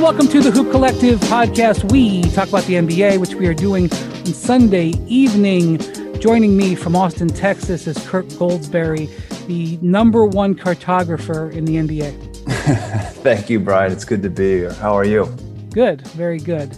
welcome 0.00 0.26
to 0.26 0.40
the 0.40 0.50
Hoop 0.50 0.70
Collective 0.70 1.20
podcast. 1.20 1.92
We 1.92 2.22
talk 2.30 2.48
about 2.48 2.64
the 2.64 2.72
NBA, 2.72 3.18
which 3.18 3.34
we 3.34 3.46
are 3.46 3.52
doing 3.52 3.92
on 3.92 4.26
Sunday 4.26 4.94
evening. 5.06 5.78
Joining 6.18 6.56
me 6.56 6.74
from 6.74 6.96
Austin, 6.96 7.28
Texas 7.28 7.86
is 7.86 7.98
Kirk 8.08 8.24
Goldsberry, 8.28 9.10
the 9.46 9.76
number 9.82 10.24
one 10.24 10.54
cartographer 10.54 11.52
in 11.52 11.66
the 11.66 11.76
NBA. 11.76 12.34
Thank 13.16 13.50
you, 13.50 13.60
Brian. 13.60 13.92
It's 13.92 14.06
good 14.06 14.22
to 14.22 14.30
be 14.30 14.56
here. 14.56 14.72
How 14.72 14.94
are 14.94 15.04
you? 15.04 15.26
Good, 15.70 16.00
very 16.08 16.38
good. 16.38 16.74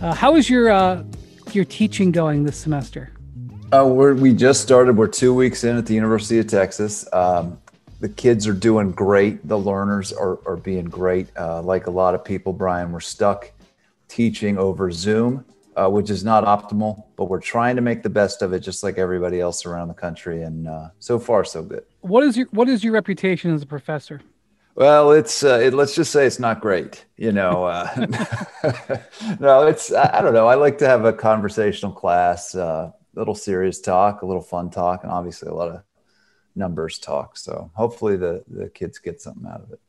Uh, 0.00 0.14
how 0.14 0.34
is 0.36 0.48
your 0.48 0.70
uh, 0.70 1.04
your 1.52 1.66
teaching 1.66 2.10
going 2.10 2.44
this 2.44 2.56
semester? 2.56 3.12
Uh, 3.70 3.86
we're, 3.86 4.14
we 4.14 4.32
just 4.32 4.62
started. 4.62 4.96
We're 4.96 5.08
two 5.08 5.34
weeks 5.34 5.62
in 5.62 5.76
at 5.76 5.84
the 5.84 5.94
University 5.94 6.38
of 6.38 6.46
Texas. 6.46 7.06
Um, 7.12 7.58
the 8.02 8.08
kids 8.08 8.48
are 8.48 8.52
doing 8.52 8.90
great. 8.90 9.46
The 9.46 9.56
learners 9.56 10.12
are, 10.12 10.40
are 10.44 10.56
being 10.56 10.86
great. 10.86 11.28
Uh, 11.38 11.62
like 11.62 11.86
a 11.86 11.90
lot 11.90 12.16
of 12.16 12.24
people, 12.24 12.52
Brian, 12.52 12.90
we're 12.90 12.98
stuck 12.98 13.52
teaching 14.08 14.58
over 14.58 14.90
Zoom, 14.90 15.44
uh, 15.76 15.88
which 15.88 16.10
is 16.10 16.24
not 16.24 16.44
optimal, 16.44 17.04
but 17.14 17.26
we're 17.26 17.40
trying 17.40 17.76
to 17.76 17.82
make 17.82 18.02
the 18.02 18.10
best 18.10 18.42
of 18.42 18.52
it, 18.52 18.58
just 18.58 18.82
like 18.82 18.98
everybody 18.98 19.40
else 19.40 19.64
around 19.64 19.86
the 19.86 19.94
country. 19.94 20.42
And 20.42 20.66
uh, 20.66 20.88
so 20.98 21.20
far, 21.20 21.44
so 21.44 21.62
good. 21.62 21.84
What 22.00 22.24
is 22.24 22.36
your 22.36 22.48
What 22.50 22.68
is 22.68 22.82
your 22.82 22.92
reputation 22.92 23.54
as 23.54 23.62
a 23.62 23.66
professor? 23.66 24.20
Well, 24.74 25.12
it's 25.12 25.44
uh, 25.44 25.60
it, 25.62 25.72
let's 25.72 25.94
just 25.94 26.10
say 26.10 26.26
it's 26.26 26.40
not 26.40 26.60
great. 26.60 27.04
You 27.16 27.30
know, 27.30 27.66
uh, 27.66 27.88
no, 29.38 29.68
it's 29.68 29.92
I, 29.92 30.18
I, 30.18 30.22
don't 30.22 30.34
know. 30.34 30.48
I 30.48 30.56
like 30.56 30.78
to 30.78 30.88
have 30.88 31.04
a 31.04 31.12
conversational 31.12 31.92
class, 31.92 32.56
a 32.56 32.64
uh, 32.64 32.90
little 33.14 33.36
serious 33.36 33.80
talk, 33.80 34.22
a 34.22 34.26
little 34.26 34.42
fun 34.42 34.70
talk, 34.70 35.04
and 35.04 35.12
obviously 35.12 35.48
a 35.48 35.54
lot 35.54 35.68
of 35.68 35.82
numbers 36.54 36.98
talk. 36.98 37.36
So 37.36 37.70
hopefully 37.74 38.16
the 38.16 38.44
the 38.48 38.68
kids 38.68 38.98
get 38.98 39.20
something 39.20 39.46
out 39.46 39.62
of 39.62 39.72
it. 39.72 39.80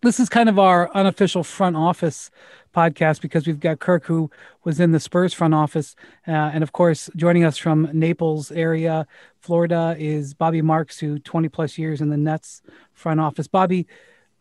This 0.00 0.20
is 0.20 0.28
kind 0.28 0.48
of 0.48 0.60
our 0.60 0.94
unofficial 0.94 1.42
front 1.42 1.74
office 1.74 2.30
podcast 2.72 3.20
because 3.20 3.48
we've 3.48 3.58
got 3.58 3.80
Kirk 3.80 4.04
who 4.04 4.30
was 4.62 4.78
in 4.78 4.92
the 4.92 5.00
Spurs 5.00 5.34
front 5.34 5.54
office, 5.54 5.96
uh, 6.28 6.30
and 6.30 6.62
of 6.62 6.70
course 6.70 7.10
joining 7.16 7.44
us 7.44 7.56
from 7.56 7.90
Naples 7.92 8.52
area, 8.52 9.08
Florida, 9.40 9.96
is 9.98 10.34
Bobby 10.34 10.62
Marks, 10.62 11.00
who 11.00 11.18
20 11.18 11.48
plus 11.48 11.78
years 11.78 12.00
in 12.00 12.10
the 12.10 12.16
Nets 12.16 12.62
front 12.92 13.18
office. 13.18 13.48
Bobby, 13.48 13.88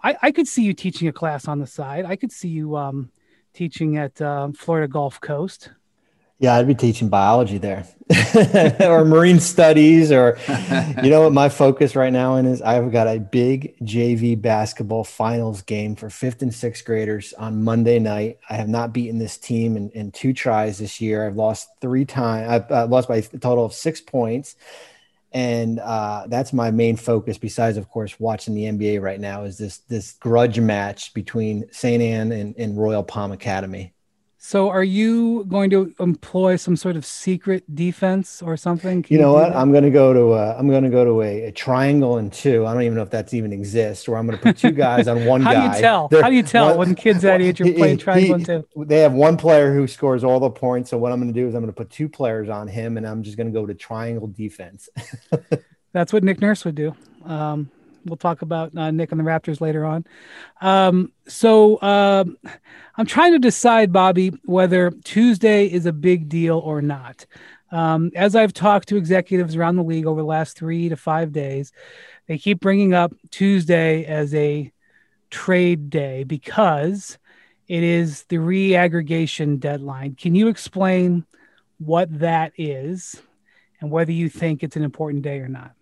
I, 0.04 0.16
I 0.22 0.31
could 0.31 0.48
see 0.48 0.61
you 0.61 0.73
teaching 0.73 1.08
a 1.08 1.14
class 1.14 1.48
on 1.48 1.59
the 1.59 1.66
side. 1.66 2.06
I 2.06 2.16
could 2.16 2.31
see 2.31 2.50
you 2.50 2.76
um, 2.78 3.09
teaching 3.54 3.98
at 3.98 4.22
uh, 4.22 4.50
Florida 4.56 4.88
Gulf 4.88 5.20
Coast. 5.20 5.72
Yeah, 6.39 6.55
I'd 6.55 6.67
be 6.67 6.75
teaching 6.75 7.09
biology 7.09 7.57
there 7.57 7.85
or 8.80 9.03
marine 9.03 9.39
studies 9.39 10.11
or 10.11 10.38
you 11.03 11.09
know 11.09 11.21
what 11.23 11.33
my 11.33 11.49
focus 11.49 11.95
right 11.95 12.13
now 12.13 12.35
in 12.35 12.45
is 12.45 12.61
I've 12.61 12.91
got 12.91 13.07
a 13.07 13.19
big 13.19 13.75
JV 13.80 14.39
basketball 14.39 15.03
finals 15.03 15.63
game 15.63 15.95
for 15.95 16.08
5th 16.08 16.43
and 16.43 16.52
6th 16.52 16.85
graders 16.85 17.33
on 17.33 17.63
Monday 17.63 17.99
night. 17.99 18.38
I 18.49 18.53
have 18.53 18.69
not 18.69 18.93
beaten 18.93 19.17
this 19.17 19.38
team 19.38 19.75
in, 19.75 19.89
in 19.91 20.11
two 20.11 20.31
tries 20.31 20.77
this 20.77 21.02
year. 21.02 21.25
I've 21.25 21.35
lost 21.35 21.69
3 21.81 22.05
times. 22.05 22.49
I've 22.49 22.71
uh, 22.71 22.88
lost 22.88 23.09
by 23.09 23.17
a 23.17 23.21
total 23.23 23.65
of 23.65 23.73
6 23.73 24.02
points. 24.02 24.55
And 25.33 25.80
uh, 25.80 26.27
that's 26.27 26.53
my 26.53 26.71
main 26.71 26.95
focus 26.95 27.38
besides 27.38 27.77
of 27.77 27.89
course 27.89 28.19
watching 28.19 28.53
the 28.53 28.63
NBA 28.63 29.02
right 29.02 29.19
now 29.19 29.43
is 29.43 29.58
this 29.58 29.80
this 29.80 30.13
grudge 30.13 30.59
match 30.59 31.13
between 31.13 31.65
St. 31.71 32.02
Anne 32.02 32.31
and, 32.31 32.55
and 32.58 32.77
Royal 32.77 33.03
Palm 33.03 33.31
Academy. 33.31 33.93
So, 34.48 34.70
are 34.70 34.81
you 34.81 35.44
going 35.50 35.70
to 35.72 35.94
employ 36.00 36.56
some 36.56 36.78
sort 36.78 36.95
of 36.95 37.06
secret 37.06 37.76
defense 37.76 38.42
or 38.42 38.56
something? 38.56 39.04
Can 39.04 39.14
you 39.14 39.22
know 39.22 39.31
you 39.31 39.42
what? 39.42 39.50
That? 39.50 39.58
I'm 39.58 39.73
going 39.73 39.84
to 39.84 39.89
go 39.89 40.14
to 40.14 40.36
a, 40.36 40.58
I'm 40.58 40.70
going 40.70 40.86
to 40.86 40.89
go 40.89 41.04
to 41.04 41.22
a, 41.22 41.48
a, 41.48 41.52
triangle 41.52 42.17
and 42.17 42.31
two. 42.31 42.66
I 42.66 42.72
don't 42.72 42.84
even 42.84 42.95
know 42.95 43.02
if 43.02 43.09
that's 43.09 43.34
even 43.34 43.52
exists. 43.52 44.08
Where 44.08 44.17
I'm 44.17 44.26
going 44.26 44.38
to 44.38 44.42
put 44.42 44.56
two 44.56 44.72
guys 44.72 45.09
on 45.09 45.26
one 45.26 45.42
How 45.42 45.52
guy. 45.54 45.59
How 45.59 45.67
do 45.67 45.76
you 45.76 45.81
tell? 45.81 46.08
They're, 46.08 46.22
How 46.22 46.30
do 46.30 46.36
you 46.38 46.44
tell 46.44 46.67
one, 46.70 46.78
when 46.78 46.95
kids 46.95 47.23
that 47.23 47.42
age 47.42 47.59
are 47.59 47.66
playing 47.73 47.98
triangle 47.98 48.38
he, 48.38 48.45
and 48.45 48.45
two? 48.45 48.86
They 48.86 49.00
have 49.00 49.12
one 49.12 49.36
player 49.36 49.73
who 49.73 49.86
scores 49.86 50.23
all 50.23 50.39
the 50.39 50.50
points. 50.50 50.92
So 50.92 50.98
what 50.98 51.11
I'm 51.11 51.20
going 51.20 51.33
to 51.33 51.38
do 51.38 51.45
is 51.50 51.54
I'm 51.54 51.61
going 51.61 51.73
to 51.73 51.77
put 51.77 51.89
two 51.89 52.08
players 52.08 52.48
on 52.48 52.70
him, 52.70 52.95
and 52.95 53.05
I'm 53.05 53.23
just 53.23 53.36
going 53.36 53.48
to 53.48 53.54
go 53.54 53.66
to 53.66 53.73
triangle 53.73 54.27
defense. 54.27 54.88
that's 55.92 56.14
what 56.14 56.23
Nick 56.23 56.39
Nurse 56.39 56.64
would 56.64 56.76
do. 56.76 56.95
Um, 57.26 57.70
we'll 58.08 58.18
talk 58.18 58.42
about 58.42 58.76
uh, 58.78 58.92
Nick 58.92 59.12
and 59.12 59.20
the 59.20 59.23
Raptors 59.23 59.62
later 59.62 59.86
on. 59.86 60.06
Um, 60.62 61.12
so 61.28 61.82
um, 61.82 62.38
I'm 62.95 63.06
trying 63.06 63.34
to 63.34 63.40
decide, 63.40 63.94
Bobby, 63.94 64.30
whether 64.45 64.92
Tuesday 65.04 65.68
is 65.68 65.86
a 65.86 65.94
big 65.94 66.30
deal 66.30 66.58
or 66.60 66.82
not. 66.82 67.26
Um, 67.72 68.12
as 68.16 68.36
I've 68.36 68.54
talked 68.54 68.88
to 68.90 68.98
executives 68.98 69.56
around 69.56 69.76
the 69.76 69.84
league 69.84 70.06
over 70.06 70.22
the 70.22 70.28
last 70.28 70.58
three 70.58 70.90
to 70.90 70.95
five 70.95 71.32
days, 71.32 71.72
they 72.28 72.38
keep 72.38 72.60
bringing 72.60 72.94
up 72.94 73.14
Tuesday 73.30 74.06
as 74.06 74.34
a 74.34 74.72
trade 75.30 75.89
day 75.89 76.24
because 76.24 77.18
it 77.68 77.84
is 77.84 78.24
the 78.26 78.38
reaggregation 78.38 79.60
deadline. 79.60 80.16
Can 80.16 80.36
you 80.36 80.48
explain 80.48 81.26
what 81.80 82.20
that 82.20 82.54
is 82.58 83.22
and 83.82 83.92
whether 83.92 84.12
you 84.12 84.30
think 84.30 84.64
it's 84.64 84.76
an 84.76 84.84
important 84.84 85.24
day 85.24 85.39
or 85.39 85.48
not? 85.48 85.77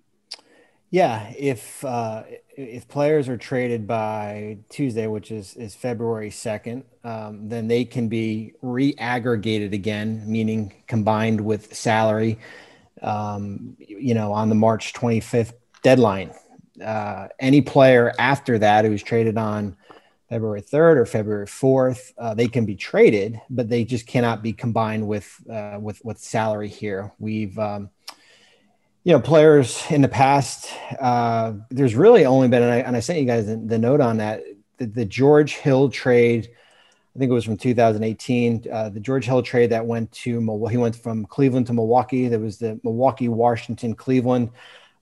Yeah, 0.92 1.34
if 1.38 1.84
uh, 1.84 2.24
if 2.56 2.88
players 2.88 3.28
are 3.28 3.38
traded 3.38 3.88
by 3.88 4.60
Tuesday, 4.70 5.08
which 5.08 5.32
is 5.32 5.56
is 5.56 5.76
February 5.76 6.30
second, 6.32 6.86
um, 7.04 7.50
then 7.50 7.68
they 7.68 7.84
can 7.86 8.08
be 8.08 8.54
reaggregated 8.64 9.74
again, 9.74 10.24
meaning 10.26 10.74
combined 10.88 11.42
with 11.42 11.76
salary. 11.76 12.40
Um, 13.02 13.76
you 13.80 14.14
know, 14.14 14.32
on 14.32 14.48
the 14.50 14.56
March 14.56 14.94
twenty 14.94 15.20
fifth 15.20 15.56
deadline, 15.84 16.32
uh, 16.84 17.28
any 17.40 17.62
player 17.62 18.14
after 18.18 18.58
that 18.60 18.86
who's 18.86 19.04
traded 19.04 19.38
on 19.38 19.76
February 20.30 20.62
3rd 20.62 20.98
or 20.98 21.06
February 21.06 21.46
4th, 21.46 22.14
uh, 22.18 22.34
they 22.34 22.48
can 22.48 22.66
be 22.66 22.76
traded, 22.76 23.40
but 23.50 23.70
they 23.70 23.84
just 23.84 24.08
cannot 24.08 24.42
be 24.42 24.54
combined 24.54 25.08
with 25.08 25.30
uh, 25.50 25.78
with 25.80 26.04
with 26.06 26.20
salary 26.20 26.70
here. 26.70 27.12
We've 27.20 27.58
um, 27.60 27.90
you 29.06 29.12
know, 29.12 29.20
players 29.20 29.84
in 29.92 30.02
the 30.02 30.08
past, 30.08 30.68
uh, 31.00 31.54
there's 31.70 31.94
really 31.94 32.26
only 32.26 32.48
been, 32.48 32.64
and 32.64 32.72
I, 32.72 32.78
and 32.78 32.98
I 32.98 33.00
sent 33.00 33.20
you 33.20 33.26
guys 33.26 33.46
the, 33.46 33.56
the 33.56 33.78
note 33.78 34.02
on 34.02 34.18
that, 34.18 34.44
the, 34.78 34.88
the, 34.88 35.06
George 35.06 35.54
Hill 35.54 35.90
trade. 35.90 36.50
I 37.16 37.20
think 37.20 37.30
it 37.30 37.34
was 37.34 37.46
from 37.46 37.56
2018. 37.56 38.66
Uh, 38.70 38.90
the 38.90 39.00
George 39.00 39.26
Hill 39.26 39.44
trade 39.44 39.70
that 39.70 39.86
went 39.86 40.12
to 40.12 40.68
he 40.70 40.78
went 40.78 40.96
from 40.96 41.24
Cleveland 41.28 41.68
to 41.68 41.74
Milwaukee. 41.74 42.28
There 42.28 42.40
was 42.40 42.58
the 42.58 42.80
Milwaukee, 42.84 43.30
Washington, 43.30 43.94
Cleveland. 43.94 44.50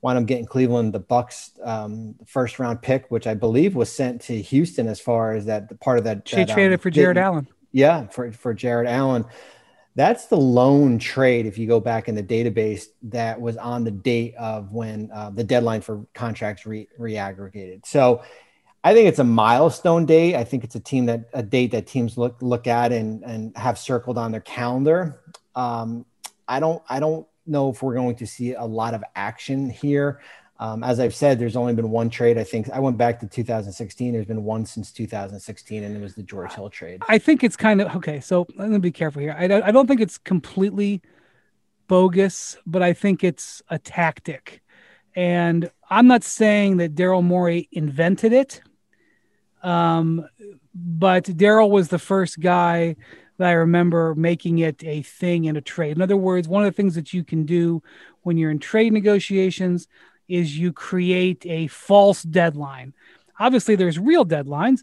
Wound 0.01 0.19
up 0.19 0.25
getting 0.25 0.45
Cleveland 0.45 0.93
the 0.93 0.99
Bucks 0.99 1.51
um, 1.63 2.15
first 2.25 2.59
round 2.59 2.81
pick, 2.81 3.09
which 3.09 3.25
I 3.25 3.35
believe 3.35 3.73
was 3.73 3.89
sent 3.89 4.19
to 4.23 4.39
Houston 4.39 4.89
as 4.89 4.99
far 4.99 5.31
as 5.31 5.45
that 5.45 5.79
part 5.79 5.97
of 5.97 6.03
that. 6.03 6.27
She 6.27 6.35
that, 6.35 6.49
traded 6.49 6.73
um, 6.73 6.79
for 6.79 6.89
Jarrett 6.89 7.17
Allen. 7.17 7.47
Yeah, 7.71 8.07
for 8.07 8.33
for 8.33 8.53
Jarrett 8.53 8.89
Allen. 8.89 9.23
That's 9.95 10.25
the 10.25 10.37
lone 10.37 10.97
trade, 10.97 11.45
if 11.45 11.57
you 11.57 11.67
go 11.67 11.79
back 11.79 12.07
in 12.07 12.15
the 12.15 12.23
database, 12.23 12.85
that 13.03 13.39
was 13.39 13.57
on 13.57 13.83
the 13.83 13.91
date 13.91 14.33
of 14.35 14.71
when 14.71 15.11
uh, 15.13 15.29
the 15.29 15.43
deadline 15.43 15.81
for 15.81 16.05
contracts 16.15 16.65
re- 16.65 16.87
reaggregated. 16.99 17.85
So 17.85 18.23
I 18.83 18.93
think 18.93 19.07
it's 19.07 19.19
a 19.19 19.23
milestone 19.23 20.05
date. 20.05 20.35
I 20.35 20.43
think 20.43 20.63
it's 20.63 20.75
a 20.75 20.79
team 20.79 21.05
that 21.05 21.29
a 21.33 21.43
date 21.43 21.71
that 21.71 21.87
teams 21.87 22.17
look 22.17 22.41
look 22.41 22.67
at 22.67 22.91
and 22.91 23.23
and 23.23 23.55
have 23.55 23.77
circled 23.77 24.17
on 24.17 24.31
their 24.31 24.41
calendar. 24.41 25.21
Um, 25.55 26.05
I 26.47 26.59
don't 26.59 26.81
I 26.89 26.99
don't 26.99 27.27
know 27.45 27.69
if 27.69 27.81
we're 27.83 27.93
going 27.93 28.15
to 28.15 28.27
see 28.27 28.53
a 28.53 28.65
lot 28.65 28.93
of 28.93 29.03
action 29.15 29.69
here. 29.69 30.21
Um, 30.63 30.81
as 30.81 31.01
I've 31.01 31.13
said, 31.13 31.39
there's 31.39 31.57
only 31.57 31.73
been 31.73 31.89
one 31.89 32.09
trade. 32.09 32.37
I 32.37 32.45
think 32.45 32.69
I 32.69 32.79
went 32.79 32.97
back 32.97 33.19
to 33.19 33.27
2016. 33.27 34.13
There's 34.13 34.25
been 34.25 34.45
one 34.45 34.65
since 34.65 34.93
2016, 34.93 35.83
and 35.83 35.97
it 35.97 35.99
was 35.99 36.15
the 36.15 36.23
George 36.23 36.53
Hill 36.53 36.69
trade. 36.69 37.01
I 37.09 37.17
think 37.17 37.43
it's 37.43 37.57
kind 37.57 37.81
of 37.81 37.93
okay. 37.97 38.21
So 38.21 38.47
let 38.55 38.69
me 38.69 38.77
be 38.77 38.89
careful 38.89 39.21
here. 39.21 39.35
I, 39.37 39.43
I 39.43 39.71
don't 39.71 39.87
think 39.87 39.99
it's 39.99 40.17
completely 40.17 41.01
bogus, 41.89 42.55
but 42.65 42.81
I 42.81 42.93
think 42.93 43.25
it's 43.25 43.61
a 43.69 43.77
tactic. 43.77 44.63
And 45.17 45.69
I'm 45.89 46.07
not 46.07 46.23
saying 46.23 46.77
that 46.77 46.95
Daryl 46.95 47.21
Morey 47.21 47.67
invented 47.73 48.31
it, 48.31 48.61
um, 49.63 50.25
but 50.73 51.25
Daryl 51.25 51.69
was 51.69 51.89
the 51.89 51.99
first 51.99 52.39
guy 52.39 52.95
that 53.37 53.49
I 53.49 53.51
remember 53.51 54.15
making 54.15 54.59
it 54.59 54.81
a 54.85 55.01
thing 55.01 55.43
in 55.43 55.57
a 55.57 55.61
trade. 55.61 55.97
In 55.97 56.01
other 56.01 56.15
words, 56.15 56.47
one 56.47 56.63
of 56.63 56.71
the 56.71 56.75
things 56.77 56.95
that 56.95 57.11
you 57.11 57.25
can 57.25 57.45
do 57.45 57.83
when 58.21 58.37
you're 58.37 58.51
in 58.51 58.59
trade 58.59 58.93
negotiations 58.93 59.89
is 60.33 60.57
you 60.57 60.73
create 60.73 61.45
a 61.45 61.67
false 61.67 62.23
deadline. 62.23 62.93
Obviously, 63.39 63.75
there's 63.75 63.99
real 63.99 64.25
deadlines. 64.25 64.81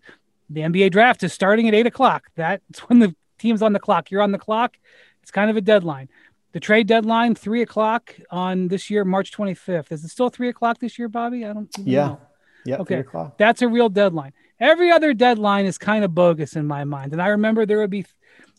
The 0.49 0.61
NBA 0.61 0.91
draft 0.93 1.23
is 1.23 1.33
starting 1.33 1.67
at 1.69 1.75
eight 1.75 1.87
o'clock. 1.87 2.29
That's 2.37 2.81
when 2.89 3.01
the 3.01 3.15
team's 3.39 3.63
on 3.63 3.73
the 3.73 3.81
clock. 3.81 4.11
You're 4.11 4.23
on 4.23 4.33
the 4.33 4.39
clock. 4.39 4.77
It's 5.23 5.31
kind 5.31 5.51
of 5.51 5.57
a 5.57 5.61
deadline. 5.61 6.09
The 6.53 6.61
trade 6.61 6.87
deadline, 6.87 7.35
three 7.35 7.63
o'clock 7.63 8.17
on 8.31 8.69
this 8.69 8.91
year, 8.91 9.05
March 9.05 9.33
25th. 9.33 9.93
Is 9.93 10.05
it 10.05 10.09
still 10.09 10.31
three 10.31 10.49
o'clock 10.49 10.79
this 10.79 10.99
year, 10.99 11.09
Bobby? 11.09 11.45
I 11.45 11.53
don't. 11.53 11.71
Yeah. 11.79 12.07
Know. 12.07 12.21
Yeah. 12.65 12.77
Okay. 12.79 13.05
That's 13.39 13.63
a 13.63 13.69
real 13.69 13.89
deadline. 13.89 14.33
Every 14.59 14.91
other 14.91 15.15
deadline 15.15 15.65
is 15.65 15.79
kind 15.79 16.05
of 16.05 16.15
bogus 16.15 16.55
in 16.55 16.67
my 16.67 16.85
mind. 16.85 17.13
And 17.13 17.23
I 17.23 17.29
remember 17.29 17.65
there 17.65 17.79
would 17.79 17.91
be 17.91 18.05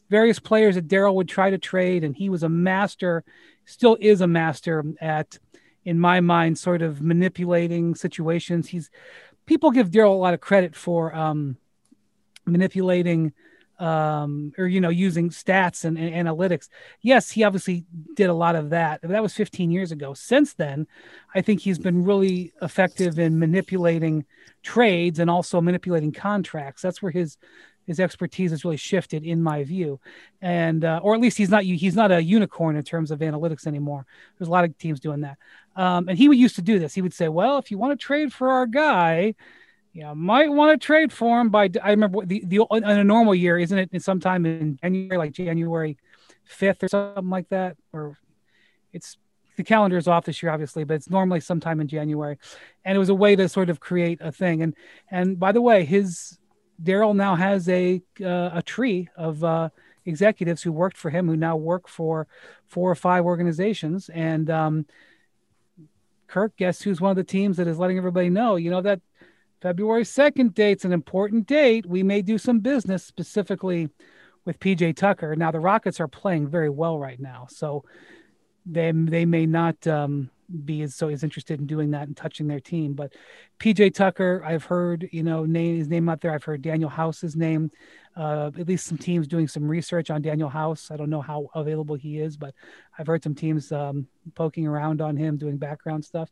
various 0.09 0.39
players 0.39 0.75
that 0.75 0.88
Daryl 0.88 1.13
would 1.15 1.29
try 1.29 1.49
to 1.49 1.57
trade, 1.57 2.03
and 2.03 2.15
he 2.15 2.29
was 2.29 2.43
a 2.43 2.49
master, 2.49 3.23
still 3.65 3.97
is 3.99 4.21
a 4.21 4.27
master 4.27 4.83
at 4.99 5.38
in 5.86 6.00
my 6.00 6.19
mind, 6.19 6.57
sort 6.57 6.81
of 6.81 7.01
manipulating 7.01 7.95
situations. 7.95 8.69
He's 8.69 8.89
people 9.45 9.72
give 9.72 9.92
Daryl 9.92 10.12
a 10.12 10.13
lot 10.13 10.33
of 10.33 10.42
credit 10.42 10.75
for 10.75 11.13
um, 11.16 11.57
manipulating 12.45 13.33
um, 13.81 14.54
or 14.60 14.68
you 14.68 14.80
know 14.80 14.89
using 14.89 15.31
stats 15.31 15.86
and, 15.86 15.98
and, 15.98 16.28
analytics. 16.28 16.69
Yes, 17.01 17.31
he 17.31 17.44
obviously 17.44 17.83
did 18.13 18.30
a 18.30 18.33
lot 18.33 18.56
of 18.56 18.69
that. 18.69 19.01
That 19.01 19.24
was 19.24 19.33
15 19.33 19.72
years 19.72 19.92
ago. 19.92 20.13
Since 20.13 20.54
then, 20.54 20.86
I 21.33 21.42
think 21.42 21.62
he's 21.62 21.80
been 21.80 22.06
really 22.06 22.54
effective 22.62 23.18
in 23.18 23.39
manipulating 23.39 24.25
trades 24.62 25.18
and 25.18 25.31
also 25.31 25.60
manipulating 25.62 26.12
contracts. 26.12 26.84
That's 26.84 27.01
where 27.01 27.12
his 27.12 27.38
his 27.88 28.00
expertise 28.00 28.51
has 28.51 28.63
really 28.63 28.77
shifted, 28.77 29.24
in 29.24 29.42
my 29.42 29.63
view, 29.63 30.00
and 30.42 30.86
uh, 30.86 31.00
or 31.01 31.16
at 31.16 31.19
least 31.19 31.39
he's 31.39 31.50
not 31.50 31.63
he's 31.63 31.95
not 31.95 32.12
a 32.12 32.22
unicorn 32.22 32.75
in 32.75 32.84
terms 32.84 33.10
of 33.10 33.19
analytics 33.19 33.66
anymore. 33.66 34.06
There's 34.38 34.48
a 34.48 34.51
lot 34.51 34.63
of 34.63 34.77
teams 34.77 35.00
doing 35.00 35.22
that, 35.22 35.39
um, 35.75 36.09
and 36.09 36.18
he 36.18 36.27
would 36.27 36.38
used 36.38 36.56
to 36.56 36.62
do 36.62 36.79
this. 36.79 36.94
He 36.94 37.01
would 37.01 37.13
say, 37.13 37.27
"Well, 37.27 37.57
if 37.57 37.71
you 37.71 37.77
want 37.77 37.97
to 37.97 38.03
trade 38.03 38.33
for 38.33 38.50
our 38.50 38.65
guy." 38.65 39.35
Yeah, 39.94 40.13
might 40.13 40.50
want 40.50 40.79
to 40.79 40.85
trade 40.85 41.12
for 41.12 41.41
him 41.41 41.50
by. 41.50 41.69
I 41.83 41.89
remember 41.89 42.25
the 42.25 42.44
the 42.45 42.65
in 42.71 42.83
a 42.85 43.03
normal 43.03 43.35
year, 43.35 43.59
isn't 43.59 43.77
it? 43.77 44.01
Sometime 44.01 44.45
in 44.45 44.77
January, 44.81 45.18
like 45.18 45.33
January 45.33 45.97
fifth 46.45 46.83
or 46.83 46.88
something 46.88 47.29
like 47.29 47.50
that, 47.50 47.75
or 47.91 48.18
it's 48.94 49.18
the 49.57 49.63
calendar 49.63 49.97
is 49.97 50.07
off 50.07 50.25
this 50.25 50.41
year, 50.41 50.51
obviously, 50.51 50.83
but 50.83 50.95
it's 50.95 51.09
normally 51.09 51.39
sometime 51.39 51.79
in 51.81 51.88
January, 51.88 52.38
and 52.85 52.95
it 52.95 53.00
was 53.00 53.09
a 53.09 53.15
way 53.15 53.35
to 53.35 53.50
sort 53.50 53.69
of 53.69 53.79
create 53.79 54.19
a 54.21 54.31
thing. 54.31 54.62
And 54.62 54.75
and 55.09 55.39
by 55.39 55.51
the 55.51 55.62
way, 55.62 55.83
his 55.83 56.38
Daryl 56.81 57.15
now 57.15 57.35
has 57.35 57.67
a 57.69 58.01
uh, 58.24 58.50
a 58.53 58.62
tree 58.65 59.09
of 59.15 59.44
uh, 59.44 59.69
executives 60.06 60.62
who 60.62 60.71
worked 60.71 60.97
for 60.97 61.09
him, 61.09 61.27
who 61.27 61.38
now 61.38 61.56
work 61.56 61.88
for 61.88 62.27
four 62.65 62.89
or 62.89 62.95
five 62.95 63.25
organizations, 63.25 64.09
and 64.09 64.50
um, 64.50 64.85
Kirk, 66.31 66.56
guess 66.56 66.81
who's 66.81 67.01
one 67.01 67.12
of 67.12 67.18
the 67.18 67.25
teams 67.25 67.57
that 67.57 67.68
is 67.68 67.78
letting 67.78 67.98
everybody 67.98 68.30
know, 68.30 68.56
you 68.56 68.72
know 68.72 68.81
that 68.81 69.01
February 69.62 70.04
2nd 70.04 70.54
date's 70.54 70.86
an 70.86 70.94
important 70.94 71.45
date. 71.45 71.86
We 71.86 72.04
may 72.04 72.22
do 72.22 72.38
some 72.38 72.60
business 72.60 73.04
specifically 73.04 73.89
with 74.45 74.57
PJ 74.57 74.95
Tucker. 74.95 75.36
Now 75.36 75.51
the 75.51 75.60
Rockets 75.60 76.00
are 76.00 76.07
playing 76.07 76.48
very 76.48 76.69
well 76.69 76.98
right 76.98 77.19
now, 77.19 77.48
so 77.50 77.83
they 78.66 78.94
they 78.94 79.25
may 79.25 79.45
not 79.45 79.86
um, 79.86 80.31
be 80.65 80.81
as 80.81 80.95
so 80.95 81.09
as 81.09 81.24
interested 81.24 81.59
in 81.59 81.68
doing 81.68 81.92
that 81.92 82.07
and 82.07 82.15
touching 82.15 82.48
their 82.48 82.59
team. 82.59 82.94
But 82.94 83.13
PJ 83.59 83.94
Tucker, 83.94 84.44
I've 84.45 84.65
heard 84.65 85.09
you 85.12 85.24
know 85.24 85.45
name 85.45 85.77
his 85.77 85.88
name 85.88 86.09
out 86.09 86.21
there. 86.21 86.33
I've 86.33 86.44
heard 86.44 86.62
Danuel 86.62 86.92
House's 86.92 87.36
name 87.36 87.71
uh, 88.15 88.51
at 88.59 88.68
least 88.68 88.88
some 88.88 88.98
teams 88.98 89.27
doing 89.27 89.48
some 89.48 89.68
research 89.68 90.09
on 90.09 90.21
Danuel 90.21 90.51
House. 90.51 90.92
I 90.92 90.98
don't 90.98 91.09
know 91.09 91.21
how 91.21 91.50
available 91.56 91.95
he 91.95 92.19
is, 92.19 92.36
but 92.36 92.53
I've 92.98 93.07
heard 93.07 93.24
some 93.24 93.36
teams 93.36 93.71
um, 93.71 94.07
poking 94.36 94.68
around 94.68 95.01
on 95.01 95.15
him, 95.15 95.38
doing 95.38 95.57
background 95.57 96.03
stuff. 96.03 96.30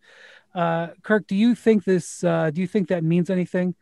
Uh, 0.54 0.88
Kirk, 1.04 1.28
do 1.28 1.36
you 1.36 1.56
think 1.56 1.86
this? 1.86 2.24
Uh, 2.24 2.52
do 2.52 2.62
you 2.62 2.68
think 2.68 2.90
that 2.90 3.04
means 3.04 3.30
anything? 3.30 3.76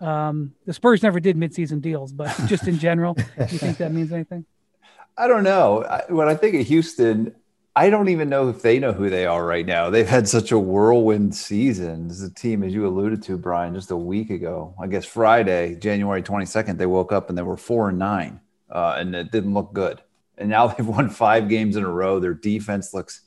Um, 0.00 0.54
the 0.66 0.72
Spurs 0.72 1.02
never 1.02 1.20
did 1.20 1.36
midseason 1.36 1.80
deals, 1.80 2.12
but 2.12 2.34
just 2.46 2.66
in 2.66 2.78
general, 2.78 3.14
do 3.14 3.24
you 3.48 3.58
think 3.58 3.78
that 3.78 3.92
means 3.92 4.12
anything? 4.12 4.44
I 5.16 5.28
don't 5.28 5.44
know. 5.44 6.02
When 6.08 6.26
I 6.26 6.34
think 6.34 6.56
of 6.56 6.66
Houston, 6.66 7.36
I 7.76 7.90
don't 7.90 8.08
even 8.08 8.28
know 8.28 8.48
if 8.50 8.62
they 8.62 8.78
know 8.78 8.92
who 8.92 9.10
they 9.10 9.26
are 9.26 9.44
right 9.44 9.66
now. 9.66 9.90
They've 9.90 10.08
had 10.08 10.28
such 10.28 10.52
a 10.52 10.58
whirlwind 10.58 11.34
season. 11.34 12.06
This 12.06 12.18
is 12.20 12.30
a 12.30 12.34
team, 12.34 12.62
as 12.62 12.72
you 12.72 12.86
alluded 12.86 13.20
to, 13.24 13.36
Brian, 13.36 13.74
just 13.74 13.90
a 13.90 13.96
week 13.96 14.30
ago. 14.30 14.76
I 14.80 14.86
guess 14.86 15.04
Friday, 15.04 15.74
January 15.74 16.22
22nd, 16.22 16.78
they 16.78 16.86
woke 16.86 17.10
up 17.10 17.28
and 17.28 17.36
they 17.36 17.42
were 17.42 17.56
four 17.56 17.88
and 17.88 17.98
nine, 17.98 18.40
uh, 18.70 18.94
and 18.98 19.16
it 19.16 19.32
didn't 19.32 19.54
look 19.54 19.72
good. 19.72 20.00
And 20.38 20.48
now 20.48 20.66
they've 20.68 20.86
won 20.86 21.10
five 21.10 21.48
games 21.48 21.74
in 21.74 21.82
a 21.82 21.90
row. 21.90 22.20
Their 22.20 22.34
defense 22.34 22.94
looks 22.94 23.22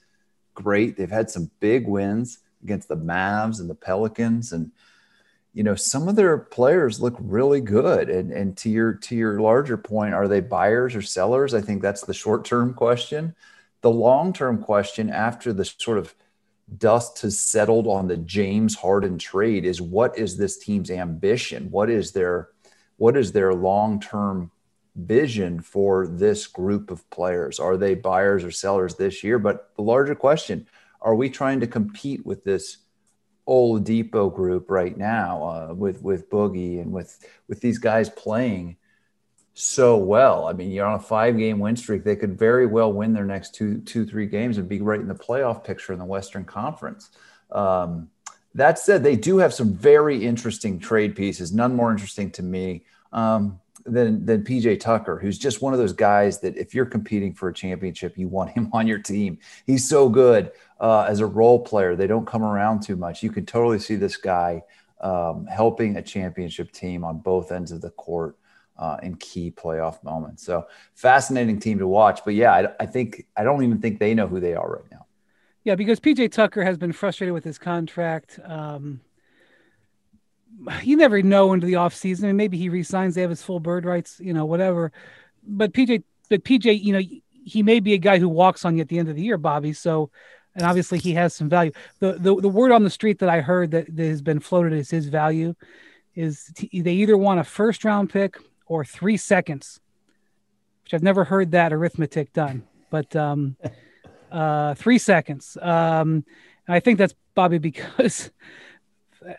great. 0.54 0.96
They've 0.96 1.12
had 1.12 1.30
some 1.30 1.52
big 1.60 1.86
wins 1.86 2.40
against 2.64 2.88
the 2.88 2.98
Mavs 2.98 3.60
and 3.60 3.70
the 3.70 3.76
Pelicans, 3.76 4.54
and 4.54 4.72
you 5.54 5.64
know 5.64 5.76
some 5.76 6.08
of 6.08 6.16
their 6.16 6.38
players 6.38 7.02
look 7.02 7.16
really 7.20 7.60
good. 7.60 8.10
And 8.10 8.32
and 8.32 8.56
to 8.58 8.70
your 8.70 8.94
to 8.94 9.16
your 9.16 9.42
larger 9.42 9.76
point, 9.76 10.14
are 10.14 10.30
they 10.30 10.40
buyers 10.40 10.96
or 10.96 11.02
sellers? 11.02 11.54
I 11.54 11.60
think 11.60 11.82
that's 11.82 12.02
the 12.02 12.14
short 12.14 12.46
term 12.46 12.74
question 12.74 13.36
the 13.88 13.94
long 13.94 14.34
term 14.34 14.62
question 14.62 15.10
after 15.10 15.54
the 15.54 15.63
sort 15.63 15.98
of 15.98 16.13
dust 16.78 17.22
has 17.22 17.39
settled 17.39 17.88
on 17.88 18.10
the 18.10 18.18
James 18.18 18.75
Harden 18.75 19.18
trade 19.18 19.63
is 19.63 19.81
what 19.81 20.18
is 20.18 20.36
this 20.36 20.57
team's 20.57 20.92
ambition? 20.92 21.72
What 21.72 21.89
is 21.89 22.12
their 22.12 22.50
what 22.98 23.16
is 23.16 23.31
their 23.31 23.54
long 23.54 24.01
term 24.01 24.51
vision 24.98 25.62
for 25.62 26.06
this 26.06 26.48
group 26.48 26.92
of 26.92 27.10
players? 27.12 27.62
Are 27.62 27.78
they 27.78 27.95
buyers 27.95 28.44
or 28.44 28.51
sellers 28.51 28.95
this 28.95 29.24
year? 29.24 29.39
But 29.39 29.74
the 29.78 29.84
larger 29.84 30.16
question: 30.16 30.68
Are 31.01 31.16
we 31.16 31.30
trying 31.30 31.62
to 31.62 31.68
compete 31.68 32.25
with 32.25 32.44
this 32.44 32.80
Oladipo 33.48 34.36
group 34.36 34.69
right 34.69 34.98
now 34.98 35.44
uh, 35.44 35.74
with 35.74 36.01
with 36.01 36.30
Boogie 36.30 36.81
and 36.81 36.92
with 36.92 37.25
with 37.48 37.62
these 37.62 37.78
guys 37.78 38.10
playing? 38.10 38.75
So 39.59 39.98
well. 39.98 40.45
I 40.45 40.54
mean, 40.54 40.69
you're 40.69 40.86
on 40.86 41.00
a 41.00 41.00
five 41.00 41.36
game 41.36 41.57
win 41.57 41.75
streak. 41.75 42.04
They 42.04 42.15
could 42.15 42.38
very 42.38 42.68
well 42.68 42.94
win 42.94 43.12
their 43.13 43.25
next 43.25 43.56
two, 43.56 43.80
two, 43.80 44.06
three 44.06 44.27
games 44.27 44.59
and 44.59 44.69
be 44.69 44.81
right 44.81 45.00
in 45.00 45.07
the 45.07 45.15
playoff 45.15 45.63
picture 45.63 45.94
in 45.94 46.00
the 46.00 46.06
Western 46.06 46.45
Conference. 46.45 47.09
Um, 47.51 48.09
that 48.54 48.77
said, 48.77 49.04
they 49.04 49.15
do 49.15 49.39
have 49.39 49.56
some 49.56 49.74
very 49.74 50.24
interesting 50.24 50.77
trade 50.77 51.15
pieces, 51.15 51.51
none 51.51 51.75
more 51.75 51.92
interesting 51.92 52.30
to 52.31 52.44
me 52.44 52.83
um, 53.12 53.59
than, 53.83 54.27
than 54.27 54.44
PJ 54.44 54.80
Tucker, 54.80 55.18
who's 55.18 55.39
just 55.39 55.59
one 55.59 55.74
of 55.74 55.80
those 55.80 55.94
guys 55.94 56.39
that 56.42 56.56
if 56.56 56.75
you're 56.75 56.86
competing 56.86 57.33
for 57.33 57.50
a 57.50 57.54
championship, 57.54 58.15
you 58.15 58.27
want 58.27 58.51
him 58.51 58.69
on 58.74 58.86
your 58.86 59.00
team. 59.00 59.39
He's 59.65 59.89
so 59.89 60.07
good 60.07 60.51
uh, 60.80 61.07
as 61.09 61.19
a 61.19 61.25
role 61.25 61.59
player. 61.59 61.95
They 61.95 62.07
don't 62.07 62.27
come 62.27 62.44
around 62.44 62.83
too 62.83 62.95
much. 62.95 63.24
You 63.24 63.31
can 63.31 63.48
totally 63.48 63.80
see 63.80 63.95
this 63.95 64.18
guy 64.18 64.62
um, 65.01 65.48
helping 65.48 65.98
a 65.98 66.04
championship 66.04 66.71
team 66.71 67.04
on 67.04 67.18
both 67.18 67.51
ends 67.51 67.71
of 67.71 67.81
the 67.81 67.89
court 67.89 68.38
uh, 68.78 68.98
in 69.02 69.16
key 69.16 69.52
playoff 69.52 70.04
moments. 70.04 70.44
So 70.44 70.68
fascinating 70.94 71.60
team 71.60 71.80
to 71.80 71.88
watch. 71.88 72.22
But 72.24 72.36
yeah, 72.36 72.54
I, 72.54 72.84
I, 72.84 72.86
think 72.86 73.26
I 73.36 73.44
don't 73.44 73.64
even 73.64 73.80
think 73.80 74.00
they 74.00 74.14
know 74.14 74.28
who 74.28 74.40
they 74.40 74.54
are 74.54 74.70
right 74.70 74.92
now. 74.92 75.06
Yeah, 75.64 75.76
because 75.76 76.00
PJ 76.00 76.32
Tucker 76.32 76.64
has 76.64 76.78
been 76.78 76.94
frustrated 76.94 77.34
with 77.34 77.44
his 77.44 77.58
contract. 77.58 78.40
Um, 78.44 79.02
you 80.82 80.96
never 80.96 81.22
know 81.22 81.54
into 81.54 81.68
the 81.68 81.74
offseason. 81.74 82.24
I 82.24 82.28
mean, 82.28 82.38
maybe 82.38 82.58
he 82.58 82.70
resigns, 82.70 83.16
they 83.16 83.22
have 83.22 83.30
his 83.30 83.44
full 83.44 83.60
bird 83.60 83.86
rights, 83.86 84.20
you 84.20 84.34
know, 84.34 84.46
whatever. 84.46 84.92
But 85.44 85.74
PJ, 85.74 86.04
but 86.30 86.44
PJ, 86.44 86.82
you 86.82 86.94
know, 86.94 87.02
he 87.32 87.64
may 87.64 87.80
be 87.80 87.94
a 87.94 87.98
guy 87.98 88.20
who 88.20 88.30
walks 88.30 88.66
on 88.66 88.76
you 88.76 88.82
at 88.82 88.90
the 88.90 89.00
end 89.00 89.10
of 89.10 89.16
the 89.16 89.22
year, 89.22 89.38
Bobby. 89.38 89.74
So, 89.74 90.10
and 90.56 90.66
obviously 90.66 91.00
he 91.00 91.14
has 91.14 91.36
some 91.36 91.50
value. 91.50 91.72
The 92.00 92.14
the, 92.14 92.36
the 92.36 92.50
word 92.50 92.72
on 92.72 92.84
the 92.84 92.90
street 92.90 93.20
that 93.20 93.30
I 93.30 93.42
heard 93.42 93.72
that, 93.72 93.96
that 93.96 94.08
has 94.08 94.22
been 94.22 94.40
floated 94.40 94.74
is 94.74 94.90
his 94.90 95.08
value 95.08 95.54
is 96.16 96.52
t- 96.56 96.81
they 96.81 96.94
either 96.94 97.16
want 97.16 97.40
a 97.40 97.44
first 97.44 97.86
round 97.86 98.10
pick 98.10 98.38
or 98.68 98.83
three 98.86 99.18
seconds, 99.18 99.80
which 100.83 100.94
I've 100.94 101.04
never 101.04 101.24
heard 101.24 101.52
that 101.52 101.74
arithmetic 101.74 102.33
done, 102.33 102.64
but 102.90 103.16
um, 103.16 103.57
uh, 104.31 104.74
three 104.76 104.97
seconds. 104.97 105.57
Um, 105.62 106.26
I 106.68 106.80
think 106.80 106.97
that's 106.97 107.16
Bobby 107.33 107.57
because, 107.59 108.31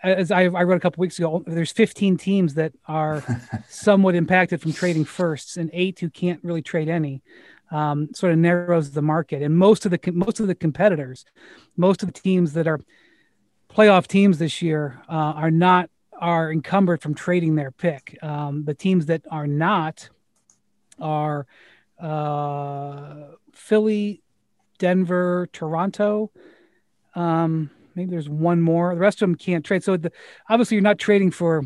as 0.03 0.31
I, 0.31 0.43
I 0.43 0.63
wrote 0.65 0.77
a 0.77 0.81
couple 0.81 1.01
weeks 1.01 1.19
ago, 1.19 1.43
there's 1.47 1.73
15 1.73 2.17
teams 2.17 2.55
that 2.55 2.73
are 2.87 3.23
somewhat 3.69 4.15
impacted 4.15 4.61
from 4.61 4.73
trading 4.73 5.05
firsts, 5.05 5.57
and 5.57 5.71
eight 5.73 6.01
who 6.01 6.11
can't 6.11 6.43
really 6.43 6.63
trade 6.63 6.89
any. 6.89 7.23
Um, 7.71 8.09
sort 8.15 8.33
of 8.33 8.39
narrows 8.39 8.93
the 8.93 9.03
market, 9.03 9.43
and 9.43 9.55
most 9.55 9.85
of 9.85 9.91
the 9.91 10.01
most 10.13 10.41
of 10.41 10.47
the 10.47 10.55
competitors, 10.55 11.27
most 11.77 12.03
of 12.03 12.11
the 12.11 12.19
teams 12.19 12.55
that 12.55 12.67
are 12.67 12.81
playoff 13.69 14.07
teams 14.07 14.39
this 14.39 14.63
year 14.63 15.03
uh, 15.07 15.13
are 15.13 15.51
not 15.51 15.91
are 16.19 16.53
encumbered 16.53 17.01
from 17.01 17.15
trading 17.15 17.55
their 17.55 17.71
pick. 17.71 18.19
Um, 18.23 18.65
the 18.65 18.75
teams 18.75 19.07
that 19.07 19.23
are 19.31 19.47
not 19.47 20.11
are 21.01 21.47
uh, 22.01 23.29
Philly, 23.53 24.23
Denver, 24.79 25.49
Toronto. 25.53 26.31
Um, 27.15 27.71
maybe 27.95 28.11
there's 28.11 28.29
one 28.29 28.61
more. 28.61 28.95
The 28.95 29.01
rest 29.01 29.23
of 29.23 29.29
them 29.29 29.37
can't 29.37 29.65
trade. 29.65 29.85
So 29.85 29.97
the, 29.97 30.13
obviously, 30.49 30.77
you're 30.77 30.83
not 30.83 30.99
trading 30.99 31.31
for 31.31 31.65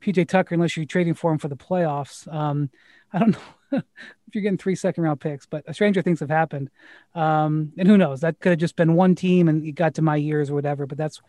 PJ 0.00 0.28
Tucker 0.28 0.54
unless 0.54 0.76
you're 0.76 0.86
trading 0.86 1.14
for 1.14 1.32
him 1.32 1.38
for 1.38 1.48
the 1.48 1.56
playoffs. 1.56 2.32
Um, 2.32 2.70
I 3.12 3.18
don't 3.18 3.30
know 3.32 3.38
if 3.78 4.34
you're 4.34 4.42
getting 4.42 4.58
three 4.58 4.74
second 4.74 5.04
round 5.04 5.20
picks, 5.20 5.46
but 5.46 5.64
stranger 5.74 6.02
things 6.02 6.20
have 6.20 6.30
happened. 6.30 6.70
Um, 7.14 7.72
and 7.78 7.88
who 7.88 7.96
knows? 7.96 8.20
That 8.20 8.38
could 8.40 8.50
have 8.50 8.58
just 8.58 8.76
been 8.76 8.94
one 8.94 9.14
team 9.14 9.48
and 9.48 9.64
it 9.64 9.72
got 9.72 9.94
to 9.94 10.02
my 10.02 10.18
ears 10.18 10.50
or 10.50 10.54
whatever. 10.54 10.86
But 10.86 10.98
that's 10.98 11.20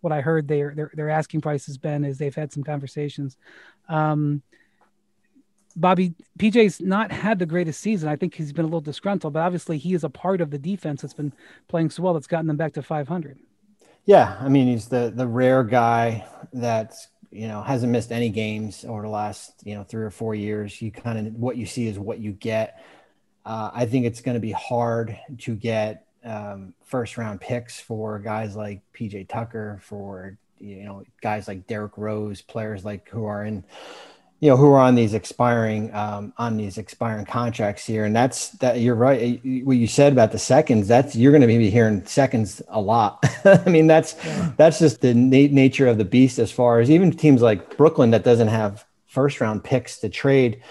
what 0.00 0.12
I 0.12 0.20
heard 0.20 0.48
their 0.48 0.74
their, 0.74 0.90
their 0.94 1.10
asking 1.10 1.40
price 1.40 1.66
has 1.66 1.78
been 1.78 2.04
is 2.04 2.18
they've 2.18 2.34
had 2.34 2.52
some 2.52 2.62
conversations. 2.62 3.36
Um, 3.88 4.42
Bobby 5.76 6.14
PJ's 6.38 6.80
not 6.80 7.12
had 7.12 7.38
the 7.38 7.46
greatest 7.46 7.80
season. 7.80 8.08
I 8.08 8.16
think 8.16 8.34
he's 8.34 8.52
been 8.52 8.64
a 8.64 8.68
little 8.68 8.80
disgruntled, 8.80 9.32
but 9.32 9.40
obviously 9.40 9.78
he 9.78 9.94
is 9.94 10.02
a 10.02 10.10
part 10.10 10.40
of 10.40 10.50
the 10.50 10.58
defense 10.58 11.02
that's 11.02 11.14
been 11.14 11.32
playing 11.68 11.90
so 11.90 12.02
well 12.02 12.14
that's 12.14 12.26
gotten 12.26 12.46
them 12.46 12.56
back 12.56 12.72
to 12.74 12.82
500. 12.82 13.38
Yeah, 14.04 14.36
I 14.40 14.48
mean 14.48 14.68
he's 14.68 14.88
the 14.88 15.12
the 15.14 15.26
rare 15.26 15.62
guy 15.62 16.26
that's 16.52 17.08
you 17.30 17.46
know 17.46 17.62
hasn't 17.62 17.92
missed 17.92 18.10
any 18.10 18.30
games 18.30 18.84
over 18.84 19.02
the 19.02 19.08
last 19.08 19.52
you 19.64 19.74
know 19.74 19.84
three 19.84 20.04
or 20.04 20.10
four 20.10 20.34
years. 20.34 20.80
You 20.80 20.90
kind 20.90 21.26
of 21.26 21.34
what 21.34 21.56
you 21.56 21.66
see 21.66 21.86
is 21.86 21.98
what 21.98 22.18
you 22.18 22.32
get. 22.32 22.82
Uh, 23.44 23.70
I 23.72 23.86
think 23.86 24.04
it's 24.04 24.20
going 24.20 24.34
to 24.34 24.40
be 24.40 24.52
hard 24.52 25.18
to 25.38 25.54
get 25.54 26.07
um, 26.28 26.74
first 26.84 27.16
round 27.16 27.40
picks 27.40 27.80
for 27.80 28.18
guys 28.18 28.54
like 28.56 28.82
PJ 28.94 29.28
Tucker, 29.28 29.80
for 29.82 30.36
you 30.58 30.84
know 30.84 31.04
guys 31.22 31.48
like 31.48 31.66
Derrick 31.66 31.96
Rose, 31.96 32.42
players 32.42 32.84
like 32.84 33.08
who 33.08 33.24
are 33.24 33.44
in 33.44 33.64
you 34.40 34.48
know, 34.48 34.56
who 34.56 34.72
are 34.72 34.78
on 34.78 34.94
these 34.94 35.14
expiring 35.14 35.92
um, 35.92 36.32
on 36.38 36.56
these 36.56 36.78
expiring 36.78 37.24
contracts 37.24 37.84
here, 37.84 38.04
and 38.04 38.14
that's 38.14 38.50
that. 38.50 38.80
You're 38.80 38.94
right. 38.94 39.40
What 39.64 39.76
you 39.76 39.88
said 39.88 40.12
about 40.12 40.30
the 40.30 40.38
seconds, 40.38 40.86
that's 40.86 41.16
you're 41.16 41.32
going 41.32 41.42
to 41.42 41.48
be 41.48 41.70
hearing 41.70 42.06
seconds 42.06 42.62
a 42.68 42.80
lot. 42.80 43.24
I 43.44 43.68
mean, 43.68 43.88
that's 43.88 44.14
yeah. 44.24 44.52
that's 44.56 44.78
just 44.78 45.00
the 45.00 45.12
na- 45.12 45.52
nature 45.52 45.88
of 45.88 45.98
the 45.98 46.04
beast. 46.04 46.38
As 46.38 46.52
far 46.52 46.78
as 46.78 46.88
even 46.88 47.10
teams 47.10 47.42
like 47.42 47.76
Brooklyn 47.76 48.12
that 48.12 48.22
doesn't 48.22 48.48
have 48.48 48.86
first 49.08 49.40
round 49.40 49.64
picks 49.64 49.98
to 50.00 50.08
trade, 50.08 50.62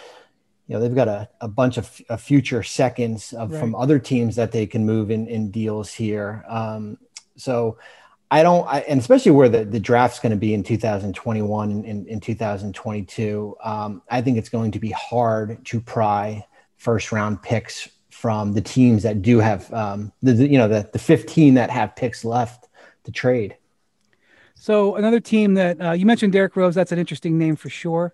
you 0.67 0.75
know, 0.75 0.81
they've 0.81 0.93
got 0.93 1.07
a, 1.07 1.29
a 1.41 1.47
bunch 1.47 1.77
of, 1.77 1.87
future 2.19 2.61
seconds 2.61 3.33
of, 3.33 3.51
right. 3.51 3.59
from 3.59 3.73
other 3.73 3.99
teams 3.99 4.35
that 4.35 4.51
they 4.51 4.65
can 4.65 4.85
move 4.85 5.11
in 5.11 5.27
in 5.27 5.49
deals 5.49 5.93
here. 5.93 6.43
Um, 6.47 6.97
so 7.37 7.77
I 8.29 8.43
don't, 8.43 8.67
I, 8.67 8.79
and 8.81 8.99
especially 8.99 9.31
where 9.31 9.47
the, 9.47 9.63
the 9.63 9.79
draft's 9.79 10.19
going 10.19 10.31
to 10.31 10.37
be 10.37 10.53
in 10.53 10.63
2021 10.63 11.71
and 11.71 11.85
in, 11.85 12.05
in 12.07 12.19
2022, 12.19 13.55
um, 13.63 14.01
I 14.09 14.21
think 14.21 14.37
it's 14.37 14.49
going 14.49 14.71
to 14.71 14.79
be 14.79 14.91
hard 14.91 15.65
to 15.65 15.79
pry 15.79 16.45
first 16.75 17.11
round 17.13 17.41
picks 17.41 17.87
from 18.09 18.53
the 18.53 18.61
teams 18.61 19.03
that 19.03 19.21
do 19.21 19.39
have, 19.39 19.71
um, 19.73 20.11
the, 20.21 20.33
the, 20.33 20.47
you 20.47 20.57
know, 20.57 20.67
the, 20.67 20.89
the 20.91 20.99
15 20.99 21.53
that 21.53 21.69
have 21.69 21.95
picks 21.95 22.25
left 22.25 22.67
to 23.05 23.11
trade. 23.11 23.55
So 24.55 24.95
another 24.95 25.19
team 25.19 25.53
that 25.53 25.81
uh, 25.81 25.91
you 25.91 26.05
mentioned, 26.05 26.33
Derrick 26.33 26.55
Rose, 26.55 26.75
that's 26.75 26.91
an 26.91 26.99
interesting 26.99 27.37
name 27.37 27.55
for 27.55 27.69
sure. 27.69 28.13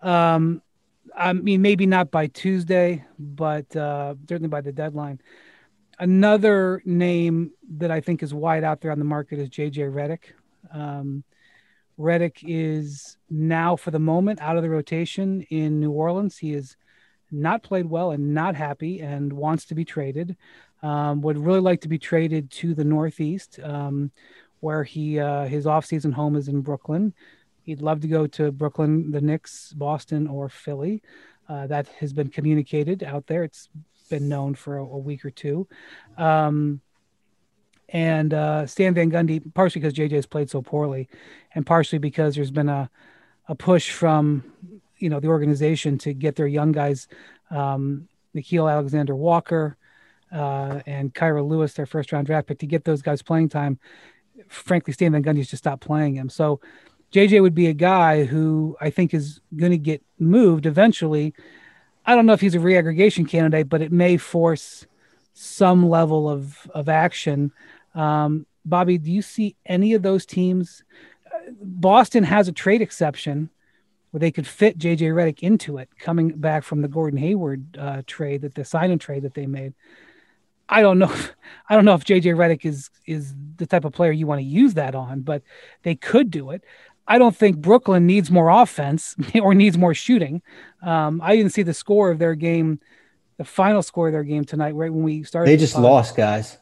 Um, 0.00 0.62
I 1.16 1.32
mean, 1.32 1.62
maybe 1.62 1.86
not 1.86 2.10
by 2.10 2.26
Tuesday, 2.28 3.04
but 3.18 3.74
uh, 3.76 4.14
certainly 4.28 4.48
by 4.48 4.60
the 4.60 4.72
deadline. 4.72 5.20
Another 5.98 6.82
name 6.84 7.52
that 7.76 7.90
I 7.90 8.00
think 8.00 8.22
is 8.22 8.32
wide 8.32 8.64
out 8.64 8.80
there 8.80 8.90
on 8.90 8.98
the 8.98 9.04
market 9.04 9.38
is 9.38 9.50
JJ 9.50 9.92
Redick. 9.92 10.32
Um, 10.72 11.24
Redick 11.98 12.38
is 12.42 13.18
now, 13.28 13.76
for 13.76 13.90
the 13.90 13.98
moment, 13.98 14.40
out 14.40 14.56
of 14.56 14.62
the 14.62 14.70
rotation 14.70 15.42
in 15.50 15.80
New 15.80 15.90
Orleans. 15.90 16.38
He 16.38 16.52
has 16.52 16.76
not 17.30 17.62
played 17.62 17.86
well 17.86 18.10
and 18.10 18.34
not 18.34 18.54
happy 18.54 19.00
and 19.00 19.32
wants 19.32 19.66
to 19.66 19.74
be 19.74 19.84
traded. 19.84 20.36
Um, 20.82 21.20
would 21.20 21.36
really 21.36 21.60
like 21.60 21.82
to 21.82 21.88
be 21.88 21.98
traded 21.98 22.50
to 22.52 22.72
the 22.74 22.84
Northeast, 22.84 23.60
um, 23.62 24.10
where 24.60 24.82
he 24.82 25.18
uh, 25.18 25.44
his 25.44 25.66
offseason 25.66 26.14
home 26.14 26.36
is 26.36 26.48
in 26.48 26.62
Brooklyn. 26.62 27.12
He'd 27.70 27.82
love 27.82 28.00
to 28.00 28.08
go 28.08 28.26
to 28.26 28.50
Brooklyn, 28.50 29.12
the 29.12 29.20
Knicks, 29.20 29.72
Boston, 29.74 30.26
or 30.26 30.48
Philly. 30.48 31.04
Uh, 31.48 31.68
that 31.68 31.86
has 32.00 32.12
been 32.12 32.28
communicated 32.28 33.04
out 33.04 33.28
there. 33.28 33.44
It's 33.44 33.68
been 34.08 34.28
known 34.28 34.56
for 34.56 34.78
a, 34.78 34.82
a 34.82 34.98
week 34.98 35.24
or 35.24 35.30
two. 35.30 35.68
Um, 36.18 36.80
and 37.90 38.34
uh, 38.34 38.66
Stan 38.66 38.94
Van 38.94 39.08
Gundy, 39.08 39.54
partially 39.54 39.82
because 39.82 39.94
JJ 39.94 40.10
has 40.16 40.26
played 40.26 40.50
so 40.50 40.62
poorly, 40.62 41.08
and 41.54 41.64
partially 41.64 42.00
because 42.00 42.34
there's 42.34 42.50
been 42.50 42.68
a, 42.68 42.90
a 43.46 43.54
push 43.54 43.92
from 43.92 44.42
you 44.98 45.08
know 45.08 45.20
the 45.20 45.28
organization 45.28 45.96
to 45.98 46.12
get 46.12 46.34
their 46.34 46.48
young 46.48 46.72
guys, 46.72 47.06
um, 47.52 48.08
Nickeil 48.34 48.68
Alexander 48.68 49.14
Walker 49.14 49.76
uh, 50.32 50.80
and 50.86 51.14
Kira 51.14 51.46
Lewis, 51.46 51.74
their 51.74 51.86
first 51.86 52.10
round 52.10 52.26
draft 52.26 52.48
pick, 52.48 52.58
to 52.58 52.66
get 52.66 52.84
those 52.84 53.00
guys 53.00 53.22
playing 53.22 53.48
time. 53.48 53.78
Frankly, 54.48 54.92
Stan 54.92 55.12
Van 55.12 55.22
Gundy's 55.22 55.50
just 55.50 55.62
stopped 55.62 55.86
playing 55.86 56.16
him. 56.16 56.28
So 56.28 56.60
JJ 57.12 57.42
would 57.42 57.54
be 57.54 57.66
a 57.66 57.72
guy 57.72 58.24
who 58.24 58.76
I 58.80 58.90
think 58.90 59.14
is 59.14 59.40
going 59.56 59.72
to 59.72 59.78
get 59.78 60.02
moved 60.18 60.66
eventually 60.66 61.34
I 62.04 62.14
don't 62.14 62.26
know 62.26 62.32
if 62.32 62.40
he's 62.40 62.54
a 62.54 62.58
reaggregation 62.58 63.28
candidate, 63.28 63.68
but 63.68 63.82
it 63.82 63.92
may 63.92 64.16
force 64.16 64.86
some 65.32 65.88
level 65.88 66.28
of 66.28 66.68
of 66.74 66.88
action. 66.88 67.52
Um, 67.94 68.46
Bobby, 68.64 68.98
do 68.98 69.10
you 69.10 69.22
see 69.22 69.56
any 69.66 69.94
of 69.94 70.02
those 70.02 70.26
teams? 70.26 70.82
Boston 71.62 72.24
has 72.24 72.48
a 72.48 72.52
trade 72.52 72.82
exception 72.82 73.50
where 74.10 74.18
they 74.18 74.30
could 74.30 74.46
fit 74.46 74.78
JJ 74.78 75.12
Redick 75.12 75.40
into 75.40 75.78
it, 75.78 75.88
coming 75.98 76.30
back 76.30 76.64
from 76.64 76.82
the 76.82 76.88
Gordon 76.88 77.18
Hayward 77.18 77.78
uh, 77.78 78.02
trade 78.06 78.42
that 78.42 78.54
the 78.54 78.64
sign 78.64 78.90
and 78.90 79.00
trade 79.00 79.22
that 79.22 79.34
they 79.34 79.46
made. 79.46 79.74
I 80.68 80.82
don't 80.82 80.98
know. 80.98 81.10
If, 81.10 81.34
I 81.68 81.74
don't 81.74 81.84
know 81.84 81.94
if 81.94 82.04
JJ 82.04 82.34
Redick 82.34 82.64
is 82.64 82.90
is 83.06 83.34
the 83.56 83.66
type 83.66 83.84
of 83.84 83.92
player 83.92 84.12
you 84.12 84.26
want 84.26 84.40
to 84.40 84.46
use 84.46 84.74
that 84.74 84.94
on, 84.94 85.20
but 85.20 85.42
they 85.82 85.94
could 85.94 86.30
do 86.30 86.50
it. 86.50 86.64
I 87.06 87.18
don't 87.18 87.36
think 87.36 87.58
Brooklyn 87.58 88.06
needs 88.06 88.30
more 88.30 88.48
offense 88.48 89.16
or 89.42 89.54
needs 89.54 89.76
more 89.76 89.94
shooting. 89.94 90.42
Um, 90.82 91.20
I 91.22 91.36
didn't 91.36 91.52
see 91.52 91.62
the 91.62 91.74
score 91.74 92.10
of 92.10 92.18
their 92.18 92.34
game, 92.34 92.80
the 93.36 93.44
final 93.44 93.82
score 93.82 94.08
of 94.08 94.12
their 94.12 94.24
game 94.24 94.44
tonight, 94.44 94.74
right 94.74 94.92
when 94.92 95.02
we 95.02 95.24
started. 95.24 95.50
They 95.50 95.56
just 95.56 95.74
the 95.74 95.80
lost, 95.80 96.16
guys. 96.16 96.58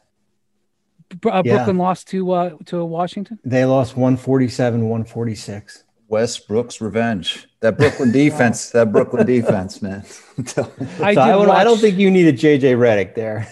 Uh, 1.25 1.41
yeah. 1.43 1.55
Brooklyn 1.55 1.77
lost 1.77 2.07
to 2.09 2.31
uh, 2.31 2.57
to 2.65 2.85
Washington. 2.85 3.39
They 3.43 3.65
lost 3.65 3.95
147, 3.95 4.81
146. 4.81 5.83
Westbrook's 6.07 6.81
revenge. 6.81 7.47
That 7.61 7.77
Brooklyn 7.77 8.11
defense, 8.13 8.71
that 8.71 8.91
Brooklyn 8.91 9.25
defense, 9.25 9.81
man. 9.81 10.03
so 10.45 10.71
I, 11.01 11.13
I, 11.13 11.35
watch, 11.35 11.49
I, 11.49 11.63
don't 11.63 11.79
think 11.79 11.97
you 11.97 12.11
need 12.11 12.27
a 12.27 12.33
JJ 12.33 12.75
Redick 12.77 13.15
there. 13.15 13.47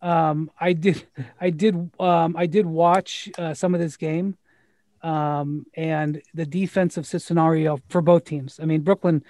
um, 0.00 0.50
I 0.58 0.72
did, 0.72 1.04
I 1.40 1.50
did, 1.50 1.90
um, 1.98 2.36
I 2.36 2.46
did 2.46 2.66
watch 2.66 3.28
uh, 3.38 3.54
some 3.54 3.74
of 3.74 3.80
this 3.80 3.96
game 3.96 4.36
um, 5.02 5.66
and 5.74 6.22
the 6.34 6.46
defensive 6.46 7.06
scenario 7.06 7.78
for 7.88 8.00
both 8.00 8.24
teams. 8.24 8.60
I 8.62 8.66
mean, 8.66 8.82
Brooklyn, 8.82 9.24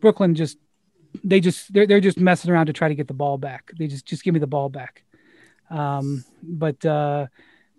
Brooklyn 0.00 0.34
just 0.34 0.58
they 1.24 1.40
just 1.40 1.72
they're 1.72 1.86
they're 1.86 2.00
just 2.00 2.18
messing 2.18 2.50
around 2.50 2.66
to 2.66 2.72
try 2.72 2.88
to 2.88 2.94
get 2.94 3.08
the 3.08 3.14
ball 3.14 3.38
back. 3.38 3.70
They 3.78 3.86
just 3.86 4.06
just 4.06 4.22
give 4.22 4.34
me 4.34 4.40
the 4.40 4.46
ball 4.46 4.68
back. 4.68 5.04
Um, 5.70 6.24
but 6.42 6.84
uh, 6.84 7.26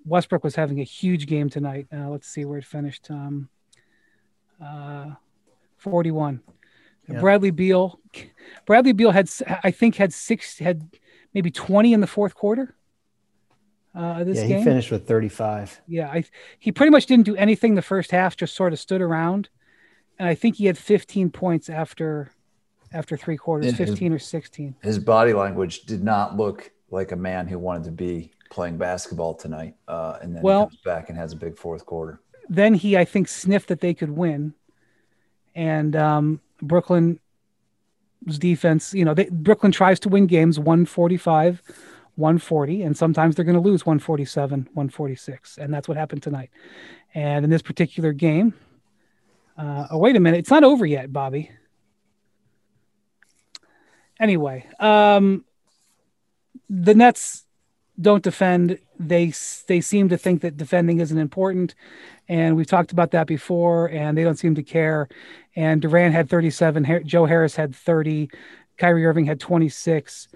Westbrook 0.06 0.44
was 0.44 0.56
having 0.56 0.80
a 0.80 0.84
huge 0.84 1.28
game 1.28 1.50
tonight. 1.50 1.88
Uh, 1.94 2.10
let's 2.10 2.28
see 2.28 2.46
where 2.46 2.58
it 2.58 2.66
finished. 2.66 3.10
Um, 3.10 3.50
uh, 4.64 5.12
41. 5.78 6.42
Yeah. 7.08 7.20
Bradley 7.20 7.52
Beal, 7.52 8.00
Bradley 8.66 8.92
Beal 8.92 9.12
had 9.12 9.30
I 9.64 9.72
think 9.72 9.96
had 9.96 10.12
six 10.12 10.60
had 10.60 10.90
maybe 11.34 11.52
20 11.52 11.94
in 11.94 12.02
the 12.02 12.08
fourth 12.08 12.36
quarter 12.36 12.76
uh, 13.98 14.24
this 14.24 14.38
yeah, 14.38 14.48
game. 14.48 14.58
he 14.60 14.64
finished 14.64 14.92
with 14.92 15.08
35. 15.08 15.82
Yeah, 15.88 16.08
I, 16.10 16.24
he 16.60 16.72
pretty 16.72 16.92
much 16.92 17.08
didn't 17.08 17.26
do 17.26 17.36
anything 17.36 17.74
the 17.74 17.82
first 17.82 18.12
half, 18.12 18.38
just 18.38 18.56
sort 18.56 18.72
of 18.72 18.80
stood 18.80 19.02
around. 19.02 19.50
And 20.20 20.30
I 20.30 20.36
think 20.36 20.58
he 20.58 20.66
had 20.66 20.78
15 20.78 21.32
points 21.32 21.70
after 21.70 22.32
after 22.94 23.18
three 23.18 23.38
quarters, 23.38 23.76
15 23.76 24.14
or 24.14 24.20
16. 24.20 24.76
His 24.82 24.98
body 24.98 25.34
language 25.34 25.82
did 25.82 26.04
not 26.04 26.38
look 26.38 26.72
like 26.90 27.12
a 27.12 27.16
man 27.18 27.48
who 27.48 27.60
wanted 27.60 27.84
to 27.86 27.92
be 27.92 28.32
playing 28.50 28.78
basketball 28.78 29.34
tonight. 29.34 29.76
Uh, 29.88 30.18
and 30.22 30.34
then 30.34 30.42
well, 30.42 30.68
comes 30.68 30.80
back 30.86 31.10
and 31.10 31.18
has 31.18 31.34
a 31.34 31.36
big 31.36 31.58
fourth 31.58 31.86
quarter. 31.86 32.22
Then 32.48 32.76
he, 32.76 32.96
I 32.96 33.04
think, 33.04 33.28
sniffed 33.28 33.68
that 33.68 33.82
they 33.82 33.94
could 33.94 34.12
win. 34.12 34.54
And 35.54 35.98
um, 35.98 36.40
Brooklyn's 36.62 37.20
defense, 38.38 38.94
you 38.94 39.04
know, 39.04 39.14
they, 39.14 39.28
Brooklyn 39.30 39.74
tries 39.74 40.00
to 40.02 40.10
win 40.10 40.28
games 40.28 40.58
145 40.58 41.62
140 42.18 42.82
and 42.82 42.98
sometimes 42.98 43.36
they're 43.36 43.46
going 43.46 43.56
to 43.56 43.62
lose 43.62 43.86
147 43.86 44.70
146 44.74 45.58
and 45.58 45.74
that's 45.74 45.88
what 45.88 45.98
happened 45.98 46.24
tonight. 46.24 46.50
And 47.14 47.46
in 47.46 47.52
this 47.52 47.62
particular 47.62 48.12
game 48.12 48.54
uh, 49.58 49.88
oh 49.92 49.98
wait 49.98 50.16
a 50.16 50.20
minute 50.20 50.40
it's 50.40 50.52
not 50.52 50.64
over 50.64 50.86
yet 50.86 51.14
bobby. 51.14 51.52
Anyway 54.20 54.66
um, 54.80 55.46
the 56.70 56.96
nets 56.96 57.46
don't 58.00 58.24
defend. 58.24 58.80
They 59.00 59.34
they 59.68 59.82
seem 59.82 60.10
to 60.10 60.18
think 60.18 60.42
that 60.42 60.58
defending 60.58 61.00
isn't 61.00 61.18
important 61.18 61.76
and 62.28 62.56
we've 62.56 62.68
talked 62.68 62.92
about 62.92 63.12
that 63.12 63.28
before 63.28 63.90
and 63.90 64.18
they 64.18 64.24
don't 64.24 64.38
seem 64.38 64.56
to 64.56 64.64
care. 64.64 65.08
And 65.56 65.82
Durant 65.82 66.14
had 66.14 66.30
37 66.30 67.04
Joe 67.06 67.26
Harris 67.26 67.56
had 67.56 67.76
30 67.76 68.30
Kyrie 68.78 69.06
Irving 69.06 69.26
had 69.26 69.40
26 69.40 70.28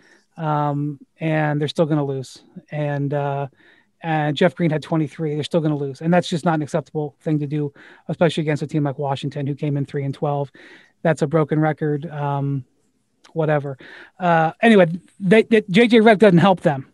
um, 0.41 0.99
and 1.19 1.61
they're 1.61 1.67
still 1.67 1.85
going 1.85 1.99
to 1.99 2.03
lose. 2.03 2.43
And 2.71 3.13
uh, 3.13 3.47
and 4.01 4.35
Jeff 4.35 4.55
Green 4.55 4.71
had 4.71 4.81
23. 4.81 5.35
They're 5.35 5.43
still 5.43 5.61
going 5.61 5.71
to 5.71 5.77
lose, 5.77 6.01
and 6.01 6.11
that's 6.11 6.27
just 6.27 6.43
not 6.43 6.55
an 6.55 6.63
acceptable 6.63 7.15
thing 7.21 7.39
to 7.39 7.47
do, 7.47 7.71
especially 8.07 8.41
against 8.41 8.63
a 8.63 8.67
team 8.67 8.83
like 8.83 8.97
Washington, 8.97 9.45
who 9.45 9.53
came 9.53 9.77
in 9.77 9.85
three 9.85 10.03
and 10.03 10.13
12. 10.13 10.51
That's 11.03 11.21
a 11.21 11.27
broken 11.27 11.59
record. 11.59 12.09
Um, 12.09 12.65
whatever. 13.33 13.77
Uh, 14.19 14.51
anyway, 14.61 14.87
they, 15.19 15.43
they, 15.43 15.61
JJ 15.61 16.01
Redick 16.01 16.19
doesn't 16.19 16.39
help 16.39 16.61
them, 16.61 16.87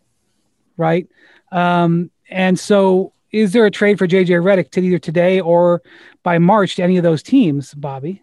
right? 0.76 1.08
Um, 1.52 2.12
and 2.30 2.60
so, 2.60 3.14
is 3.32 3.54
there 3.54 3.66
a 3.66 3.72
trade 3.72 3.98
for 3.98 4.08
JJ 4.08 4.44
Redick 4.44 4.72
to 4.72 4.82
either 4.82 5.00
today 5.00 5.40
or 5.40 5.82
by 6.24 6.40
March 6.40 6.76
to 6.76 6.84
any 6.84 6.98
of 6.98 7.04
those 7.04 7.24
teams, 7.24 7.74
Bobby? 7.74 8.22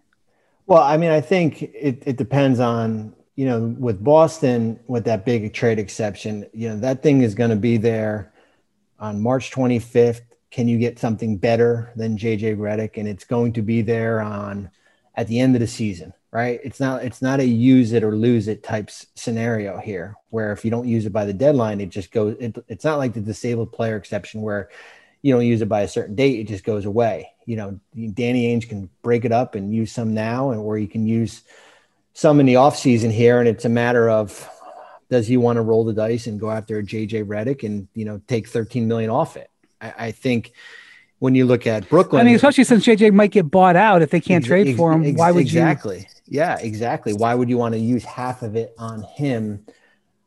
Well, 0.67 0.81
I 0.81 0.97
mean, 0.97 1.11
I 1.11 1.21
think 1.21 1.63
it, 1.63 2.03
it 2.05 2.17
depends 2.17 2.59
on 2.59 3.14
you 3.35 3.45
know, 3.45 3.75
with 3.77 4.03
Boston, 4.03 4.79
with 4.87 5.05
that 5.05 5.25
big 5.25 5.53
trade 5.53 5.79
exception, 5.79 6.47
you 6.53 6.69
know, 6.69 6.77
that 6.77 7.03
thing 7.03 7.21
is 7.21 7.35
going 7.35 7.49
to 7.49 7.55
be 7.55 7.77
there 7.77 8.33
on 8.99 9.21
March 9.21 9.51
25th. 9.51 10.21
Can 10.51 10.67
you 10.67 10.77
get 10.77 10.99
something 10.99 11.37
better 11.37 11.91
than 11.95 12.17
JJ 12.17 12.57
Redick? 12.57 12.97
And 12.97 13.07
it's 13.07 13.25
going 13.25 13.53
to 13.53 13.61
be 13.61 13.81
there 13.81 14.21
on 14.21 14.71
at 15.15 15.27
the 15.27 15.39
end 15.39 15.55
of 15.55 15.59
the 15.59 15.67
season, 15.67 16.13
right? 16.31 16.61
It's 16.63 16.79
not 16.79 17.03
it's 17.03 17.21
not 17.21 17.41
a 17.41 17.45
use 17.45 17.91
it 17.91 18.03
or 18.03 18.15
lose 18.15 18.47
it 18.47 18.63
type 18.63 18.89
scenario 18.89 19.79
here, 19.79 20.15
where 20.29 20.53
if 20.53 20.63
you 20.63 20.71
don't 20.71 20.87
use 20.87 21.05
it 21.05 21.13
by 21.13 21.25
the 21.25 21.33
deadline, 21.33 21.81
it 21.81 21.89
just 21.89 22.11
goes. 22.11 22.37
It, 22.39 22.57
it's 22.69 22.85
not 22.85 22.99
like 22.99 23.13
the 23.13 23.19
disabled 23.19 23.73
player 23.73 23.97
exception 23.97 24.41
where 24.41 24.69
you 25.21 25.33
don't 25.33 25.45
use 25.45 25.61
it 25.61 25.67
by 25.69 25.81
a 25.81 25.87
certain 25.87 26.13
date, 26.13 26.39
it 26.39 26.47
just 26.47 26.63
goes 26.63 26.85
away. 26.85 27.31
you 27.47 27.55
know, 27.55 27.79
Danny 28.13 28.55
Ainge 28.55 28.69
can 28.69 28.89
break 29.01 29.25
it 29.25 29.31
up 29.31 29.55
and 29.55 29.73
use 29.73 29.91
some 29.91 30.13
now, 30.13 30.51
and 30.51 30.61
or 30.61 30.77
you 30.77 30.87
can 30.87 31.07
use 31.07 31.41
some 32.15 32.39
in 32.39 32.47
the 32.47 32.55
offseason 32.55 33.11
here. 33.11 33.39
And 33.39 33.47
it's 33.47 33.65
a 33.65 33.69
matter 33.69 34.09
of 34.09 34.49
does 35.11 35.27
he 35.27 35.37
want 35.37 35.57
to 35.57 35.61
roll 35.61 35.83
the 35.83 35.93
dice 35.93 36.25
and 36.25 36.39
go 36.39 36.49
after 36.49 36.79
a 36.79 36.83
JJ 36.83 37.25
Redick 37.25 37.63
and 37.63 37.87
you 37.93 38.05
know 38.05 38.19
take 38.27 38.47
13 38.47 38.87
million 38.87 39.11
off 39.11 39.37
it? 39.37 39.51
I, 39.79 39.93
I 39.97 40.11
think 40.11 40.53
when 41.19 41.35
you 41.35 41.45
look 41.45 41.67
at 41.67 41.87
Brooklyn, 41.87 42.21
I 42.21 42.23
mean, 42.23 42.35
especially 42.35 42.63
since 42.63 42.83
JJ 42.83 43.13
might 43.13 43.31
get 43.31 43.51
bought 43.51 43.75
out 43.75 44.01
if 44.01 44.09
they 44.09 44.21
can't 44.21 44.43
ex- 44.43 44.47
trade 44.47 44.75
for 44.75 44.91
him, 44.91 45.03
ex- 45.03 45.19
why 45.19 45.31
would 45.31 45.41
exactly. 45.41 45.97
you? 45.97 46.01
Exactly. 46.01 46.21
Yeah, 46.27 46.57
exactly. 46.59 47.13
Why 47.13 47.35
would 47.35 47.49
you 47.49 47.57
want 47.57 47.75
to 47.75 47.79
use 47.79 48.03
half 48.03 48.41
of 48.41 48.55
it 48.55 48.73
on 48.79 49.03
him? 49.03 49.65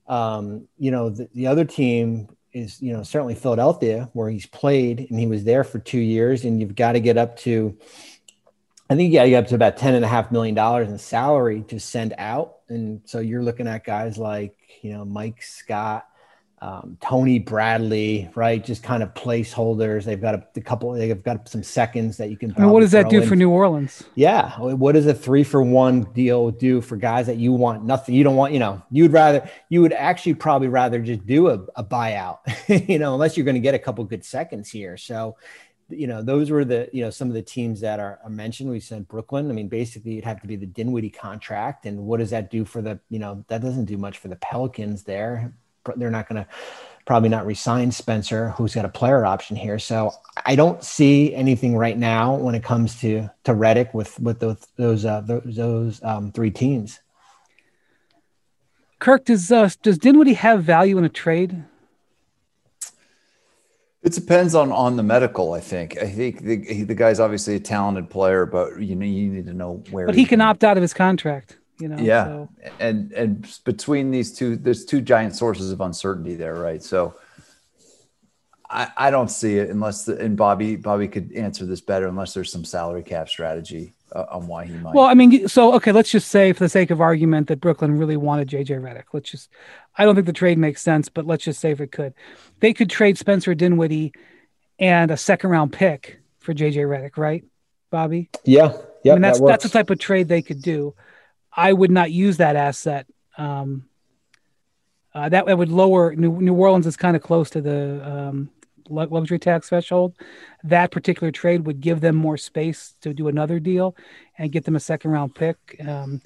Um, 0.07 0.69
you 0.79 0.91
know, 0.91 1.11
the, 1.11 1.29
the 1.35 1.49
other 1.49 1.65
team 1.65 2.29
is, 2.53 2.81
you 2.81 2.93
know, 2.93 3.03
certainly 3.03 3.35
Philadelphia, 3.35 4.09
where 4.13 4.31
he's 4.31 4.47
played 4.47 5.07
and 5.11 5.19
he 5.19 5.27
was 5.27 5.45
there 5.45 5.65
for 5.65 5.79
two 5.79 5.99
years, 5.99 6.45
and 6.45 6.61
you've 6.61 6.75
got 6.75 6.93
to 6.93 7.01
get 7.01 7.19
up 7.19 7.37
to, 7.39 7.77
I 8.91 8.97
think 8.97 9.13
you 9.13 9.19
got 9.19 9.25
to 9.25 9.31
get 9.31 9.45
up 9.45 9.49
to 9.49 9.55
about 9.55 9.77
ten 9.77 9.95
and 9.95 10.05
a 10.05 10.09
half 10.09 10.33
million 10.33 10.55
dollars 10.55 10.89
in 10.89 10.99
salary 10.99 11.63
to 11.69 11.79
send 11.79 12.15
out, 12.19 12.59
and 12.69 13.03
so 13.05 13.21
you're 13.21 13.43
looking 13.43 13.67
at 13.67 13.85
guys 13.85 14.19
like, 14.19 14.57
you 14.83 14.93
know, 14.93 15.05
Mike 15.05 15.43
Scott, 15.43 16.07
um, 16.61 16.99
Tony 17.01 17.39
Bradley, 17.39 18.31
right? 18.35 18.65
Just 18.65 18.83
kind 18.83 19.03
of 19.03 19.15
placeholders. 19.15 20.05
They've 20.05 20.21
got 20.21 20.35
a, 20.35 20.47
a, 20.57 20.61
couple. 20.61 20.93
They've 20.93 21.23
got 21.23 21.49
some 21.49 21.63
seconds 21.63 22.17
that 22.17 22.31
you 22.31 22.37
can. 22.37 22.53
I 22.57 22.63
mean, 22.63 22.71
what 22.71 22.81
does 22.81 22.91
that 22.93 23.09
do 23.09 23.23
in. 23.23 23.29
for 23.29 23.37
New 23.37 23.51
Orleans? 23.51 24.03
Yeah, 24.17 24.59
what 24.59 24.93
does 24.93 25.07
a 25.07 25.15
three 25.15 25.45
for 25.45 25.63
one 25.63 26.03
deal 26.15 26.51
do 26.51 26.81
for 26.81 26.97
guys 26.97 27.27
that 27.27 27.37
you 27.37 27.53
want 27.53 27.85
nothing? 27.85 28.15
You 28.15 28.25
don't 28.25 28.35
want. 28.35 28.53
You 28.53 28.59
know, 28.59 28.83
you'd 28.91 29.13
rather. 29.13 29.49
You 29.69 29.83
would 29.83 29.93
actually 29.93 30.35
probably 30.35 30.69
rather 30.69 30.99
just 30.99 31.25
do 31.27 31.49
a, 31.49 31.61
a 31.77 31.85
buyout. 31.85 32.39
you 32.89 32.99
know, 32.99 33.15
unless 33.15 33.37
you're 33.37 33.45
going 33.45 33.55
to 33.55 33.61
get 33.61 33.75
a 33.75 33.79
couple 33.79 34.03
good 34.05 34.25
seconds 34.25 34.69
here. 34.69 34.97
So, 34.97 35.37
you 35.89 36.07
know, 36.07 36.23
those 36.23 36.51
were 36.51 36.65
the 36.65 36.89
you 36.93 37.03
know 37.03 37.11
some 37.11 37.29
of 37.29 37.35
the 37.35 37.43
teams 37.43 37.81
that 37.81 38.01
are, 38.01 38.21
mentioned. 38.29 38.71
We 38.71 38.81
sent 38.81 39.09
Brooklyn. 39.09 39.51
I 39.51 39.55
mean, 39.55 39.69
basically, 39.69 40.13
it'd 40.13 40.25
have 40.25 40.41
to 40.43 40.47
be 40.47 40.57
the 40.57 40.67
Dinwiddie 40.67 41.11
contract, 41.11 41.87
and 41.87 42.07
what 42.07 42.19
does 42.19 42.31
that 42.31 42.51
do 42.51 42.65
for 42.65 42.83
the? 42.83 43.01
You 43.09 43.19
know, 43.19 43.45
that 43.49 43.63
doesn't 43.63 43.87
do 43.87 43.97
much 43.97 44.19
for 44.19 44.29
the 44.29 44.37
Pelicans 44.37 45.05
there 45.05 45.53
they're 45.97 46.11
not 46.11 46.29
going 46.29 46.43
to 46.43 46.49
probably 47.05 47.29
not 47.29 47.47
resign 47.47 47.91
Spencer, 47.91 48.51
who's 48.51 48.75
got 48.75 48.85
a 48.85 48.89
player 48.89 49.25
option 49.25 49.57
here. 49.57 49.79
So 49.79 50.13
I 50.45 50.57
don't 50.57 50.83
see 50.85 51.35
anything 51.35 51.77
right 51.77 51.97
now 51.97 52.35
when 52.35 52.55
it 52.55 52.63
comes 52.63 53.01
to 53.01 53.29
to 53.45 53.55
Redick 53.55 53.95
with 53.95 54.19
with 54.21 54.41
those 54.41 54.67
those 54.77 55.05
uh, 55.05 55.23
those, 55.23 55.43
those 55.47 56.03
um, 56.03 56.33
three 56.33 56.51
teams. 56.51 57.01
Kirk, 58.99 59.25
does 59.25 59.51
uh, 59.51 59.71
does 59.83 59.99
Dinwiddie 59.99 60.35
have 60.35 60.63
value 60.65 60.99
in 60.99 61.05
a 61.05 61.09
trade? 61.09 61.65
It 64.09 64.15
depends 64.15 64.55
on 64.55 64.73
on 64.73 64.97
the 64.97 65.03
medical. 65.03 65.53
I 65.53 65.61
think. 65.61 65.99
I 65.99 66.09
think 66.09 66.41
the, 66.41 66.85
the 66.85 66.95
guy's 66.95 67.21
obviously 67.21 67.57
a 67.57 67.61
talented 67.61 68.09
player, 68.09 68.47
but 68.47 68.81
you 68.81 68.97
know 68.97 69.05
you 69.05 69.31
need 69.31 69.47
to 69.47 69.53
know 69.53 69.83
where. 69.91 70.07
But 70.07 70.15
he 70.15 70.25
can 70.25 70.41
opt 70.41 70.65
out 70.65 70.79
of 70.79 70.83
his 70.83 70.95
contract 70.95 71.59
you 71.81 71.89
know 71.89 71.97
yeah 71.99 72.25
so. 72.25 72.49
and 72.81 73.13
and 73.13 73.61
between 73.65 74.11
these 74.11 74.33
two 74.33 74.57
there's 74.57 74.85
two 74.85 75.01
giant 75.01 75.35
sources 75.35 75.71
of 75.71 75.81
uncertainty 75.81 76.35
there 76.35 76.55
right 76.55 76.83
so 76.83 77.15
i 78.71 78.91
i 78.97 79.11
don't 79.11 79.31
see 79.31 79.59
it 79.59 79.71
unless 79.71 80.05
the, 80.05 80.19
and 80.19 80.37
bobby 80.37 80.77
bobby 80.77 81.09
could 81.09 81.33
answer 81.33 81.65
this 81.67 81.81
better 81.81 82.07
unless 82.07 82.35
there's 82.35 82.51
some 82.51 82.65
salary 82.65 83.03
cap 83.03 83.29
strategy 83.29 83.93
uh, 84.15 84.25
on 84.31 84.47
why 84.47 84.65
he 84.65 84.73
might 84.75 84.95
well 84.95 85.05
i 85.05 85.15
mean 85.15 85.47
so 85.49 85.75
okay 85.75 85.93
let's 85.93 86.11
just 86.11 86.29
say 86.29 86.53
for 86.53 86.65
the 86.65 86.69
sake 86.69 86.91
of 86.91 87.01
argument 87.01 87.49
that 87.49 87.61
brooklyn 87.61 87.97
really 87.99 88.17
wanted 88.17 88.49
jj 88.49 88.69
Redick. 88.81 89.05
let's 89.13 89.31
just 89.31 89.51
i 89.97 90.05
don't 90.05 90.15
think 90.15 90.27
the 90.27 90.33
trade 90.33 90.59
makes 90.59 90.83
sense 90.83 91.09
but 91.09 91.27
let's 91.27 91.45
just 91.45 91.61
say 91.61 91.71
if 91.71 91.81
it 91.81 91.93
could 91.93 92.15
they 92.61 92.73
could 92.73 92.91
trade 92.91 93.19
spencer 93.19 93.55
dinwiddie 93.55 94.13
and 94.79 95.11
a 95.11 95.17
second 95.17 95.51
round 95.51 95.73
pick 95.73 96.21
for 96.39 96.55
jj 96.55 96.77
Redick, 96.77 97.17
right 97.17 97.45
bobby 97.91 98.31
yeah 98.45 98.73
yeah 99.05 99.13
I 99.13 99.15
mean, 99.17 99.23
that's 99.23 99.41
that 99.41 99.47
that's 99.47 99.65
the 99.65 99.71
type 99.71 99.91
of 99.91 99.99
trade 99.99 100.29
they 100.29 100.43
could 100.43 100.63
do 100.63 100.95
I 101.59 101.73
would 101.73 101.91
not 101.91 102.13
use 102.13 102.37
that 102.37 102.55
asset. 102.55 103.07
Um, 103.37 103.89
uh, 105.13 105.29
that, 105.29 105.47
that 105.47 105.59
would 105.59 105.71
lower 105.71 106.15
New, 106.15 106.41
New 106.41 106.55
Orleans 106.55 106.87
is 106.87 106.97
kind 106.97 107.17
of 107.17 107.23
close 107.23 107.51
to 107.51 107.61
the 107.61 108.09
um, 108.09 108.51
luxury 108.91 109.39
tax 109.39 109.69
threshold. 109.69 110.15
That 110.65 110.91
particular 110.91 111.31
trade 111.31 111.67
would 111.67 111.81
give 111.81 112.01
them 112.01 112.17
more 112.17 112.37
space 112.37 112.95
to 113.01 113.15
do 113.15 113.29
another 113.29 113.59
deal 113.59 113.97
and 114.37 114.53
get 114.53 114.65
them 114.65 114.77
a 114.77 114.81
second 114.81 115.11
round 115.11 115.35
pick. 115.35 115.57
Um, 115.87 116.21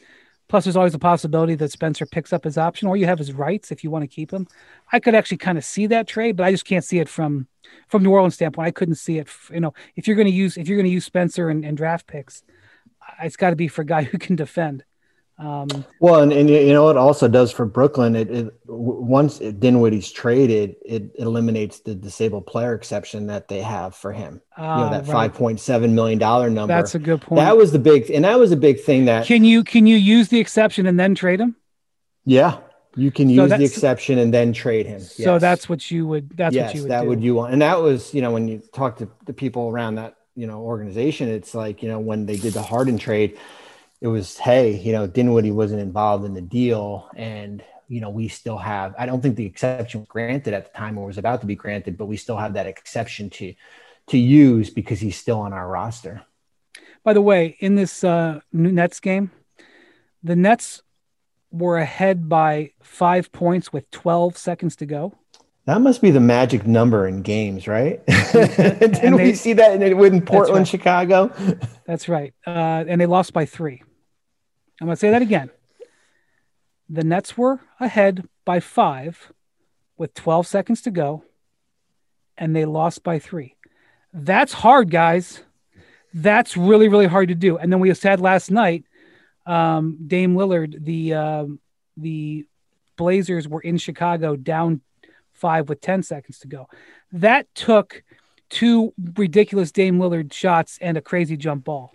plus, 0.48 0.64
there's 0.64 0.76
always 0.76 0.94
a 0.94 0.98
possibility 0.98 1.54
that 1.54 1.72
Spencer 1.72 2.06
picks 2.06 2.32
up 2.32 2.44
his 2.44 2.58
option, 2.58 2.88
or 2.88 2.96
you 2.96 3.06
have 3.06 3.18
his 3.18 3.32
rights 3.32 3.72
if 3.72 3.82
you 3.82 3.90
want 3.90 4.02
to 4.02 4.08
keep 4.08 4.32
him. 4.32 4.46
I 4.92 5.00
could 5.00 5.14
actually 5.14 5.38
kind 5.38 5.58
of 5.58 5.64
see 5.64 5.86
that 5.86 6.06
trade, 6.06 6.36
but 6.36 6.44
I 6.44 6.50
just 6.50 6.64
can't 6.64 6.84
see 6.84 6.98
it 6.98 7.08
from 7.08 7.48
from 7.88 8.02
New 8.02 8.10
Orleans 8.10 8.34
standpoint. 8.34 8.68
I 8.68 8.72
couldn't 8.72 8.96
see 8.96 9.18
it. 9.18 9.28
You 9.50 9.60
know, 9.60 9.74
if 9.96 10.06
you're 10.06 10.16
going 10.16 10.26
to 10.26 10.32
use 10.32 10.56
if 10.56 10.68
you're 10.68 10.78
going 10.78 10.88
to 10.88 10.92
use 10.92 11.04
Spencer 11.04 11.48
and, 11.48 11.64
and 11.64 11.76
draft 11.76 12.06
picks, 12.06 12.42
it's 13.22 13.36
got 13.36 13.50
to 13.50 13.56
be 13.56 13.68
for 13.68 13.82
a 13.82 13.86
guy 13.86 14.02
who 14.10 14.18
can 14.18 14.36
defend. 14.36 14.84
Um, 15.38 15.84
well, 15.98 16.20
and, 16.20 16.32
and 16.32 16.48
you 16.48 16.72
know 16.72 16.84
what 16.84 16.96
also 16.96 17.26
does 17.26 17.50
for 17.50 17.66
Brooklyn, 17.66 18.14
it, 18.14 18.30
it 18.30 18.54
once 18.66 19.38
Dinwiddie's 19.38 20.12
traded, 20.12 20.76
it, 20.84 21.10
eliminates 21.16 21.80
the 21.80 21.94
disabled 21.94 22.46
player 22.46 22.74
exception 22.74 23.26
that 23.26 23.48
they 23.48 23.60
have 23.60 23.94
for 23.94 24.12
him. 24.12 24.40
Uh, 24.56 24.62
you 24.62 24.66
know 24.66 24.74
ah, 24.74 24.90
that 24.90 25.06
right. 25.06 25.12
five 25.12 25.34
point 25.34 25.58
seven 25.58 25.94
million 25.94 26.18
dollar 26.18 26.48
number. 26.48 26.74
That's 26.74 26.94
a 26.94 26.98
good 26.98 27.22
point. 27.22 27.40
That 27.40 27.56
was 27.56 27.72
the 27.72 27.78
big, 27.78 28.10
and 28.10 28.24
that 28.24 28.38
was 28.38 28.52
a 28.52 28.56
big 28.56 28.80
thing. 28.80 29.06
That 29.06 29.26
can 29.26 29.44
you 29.44 29.64
can 29.64 29.86
you 29.86 29.96
use 29.96 30.28
the 30.28 30.38
exception 30.38 30.86
and 30.86 31.00
then 31.00 31.14
trade 31.14 31.40
him? 31.40 31.56
Yeah, 32.24 32.58
you 32.94 33.10
can 33.10 33.28
use 33.30 33.50
so 33.50 33.56
the 33.56 33.64
exception 33.64 34.18
and 34.18 34.32
then 34.32 34.52
trade 34.52 34.86
him. 34.86 35.00
Yes. 35.00 35.16
So 35.16 35.38
that's 35.38 35.68
what 35.68 35.90
you 35.90 36.06
would. 36.06 36.36
That's 36.36 36.54
yes, 36.54 36.68
what 36.68 36.74
you 36.74 36.82
would. 36.82 36.90
That 36.90 37.02
do. 37.02 37.08
would 37.08 37.22
you 37.22 37.34
want, 37.34 37.52
and 37.52 37.62
that 37.62 37.80
was 37.80 38.12
you 38.14 38.20
know 38.20 38.30
when 38.30 38.48
you 38.48 38.62
talk 38.72 38.98
to 38.98 39.08
the 39.24 39.32
people 39.32 39.70
around 39.70 39.96
that 39.96 40.14
you 40.36 40.46
know 40.46 40.60
organization, 40.60 41.28
it's 41.28 41.54
like 41.54 41.82
you 41.82 41.88
know 41.88 41.98
when 41.98 42.26
they 42.26 42.36
did 42.36 42.52
the 42.52 42.62
Harden 42.62 42.98
trade 42.98 43.38
it 44.02 44.08
was, 44.08 44.36
hey, 44.36 44.76
you 44.76 44.90
know, 44.90 45.06
Dinwiddie 45.06 45.52
wasn't 45.52 45.80
involved 45.80 46.24
in 46.24 46.34
the 46.34 46.42
deal, 46.42 47.08
and 47.14 47.62
you 47.86 48.00
know, 48.00 48.10
we 48.10 48.26
still 48.26 48.58
have. 48.58 48.96
I 48.98 49.06
don't 49.06 49.22
think 49.22 49.36
the 49.36 49.46
exception 49.46 50.00
was 50.00 50.08
granted 50.08 50.54
at 50.54 50.72
the 50.72 50.76
time 50.76 50.98
or 50.98 51.06
was 51.06 51.18
about 51.18 51.40
to 51.42 51.46
be 51.46 51.54
granted, 51.54 51.96
but 51.96 52.06
we 52.06 52.16
still 52.16 52.36
have 52.36 52.54
that 52.54 52.66
exception 52.66 53.30
to 53.30 53.54
to 54.08 54.18
use 54.18 54.70
because 54.70 54.98
he's 54.98 55.16
still 55.16 55.38
on 55.38 55.52
our 55.52 55.68
roster. 55.68 56.22
By 57.04 57.12
the 57.12 57.22
way, 57.22 57.56
in 57.60 57.76
this 57.76 58.02
uh, 58.02 58.40
Nets 58.52 58.98
game, 58.98 59.30
the 60.20 60.34
Nets 60.34 60.82
were 61.52 61.78
ahead 61.78 62.28
by 62.28 62.72
five 62.82 63.30
points 63.30 63.72
with 63.72 63.88
12 63.92 64.36
seconds 64.36 64.74
to 64.76 64.86
go. 64.86 65.16
That 65.66 65.80
must 65.80 66.02
be 66.02 66.10
the 66.10 66.20
magic 66.20 66.66
number 66.66 67.06
in 67.06 67.22
games, 67.22 67.68
right? 67.68 68.04
Didn't 68.32 69.00
they, 69.00 69.12
we 69.12 69.34
see 69.34 69.52
that 69.52 69.80
in, 69.80 69.82
in 69.82 70.22
Portland, 70.22 70.58
right. 70.58 70.66
Chicago? 70.66 71.32
That's 71.86 72.08
right. 72.08 72.34
Uh, 72.44 72.84
and 72.88 73.00
they 73.00 73.06
lost 73.06 73.32
by 73.32 73.44
three. 73.46 73.82
I'm 74.82 74.86
going 74.86 74.96
to 74.96 75.00
say 75.00 75.10
that 75.10 75.22
again. 75.22 75.48
The 76.88 77.04
Nets 77.04 77.38
were 77.38 77.60
ahead 77.78 78.28
by 78.44 78.58
five 78.58 79.32
with 79.96 80.12
12 80.14 80.44
seconds 80.44 80.82
to 80.82 80.90
go, 80.90 81.22
and 82.36 82.56
they 82.56 82.64
lost 82.64 83.04
by 83.04 83.20
three. 83.20 83.54
That's 84.12 84.52
hard, 84.52 84.90
guys. 84.90 85.44
That's 86.12 86.56
really, 86.56 86.88
really 86.88 87.06
hard 87.06 87.28
to 87.28 87.36
do. 87.36 87.58
And 87.58 87.72
then 87.72 87.78
we 87.78 87.90
just 87.90 88.02
had 88.02 88.18
last 88.18 88.50
night, 88.50 88.82
um, 89.46 89.98
Dame 90.04 90.34
Lillard, 90.34 90.84
the 90.84 91.14
um, 91.14 91.60
the 91.96 92.44
Blazers 92.96 93.46
were 93.46 93.60
in 93.60 93.78
Chicago 93.78 94.34
down 94.34 94.80
five 95.32 95.68
with 95.68 95.80
10 95.80 96.02
seconds 96.02 96.40
to 96.40 96.48
go. 96.48 96.66
That 97.12 97.46
took 97.54 98.02
two 98.50 98.94
ridiculous 99.14 99.70
Dame 99.70 100.00
Lillard 100.00 100.32
shots 100.32 100.76
and 100.80 100.96
a 100.96 101.00
crazy 101.00 101.36
jump 101.36 101.62
ball. 101.62 101.94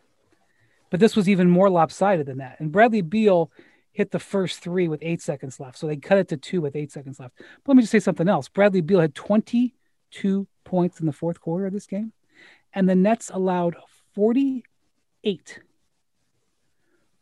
But 0.90 1.00
this 1.00 1.16
was 1.16 1.28
even 1.28 1.50
more 1.50 1.70
lopsided 1.70 2.26
than 2.26 2.38
that. 2.38 2.60
And 2.60 2.72
Bradley 2.72 3.02
Beal 3.02 3.52
hit 3.92 4.12
the 4.12 4.20
first 4.20 4.60
three 4.60 4.88
with 4.88 5.00
eight 5.02 5.22
seconds 5.22 5.60
left. 5.60 5.78
So 5.78 5.88
they 5.88 5.98
cut 5.98 6.20
it 6.20 6.28
to 6.30 6.38
two 6.38 6.62
with 6.62 6.76
eight 6.76 6.92
seconds 6.92 7.20
left. 7.20 7.34
But 7.38 7.68
let 7.68 7.78
me 7.78 7.84
just 7.84 7.92
say 7.92 8.00
something 8.00 8.30
else. 8.30 8.48
Bradley 8.48 8.82
Beal 8.82 9.00
had 9.00 9.16
22 9.16 10.48
points 10.64 11.00
in 11.00 11.08
the 11.08 11.14
fourth 11.14 11.42
quarter 11.42 11.66
of 11.66 11.74
this 11.74 11.88
game, 11.88 12.14
and 12.74 12.88
the 12.88 12.96
Nets 12.96 13.32
allowed 13.34 13.76
48. 14.14 15.60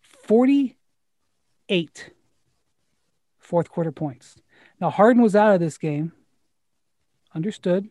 48 0.01 2.11
fourth 3.37 3.69
quarter 3.69 3.91
points. 3.91 4.35
Now, 4.81 4.89
Harden 4.89 5.21
was 5.21 5.35
out 5.35 5.53
of 5.53 5.59
this 5.59 5.77
game. 5.77 6.13
Understood. 7.33 7.89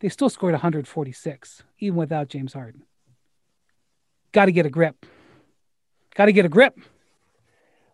They 0.00 0.08
still 0.08 0.28
scored 0.28 0.52
146, 0.52 1.62
even 1.78 1.96
without 1.96 2.28
James 2.28 2.52
Harden 2.52 2.82
got 4.34 4.46
to 4.46 4.52
get 4.52 4.66
a 4.66 4.70
grip. 4.70 5.06
Got 6.14 6.26
to 6.26 6.32
get 6.32 6.44
a 6.44 6.50
grip. 6.50 6.78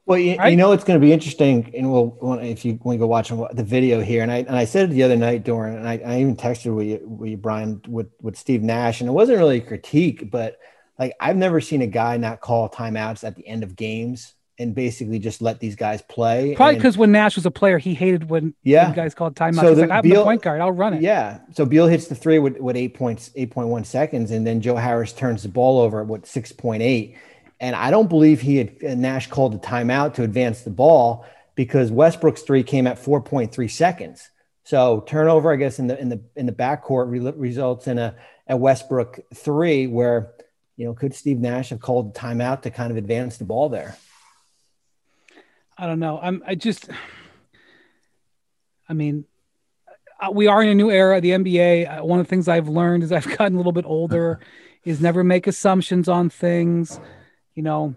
Well, 0.06 0.18
you, 0.18 0.36
right? 0.36 0.48
you 0.48 0.56
know 0.56 0.72
it's 0.72 0.82
going 0.82 0.98
to 0.98 1.04
be 1.04 1.12
interesting, 1.12 1.72
and 1.76 1.92
we'll 1.92 2.16
if 2.40 2.64
you 2.64 2.80
when 2.82 2.94
you 2.94 2.98
go 2.98 3.06
watch 3.06 3.28
the 3.28 3.62
video 3.62 4.00
here, 4.00 4.22
and 4.22 4.32
I 4.32 4.38
and 4.38 4.56
I 4.56 4.64
said 4.64 4.90
it 4.90 4.92
the 4.94 5.04
other 5.04 5.16
night, 5.16 5.44
Doran, 5.44 5.76
and 5.76 5.88
I, 5.88 6.00
I 6.04 6.20
even 6.20 6.34
texted 6.34 6.74
with 6.74 6.88
you, 6.88 7.00
with 7.06 7.30
you, 7.30 7.36
Brian, 7.36 7.80
with 7.86 8.08
with 8.20 8.36
Steve 8.36 8.62
Nash, 8.62 9.00
and 9.00 9.08
it 9.08 9.12
wasn't 9.12 9.38
really 9.38 9.58
a 9.58 9.60
critique, 9.60 10.28
but 10.28 10.58
like 10.98 11.14
I've 11.20 11.36
never 11.36 11.60
seen 11.60 11.82
a 11.82 11.86
guy 11.86 12.16
not 12.16 12.40
call 12.40 12.68
timeouts 12.68 13.22
at 13.22 13.36
the 13.36 13.46
end 13.46 13.62
of 13.62 13.76
games 13.76 14.34
and 14.60 14.74
basically 14.74 15.18
just 15.18 15.40
let 15.42 15.58
these 15.58 15.74
guys 15.74 16.02
play. 16.02 16.54
Probably 16.54 16.76
because 16.76 16.96
when 16.98 17.10
Nash 17.10 17.34
was 17.34 17.46
a 17.46 17.50
player, 17.50 17.78
he 17.78 17.94
hated 17.94 18.28
when, 18.28 18.54
Yeah. 18.62 18.86
when 18.86 18.94
guys 18.94 19.14
called 19.14 19.34
timeout. 19.34 19.60
So 19.62 19.74
the 19.74 19.80
like, 19.82 19.90
I'm 19.90 20.02
the 20.02 20.10
Beal- 20.10 20.24
point 20.24 20.42
guard. 20.42 20.60
I'll 20.60 20.70
run 20.70 20.94
it. 20.94 21.02
Yeah. 21.02 21.38
So 21.54 21.64
Beal 21.64 21.86
hits 21.86 22.06
the 22.08 22.14
three 22.14 22.38
with, 22.38 22.58
with 22.58 22.76
eight 22.76 22.94
points, 22.94 23.30
8.1 23.36 23.84
seconds. 23.86 24.30
And 24.30 24.46
then 24.46 24.60
Joe 24.60 24.76
Harris 24.76 25.12
turns 25.12 25.42
the 25.42 25.48
ball 25.48 25.80
over 25.80 26.00
at 26.02 26.06
what, 26.06 26.22
6.8. 26.22 27.16
And 27.58 27.74
I 27.74 27.90
don't 27.90 28.08
believe 28.08 28.40
he 28.42 28.56
had 28.58 28.70
uh, 28.86 28.94
Nash 28.94 29.26
called 29.28 29.54
a 29.54 29.58
timeout 29.58 30.14
to 30.14 30.22
advance 30.22 30.60
the 30.62 30.70
ball 30.70 31.24
because 31.54 31.90
Westbrook's 31.90 32.42
three 32.42 32.62
came 32.62 32.86
at 32.86 33.02
4.3 33.02 33.70
seconds. 33.70 34.30
So 34.64 35.00
turnover, 35.06 35.52
I 35.52 35.56
guess, 35.56 35.78
in 35.78 35.86
the 35.88 35.98
in 36.00 36.10
the 36.10 36.20
in 36.36 36.46
the 36.46 36.52
backcourt 36.52 37.10
re- 37.10 37.32
results 37.36 37.86
in 37.88 37.98
a, 37.98 38.14
a 38.46 38.56
Westbrook 38.56 39.18
three 39.34 39.86
where, 39.86 40.32
you 40.76 40.84
know, 40.86 40.94
could 40.94 41.14
Steve 41.14 41.38
Nash 41.38 41.70
have 41.70 41.80
called 41.80 42.14
a 42.14 42.18
timeout 42.18 42.62
to 42.62 42.70
kind 42.70 42.90
of 42.90 42.96
advance 42.96 43.36
the 43.38 43.44
ball 43.44 43.68
there? 43.68 43.96
I 45.80 45.86
don't 45.86 45.98
know. 45.98 46.20
I'm. 46.22 46.42
I 46.46 46.54
just. 46.56 46.90
I 48.86 48.92
mean, 48.92 49.24
uh, 50.20 50.30
we 50.30 50.46
are 50.46 50.62
in 50.62 50.68
a 50.68 50.74
new 50.74 50.90
era. 50.90 51.22
The 51.22 51.30
NBA. 51.30 52.00
Uh, 52.00 52.04
one 52.04 52.20
of 52.20 52.26
the 52.26 52.28
things 52.28 52.48
I've 52.48 52.68
learned 52.68 53.02
as 53.02 53.12
I've 53.12 53.26
gotten 53.38 53.54
a 53.54 53.56
little 53.56 53.72
bit 53.72 53.86
older 53.86 54.40
is 54.84 55.00
never 55.00 55.24
make 55.24 55.46
assumptions 55.46 56.06
on 56.06 56.28
things. 56.28 57.00
You 57.54 57.62
know, 57.62 57.96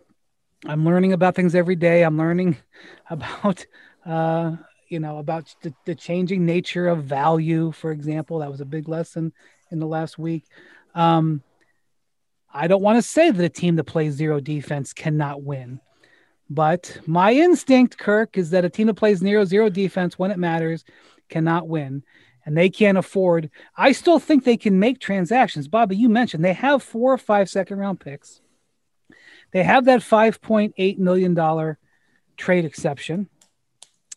I'm 0.65 0.85
learning 0.85 1.11
about 1.11 1.35
things 1.35 1.55
every 1.55 1.75
day. 1.75 2.03
I'm 2.03 2.17
learning 2.17 2.55
about, 3.09 3.65
uh, 4.05 4.55
you 4.87 5.01
know, 5.01 5.17
about 5.17 5.53
the, 5.61 5.73
the 5.83 5.93
changing 5.93 6.45
nature 6.45 6.87
of 6.87 7.03
value. 7.03 7.73
For 7.73 7.91
example, 7.91 8.39
that 8.39 8.49
was 8.51 8.61
a 8.61 8.65
big 8.65 8.87
lesson 8.87 9.33
in 9.71 9.79
the 9.79 9.87
last 9.87 10.17
week. 10.17 10.45
Um, 10.95 11.43
I 12.53 12.67
don't 12.67 12.81
want 12.81 12.97
to 12.97 13.01
say 13.01 13.29
that 13.29 13.43
a 13.43 13.49
team 13.49 13.75
that 13.75 13.83
plays 13.83 14.13
zero 14.13 14.39
defense 14.39 14.93
cannot 14.93 15.43
win. 15.43 15.81
But 16.53 16.99
my 17.07 17.33
instinct, 17.33 17.97
Kirk, 17.97 18.37
is 18.37 18.51
that 18.51 18.63
a 18.63 18.69
team 18.69 18.85
that 18.87 18.93
plays 18.93 19.17
zero 19.17 19.43
zero 19.43 19.69
defense 19.69 20.19
when 20.19 20.29
it 20.29 20.37
matters 20.37 20.85
cannot 21.27 21.67
win, 21.67 22.03
and 22.45 22.55
they 22.55 22.69
can't 22.69 22.97
afford. 22.97 23.49
I 23.75 23.91
still 23.91 24.19
think 24.19 24.43
they 24.43 24.57
can 24.57 24.77
make 24.77 24.99
transactions. 24.99 25.67
Bobby, 25.67 25.95
you 25.95 26.09
mentioned 26.09 26.45
they 26.45 26.53
have 26.53 26.83
four 26.83 27.11
or 27.11 27.17
five 27.17 27.49
second 27.49 27.79
round 27.79 27.99
picks. 27.99 28.39
They 29.51 29.63
have 29.63 29.85
that 29.85 30.03
five 30.03 30.41
point 30.41 30.75
eight 30.77 30.99
million 30.99 31.33
dollar 31.33 31.79
trade 32.37 32.65
exception. 32.65 33.29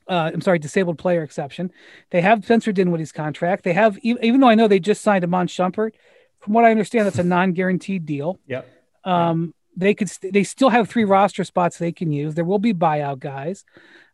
Uh, 0.09 0.31
I'm 0.35 0.43
sorry, 0.43 0.59
disabled 0.59 0.99
player 0.99 1.23
exception. 1.23 1.73
They 2.11 2.21
have 2.21 2.45
Spencer 2.45 2.71
Dinwiddie's 2.71 3.13
contract. 3.13 3.65
They 3.65 3.73
have, 3.73 3.99
even 4.03 4.41
though 4.41 4.49
I 4.49 4.55
know 4.55 4.69
they 4.69 4.79
just 4.79 5.03
signed 5.03 5.25
Iman 5.25 5.47
Shumpert, 5.49 5.93
from 6.41 6.53
what 6.53 6.65
I 6.65 6.71
understand, 6.71 7.07
that's 7.07 7.19
a 7.19 7.25
non-guaranteed 7.25 8.07
deal. 8.07 8.39
Yep. 8.47 8.69
Um, 9.05 9.55
they 9.77 9.95
could 9.95 10.09
st- 10.09 10.33
they 10.33 10.43
still 10.43 10.71
have 10.71 10.89
three 10.89 11.05
roster 11.05 11.45
spots 11.45 11.79
they 11.79 11.93
can 11.93 12.11
use. 12.11 12.35
There 12.35 12.45
will 12.45 12.59
be 12.59 12.75
buyout 12.75 13.19
guys. 13.19 13.65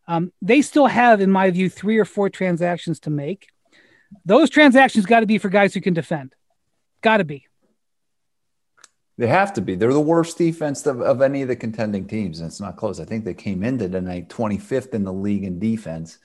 Um, 0.07 0.33
they 0.41 0.61
still 0.61 0.87
have, 0.87 1.21
in 1.21 1.31
my 1.31 1.49
view, 1.49 1.69
three 1.69 1.97
or 1.97 2.05
four 2.05 2.29
transactions 2.29 2.99
to 3.01 3.09
make. 3.09 3.47
Those 4.25 4.49
transactions 4.49 5.05
got 5.05 5.21
to 5.21 5.25
be 5.25 5.37
for 5.37 5.49
guys 5.49 5.73
who 5.73 5.81
can 5.81 5.93
defend. 5.93 6.35
Got 7.01 7.17
to 7.17 7.23
be. 7.23 7.47
They 9.17 9.27
have 9.27 9.53
to 9.53 9.61
be. 9.61 9.75
They're 9.75 9.93
the 9.93 10.01
worst 10.01 10.37
defense 10.37 10.85
of, 10.85 11.01
of 11.01 11.21
any 11.21 11.43
of 11.43 11.47
the 11.47 11.55
contending 11.55 12.07
teams, 12.07 12.39
and 12.39 12.47
it's 12.47 12.59
not 12.59 12.77
close. 12.77 12.99
I 12.99 13.05
think 13.05 13.23
they 13.23 13.33
came 13.33 13.63
into 13.63 13.87
tonight 13.87 14.29
25th 14.29 14.93
in 14.93 15.03
the 15.03 15.13
league 15.13 15.43
in 15.43 15.59
defense. 15.59 16.17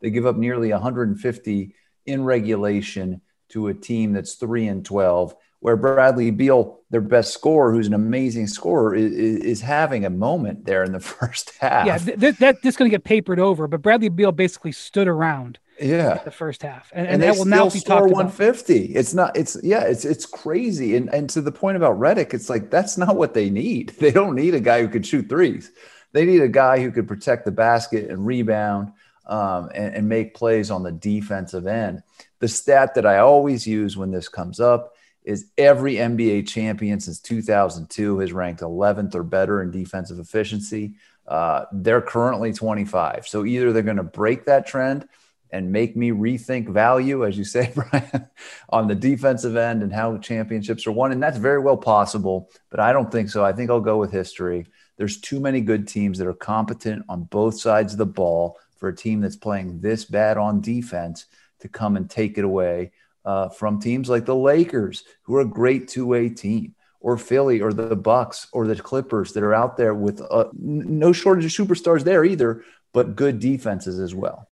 They 0.00 0.10
give 0.10 0.26
up 0.26 0.36
nearly 0.36 0.70
150 0.70 1.74
in 2.06 2.24
regulation 2.24 3.20
to 3.50 3.68
a 3.68 3.74
team 3.74 4.12
that's 4.12 4.34
three 4.34 4.68
and 4.68 4.84
12, 4.84 5.34
where 5.60 5.76
Bradley 5.76 6.30
Beal, 6.30 6.80
their 6.90 7.00
best 7.00 7.32
scorer, 7.32 7.72
who's 7.72 7.86
an 7.86 7.94
amazing 7.94 8.46
scorer, 8.46 8.94
is, 8.94 9.12
is 9.12 9.60
having 9.60 10.04
a 10.04 10.10
moment 10.10 10.64
there 10.64 10.84
in 10.84 10.92
the 10.92 11.00
first 11.16 11.52
half. 11.58 11.86
Yeah, 11.86 11.98
th- 11.98 12.20
th- 12.20 12.36
that 12.36 12.62
this 12.62 12.76
going 12.76 12.90
to 12.90 12.94
get 12.94 13.04
papered 13.04 13.40
over. 13.40 13.66
But 13.66 13.82
Bradley 13.82 14.08
Beal 14.08 14.32
basically 14.32 14.72
stood 14.72 15.08
around 15.08 15.58
yeah. 15.80 16.22
the 16.24 16.30
first 16.30 16.62
half, 16.62 16.90
and, 16.92 17.06
and, 17.06 17.14
and, 17.14 17.22
they 17.22 17.26
that 17.26 17.38
will 17.38 17.46
now 17.46 17.68
be 17.68 17.78
score 17.78 18.06
150. 18.06 18.94
It's 18.94 19.14
not. 19.14 19.36
It's 19.36 19.56
yeah. 19.62 19.82
It's 19.82 20.04
it's 20.04 20.26
crazy. 20.26 20.96
And 20.96 21.12
and 21.12 21.28
to 21.30 21.40
the 21.40 21.52
point 21.52 21.76
about 21.76 21.98
Redick, 21.98 22.34
it's 22.34 22.50
like 22.50 22.70
that's 22.70 22.98
not 22.98 23.16
what 23.16 23.34
they 23.34 23.50
need. 23.50 23.94
They 24.06 24.12
don't 24.12 24.36
need 24.36 24.54
a 24.54 24.60
guy 24.60 24.82
who 24.82 24.88
could 24.88 25.04
shoot 25.04 25.28
threes. 25.28 25.72
They 26.12 26.24
need 26.24 26.40
a 26.40 26.48
guy 26.48 26.80
who 26.80 26.92
could 26.92 27.08
protect 27.08 27.44
the 27.44 27.50
basket 27.50 28.08
and 28.08 28.24
rebound 28.24 28.92
um, 29.26 29.70
and, 29.74 29.94
and 29.96 30.08
make 30.08 30.34
plays 30.34 30.70
on 30.70 30.84
the 30.84 30.92
defensive 30.92 31.66
end. 31.66 32.02
The 32.38 32.46
stat 32.46 32.94
that 32.94 33.04
I 33.04 33.18
always 33.18 33.66
use 33.66 33.96
when 33.96 34.12
this 34.12 34.28
comes 34.28 34.60
up 34.60 34.95
is 35.26 35.46
every 35.58 35.96
NBA 35.96 36.46
champion 36.46 37.00
since 37.00 37.20
2002 37.20 38.20
has 38.20 38.32
ranked 38.32 38.62
11th 38.62 39.14
or 39.16 39.24
better 39.24 39.60
in 39.60 39.72
defensive 39.72 40.20
efficiency. 40.20 40.94
Uh, 41.26 41.64
they're 41.72 42.00
currently 42.00 42.52
25. 42.52 43.26
So 43.26 43.44
either 43.44 43.72
they're 43.72 43.82
going 43.82 43.96
to 43.96 44.04
break 44.04 44.46
that 44.46 44.68
trend 44.68 45.08
and 45.50 45.72
make 45.72 45.96
me 45.96 46.12
rethink 46.12 46.68
value, 46.68 47.26
as 47.26 47.36
you 47.36 47.42
say, 47.42 47.72
Brian, 47.74 48.28
on 48.68 48.86
the 48.86 48.94
defensive 48.94 49.56
end 49.56 49.82
and 49.82 49.92
how 49.92 50.16
championships 50.18 50.86
are 50.86 50.92
won. 50.92 51.10
And 51.10 51.20
that's 51.20 51.38
very 51.38 51.58
well 51.58 51.76
possible, 51.76 52.48
but 52.70 52.78
I 52.78 52.92
don't 52.92 53.10
think 53.10 53.28
so. 53.28 53.44
I 53.44 53.52
think 53.52 53.68
I'll 53.68 53.80
go 53.80 53.98
with 53.98 54.12
history. 54.12 54.66
There's 54.96 55.20
too 55.20 55.40
many 55.40 55.60
good 55.60 55.88
teams 55.88 56.18
that 56.18 56.28
are 56.28 56.34
competent 56.34 57.04
on 57.08 57.24
both 57.24 57.58
sides 57.58 57.92
of 57.92 57.98
the 57.98 58.06
ball 58.06 58.58
for 58.76 58.88
a 58.88 58.96
team 58.96 59.20
that's 59.20 59.36
playing 59.36 59.80
this 59.80 60.04
bad 60.04 60.38
on 60.38 60.60
defense 60.60 61.26
to 61.60 61.68
come 61.68 61.96
and 61.96 62.08
take 62.08 62.38
it 62.38 62.44
away 62.44 62.92
uh, 63.26 63.48
from 63.50 63.80
teams 63.80 64.08
like 64.08 64.24
the 64.24 64.34
Lakers, 64.34 65.04
who 65.22 65.34
are 65.34 65.40
a 65.40 65.44
great 65.44 65.88
two-way 65.88 66.30
team, 66.30 66.74
or 67.00 67.18
Philly, 67.18 67.60
or 67.60 67.72
the 67.72 67.96
Bucks, 67.96 68.46
or 68.52 68.66
the 68.66 68.76
Clippers 68.76 69.32
that 69.32 69.42
are 69.42 69.54
out 69.54 69.76
there 69.76 69.94
with 69.94 70.22
uh, 70.30 70.46
no 70.54 71.12
shortage 71.12 71.44
of 71.44 71.50
superstars 71.50 72.04
there 72.04 72.24
either, 72.24 72.62
but 72.94 73.16
good 73.16 73.40
defenses 73.40 73.98
as 73.98 74.14
well. 74.14 74.48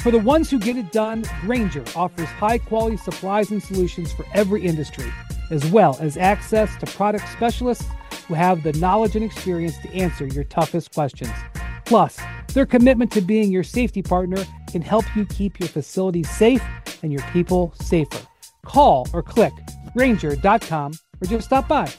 For 0.00 0.10
the 0.10 0.18
ones 0.18 0.50
who 0.50 0.58
get 0.58 0.76
it 0.76 0.92
done, 0.92 1.24
Grainger 1.40 1.84
offers 1.94 2.28
high 2.28 2.58
quality 2.58 2.96
supplies 2.96 3.50
and 3.50 3.62
solutions 3.62 4.12
for 4.12 4.26
every 4.34 4.64
industry, 4.64 5.12
as 5.50 5.64
well 5.66 5.96
as 6.00 6.16
access 6.16 6.76
to 6.78 6.86
product 6.86 7.28
specialists 7.28 7.86
who 8.26 8.34
have 8.34 8.62
the 8.62 8.72
knowledge 8.74 9.16
and 9.16 9.24
experience 9.24 9.78
to 9.78 9.92
answer 9.94 10.26
your 10.26 10.44
toughest 10.44 10.94
questions. 10.94 11.32
Plus, 11.84 12.18
their 12.52 12.66
commitment 12.66 13.10
to 13.12 13.20
being 13.20 13.50
your 13.50 13.62
safety 13.62 14.02
partner 14.02 14.44
can 14.70 14.82
help 14.82 15.04
you 15.16 15.24
keep 15.26 15.58
your 15.58 15.68
facilities 15.68 16.30
safe 16.30 16.62
and 17.02 17.12
your 17.12 17.22
people 17.32 17.74
safer. 17.80 18.26
Call 18.64 19.06
or 19.12 19.22
click 19.22 19.52
Grainger.com 19.96 20.92
or 21.20 21.26
just 21.26 21.46
stop 21.46 21.68
by. 21.68 21.90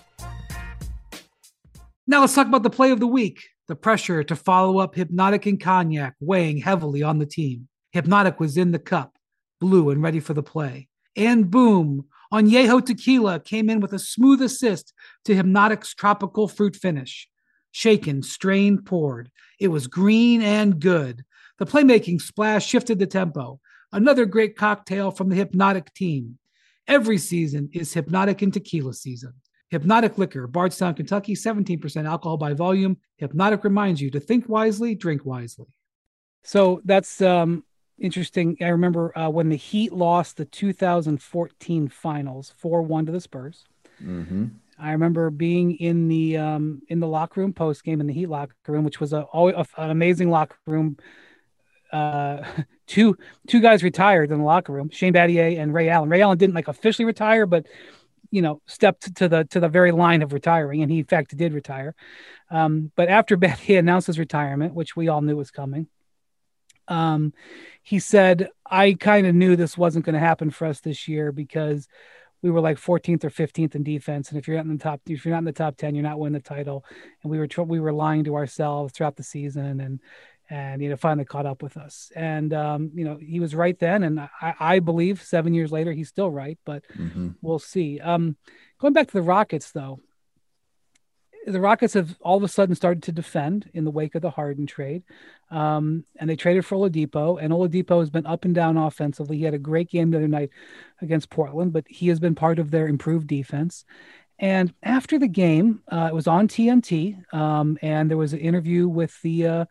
Now 2.07 2.21
let's 2.21 2.35
talk 2.35 2.47
about 2.47 2.63
the 2.63 2.69
play 2.69 2.91
of 2.91 2.99
the 2.99 3.07
week. 3.07 3.41
The 3.67 3.75
pressure 3.75 4.23
to 4.23 4.35
follow 4.35 4.79
up 4.79 4.95
Hpnotiq 4.95 5.45
and 5.45 5.59
Cognac 5.59 6.15
weighing 6.19 6.57
heavily 6.57 7.01
on 7.01 7.19
the 7.19 7.25
team. 7.25 7.69
Hpnotiq 7.95 8.39
was 8.39 8.57
in 8.57 8.71
the 8.71 8.79
cup, 8.79 9.17
blue 9.61 9.89
and 9.89 10.01
ready 10.01 10.19
for 10.19 10.33
the 10.33 10.43
play. 10.43 10.89
And 11.15 11.49
boom, 11.49 12.05
Añejo 12.33 12.83
Tequila 12.85 13.39
came 13.39 13.69
in 13.69 13.79
with 13.79 13.93
a 13.93 13.99
smooth 13.99 14.41
assist 14.41 14.91
to 15.25 15.35
Hpnotiq's 15.35 15.93
tropical 15.93 16.47
fruit 16.47 16.75
finish. 16.75 17.29
Shaken, 17.73 18.21
strained, 18.21 18.85
poured. 18.85 19.31
It 19.59 19.69
was 19.69 19.87
green 19.87 20.43
and 20.43 20.79
good. 20.79 21.25
The 21.57 21.65
playmaking 21.65 22.21
splash 22.21 22.67
shifted 22.67 22.99
the 22.99 23.07
tempo. 23.07 23.59
Another 23.91 24.25
great 24.25 24.55
cocktail 24.55 25.09
from 25.09 25.29
the 25.29 25.43
Hpnotiq 25.43 25.91
team. 25.93 26.37
Every 26.87 27.17
season 27.17 27.69
is 27.73 27.93
Hpnotiq 27.93 28.43
and 28.43 28.53
Tequila 28.53 28.93
season. 28.93 29.33
Hpnotiq 29.73 30.19
Liquor, 30.19 30.45
Bardstown, 30.45 30.93
Kentucky, 30.93 31.33
17% 31.33 32.05
alcohol 32.05 32.37
by 32.37 32.53
volume. 32.53 32.97
Hpnotiq 33.19 33.63
reminds 33.63 33.99
you 33.99 34.11
to 34.11 34.19
think 34.19 34.47
wisely, 34.47 34.93
drink 34.93 35.25
wisely. 35.25 35.65
So 36.43 36.79
that's 36.85 37.21
um, 37.21 37.63
interesting. 37.99 38.55
I 38.61 38.67
remember 38.67 39.17
uh, 39.17 39.29
when 39.29 39.49
the 39.49 39.55
Heat 39.55 39.93
lost 39.93 40.37
the 40.37 40.45
2014 40.45 41.87
finals 41.87 42.53
4 42.57 42.83
1 42.83 43.07
to 43.07 43.11
the 43.11 43.21
Spurs. 43.21 43.65
Mm-hmm. 43.99 44.45
I 44.79 44.91
remember 44.91 45.29
being 45.29 45.75
in 45.77 46.07
the 46.07 46.37
um, 46.37 46.81
in 46.87 46.99
the 46.99 47.07
locker 47.07 47.41
room 47.41 47.53
post 47.53 47.83
game 47.83 48.01
in 48.01 48.07
the 48.07 48.13
Heat 48.13 48.27
locker 48.27 48.55
room, 48.67 48.83
which 48.83 48.99
was 48.99 49.13
a, 49.13 49.25
a, 49.33 49.65
an 49.77 49.89
amazing 49.89 50.29
locker 50.29 50.57
room. 50.65 50.97
Uh, 51.91 52.43
two 52.87 53.17
two 53.47 53.61
guys 53.61 53.83
retired 53.83 54.31
in 54.31 54.39
the 54.39 54.43
locker 54.43 54.73
room, 54.73 54.89
Shane 54.89 55.13
Battier 55.13 55.59
and 55.59 55.73
Ray 55.73 55.89
Allen. 55.89 56.09
Ray 56.09 56.21
Allen 56.21 56.37
didn't 56.37 56.55
like 56.55 56.67
officially 56.67 57.05
retire, 57.05 57.45
but 57.45 57.65
you 58.31 58.41
know 58.41 58.61
stepped 58.65 59.15
to 59.15 59.29
the 59.29 59.45
to 59.45 59.59
the 59.59 59.69
very 59.69 59.91
line 59.91 60.21
of 60.21 60.33
retiring, 60.33 60.81
and 60.81 60.91
he 60.91 60.99
in 60.99 61.05
fact 61.05 61.35
did 61.37 61.53
retire. 61.53 61.95
Um, 62.49 62.91
but 62.95 63.09
after 63.09 63.37
Battier 63.37 63.79
announced 63.79 64.07
his 64.07 64.19
retirement, 64.19 64.73
which 64.73 64.95
we 64.95 65.07
all 65.07 65.21
knew 65.21 65.37
was 65.37 65.51
coming, 65.51 65.87
um, 66.87 67.33
he 67.83 67.99
said, 67.99 68.49
"I 68.65 68.93
kind 68.93 69.27
of 69.27 69.35
knew 69.35 69.55
this 69.55 69.77
wasn't 69.77 70.05
going 70.05 70.13
to 70.13 70.19
happen 70.19 70.49
for 70.49 70.65
us 70.65 70.79
this 70.79 71.07
year 71.07 71.31
because." 71.31 71.87
We 72.43 72.51
were 72.51 72.61
like 72.61 72.77
14th 72.77 73.23
or 73.23 73.29
15th 73.31 73.73
in 73.73 73.81
defense. 73.83 74.29
And 74.29 74.37
if 74.37 74.47
you're 74.47 74.57
not 74.57 74.65
in 74.65 74.77
the 74.77 74.83
top, 74.83 75.01
if 75.07 75.25
you're 75.25 75.31
not 75.33 75.39
in 75.39 75.45
the 75.45 75.51
top 75.53 75.77
10, 75.77 75.95
you're 75.95 76.03
not 76.03 76.19
winning 76.19 76.33
the 76.33 76.47
title. 76.47 76.85
And 77.23 77.31
we 77.31 77.39
were, 77.39 77.47
we 77.65 77.79
were 77.79 77.93
lying 77.93 78.25
to 78.25 78.35
ourselves 78.35 78.93
throughout 78.93 79.15
the 79.15 79.23
season 79.23 79.79
and, 79.79 79.99
and, 80.49 80.81
you 80.81 80.89
know, 80.89 80.97
finally 80.97 81.25
caught 81.25 81.45
up 81.45 81.63
with 81.63 81.77
us. 81.77 82.11
And, 82.15 82.53
um, 82.53 82.91
you 82.93 83.05
know, 83.05 83.17
he 83.17 83.39
was 83.39 83.55
right 83.55 83.79
then. 83.79 84.03
And 84.03 84.19
I, 84.19 84.53
I 84.59 84.79
believe 84.79 85.23
seven 85.23 85.53
years 85.53 85.71
later, 85.71 85.93
he's 85.93 86.09
still 86.09 86.29
right, 86.29 86.59
but 86.65 86.83
Mm-hmm. 86.97 87.29
we'll 87.41 87.59
see. 87.59 87.99
Um, 88.01 88.35
going 88.77 88.93
back 88.93 89.07
to 89.07 89.13
the 89.13 89.21
Rockets 89.21 89.71
though, 89.71 90.01
the 91.45 91.59
Rockets 91.59 91.93
have 91.93 92.17
all 92.21 92.37
of 92.37 92.43
a 92.43 92.47
sudden 92.47 92.75
started 92.75 93.03
to 93.03 93.11
defend 93.11 93.69
in 93.73 93.83
the 93.83 93.91
wake 93.91 94.15
of 94.15 94.21
the 94.21 94.29
Harden 94.29 94.65
trade. 94.65 95.03
Um, 95.51 96.05
and 96.17 96.29
they 96.29 96.35
traded 96.35 96.65
for 96.65 96.77
Oladipo, 96.77 97.41
and 97.41 97.53
Oladipo 97.53 97.99
has 97.99 98.09
been 98.09 98.25
up 98.25 98.45
and 98.45 98.55
down 98.55 98.77
offensively. 98.77 99.37
He 99.37 99.43
had 99.43 99.53
a 99.53 99.59
great 99.59 99.89
game 99.89 100.11
the 100.11 100.17
other 100.17 100.27
night 100.27 100.49
against 101.01 101.29
Portland, 101.29 101.73
but 101.73 101.85
he 101.87 102.07
has 102.07 102.19
been 102.19 102.35
part 102.35 102.59
of 102.59 102.71
their 102.71 102.87
improved 102.87 103.27
defense. 103.27 103.85
And 104.39 104.73
after 104.81 105.19
the 105.19 105.27
game, 105.27 105.81
uh, 105.91 106.07
it 106.11 106.15
was 106.15 106.27
on 106.27 106.47
TNT, 106.47 107.33
um, 107.33 107.77
and 107.81 108.09
there 108.09 108.17
was 108.17 108.33
an 108.33 108.39
interview 108.39 108.87
with 108.87 109.21
the 109.21 109.47
uh, 109.47 109.65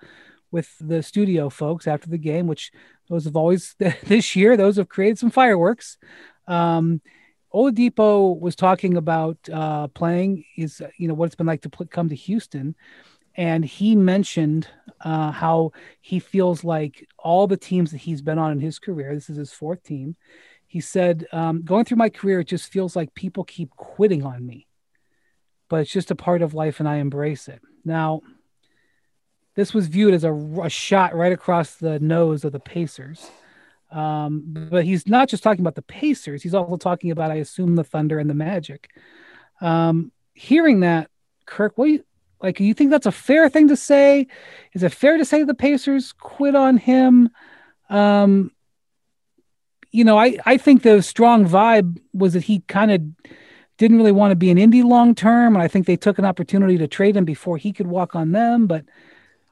with 0.52 0.70
the 0.80 1.02
studio 1.02 1.48
folks 1.48 1.86
after 1.86 2.08
the 2.08 2.18
game, 2.18 2.46
which 2.46 2.70
those 3.08 3.24
have 3.24 3.36
always 3.36 3.74
this 3.78 4.36
year 4.36 4.56
those 4.56 4.76
have 4.76 4.88
created 4.88 5.18
some 5.18 5.30
fireworks. 5.30 5.98
Um, 6.46 7.00
Oladipo 7.54 8.38
was 8.38 8.56
talking 8.56 8.96
about 8.96 9.36
uh, 9.52 9.88
playing 9.88 10.44
is 10.56 10.82
you 10.96 11.08
know 11.08 11.14
what 11.14 11.26
it's 11.26 11.34
been 11.34 11.46
like 11.46 11.62
to 11.62 11.68
pl- 11.68 11.86
come 11.86 12.08
to 12.08 12.14
Houston, 12.14 12.74
and 13.36 13.64
he 13.64 13.94
mentioned 13.94 14.68
uh, 15.02 15.30
how 15.30 15.72
he 16.00 16.18
feels 16.18 16.64
like 16.64 17.06
all 17.18 17.46
the 17.46 17.56
teams 17.56 17.90
that 17.90 17.98
he's 17.98 18.22
been 18.22 18.38
on 18.38 18.52
in 18.52 18.60
his 18.60 18.78
career. 18.78 19.14
This 19.14 19.28
is 19.28 19.36
his 19.36 19.52
fourth 19.52 19.82
team. 19.82 20.16
He 20.66 20.80
said, 20.80 21.26
um, 21.32 21.62
"Going 21.62 21.84
through 21.84 21.98
my 21.98 22.08
career, 22.08 22.40
it 22.40 22.48
just 22.48 22.72
feels 22.72 22.96
like 22.96 23.14
people 23.14 23.44
keep 23.44 23.70
quitting 23.76 24.24
on 24.24 24.46
me, 24.46 24.66
but 25.68 25.80
it's 25.80 25.92
just 25.92 26.10
a 26.10 26.16
part 26.16 26.40
of 26.40 26.54
life, 26.54 26.80
and 26.80 26.88
I 26.88 26.96
embrace 26.96 27.48
it." 27.48 27.60
Now, 27.84 28.22
this 29.54 29.74
was 29.74 29.88
viewed 29.88 30.14
as 30.14 30.24
a, 30.24 30.32
a 30.32 30.70
shot 30.70 31.14
right 31.14 31.32
across 31.32 31.74
the 31.74 32.00
nose 32.00 32.44
of 32.44 32.52
the 32.52 32.60
Pacers. 32.60 33.30
Um, 33.92 34.42
but 34.70 34.84
he's 34.84 35.06
not 35.06 35.28
just 35.28 35.42
talking 35.42 35.60
about 35.60 35.74
the 35.74 35.82
Pacers. 35.82 36.42
He's 36.42 36.54
also 36.54 36.76
talking 36.76 37.10
about, 37.10 37.30
I 37.30 37.36
assume, 37.36 37.76
the 37.76 37.84
Thunder 37.84 38.18
and 38.18 38.28
the 38.28 38.34
Magic. 38.34 38.88
Um, 39.60 40.12
hearing 40.34 40.80
that, 40.80 41.10
Kirk, 41.46 41.76
what 41.76 41.90
you, 41.90 42.04
like? 42.42 42.58
You 42.58 42.74
think 42.74 42.90
that's 42.90 43.06
a 43.06 43.12
fair 43.12 43.48
thing 43.48 43.68
to 43.68 43.76
say? 43.76 44.26
Is 44.72 44.82
it 44.82 44.92
fair 44.92 45.16
to 45.18 45.24
say 45.24 45.42
the 45.42 45.54
Pacers 45.54 46.12
quit 46.12 46.56
on 46.56 46.78
him? 46.78 47.30
Um, 47.90 48.50
you 49.90 50.04
know, 50.04 50.18
I 50.18 50.38
I 50.46 50.56
think 50.56 50.82
the 50.82 51.02
strong 51.02 51.46
vibe 51.46 52.00
was 52.14 52.32
that 52.32 52.44
he 52.44 52.60
kind 52.60 52.90
of 52.90 53.02
didn't 53.78 53.98
really 53.98 54.12
want 54.12 54.32
to 54.32 54.36
be 54.36 54.50
an 54.50 54.58
Indy 54.58 54.82
long 54.82 55.14
term, 55.14 55.54
and 55.54 55.62
I 55.62 55.68
think 55.68 55.86
they 55.86 55.96
took 55.96 56.18
an 56.18 56.24
opportunity 56.24 56.78
to 56.78 56.88
trade 56.88 57.16
him 57.16 57.24
before 57.24 57.58
he 57.58 57.72
could 57.72 57.86
walk 57.86 58.16
on 58.16 58.32
them, 58.32 58.66
but 58.66 58.84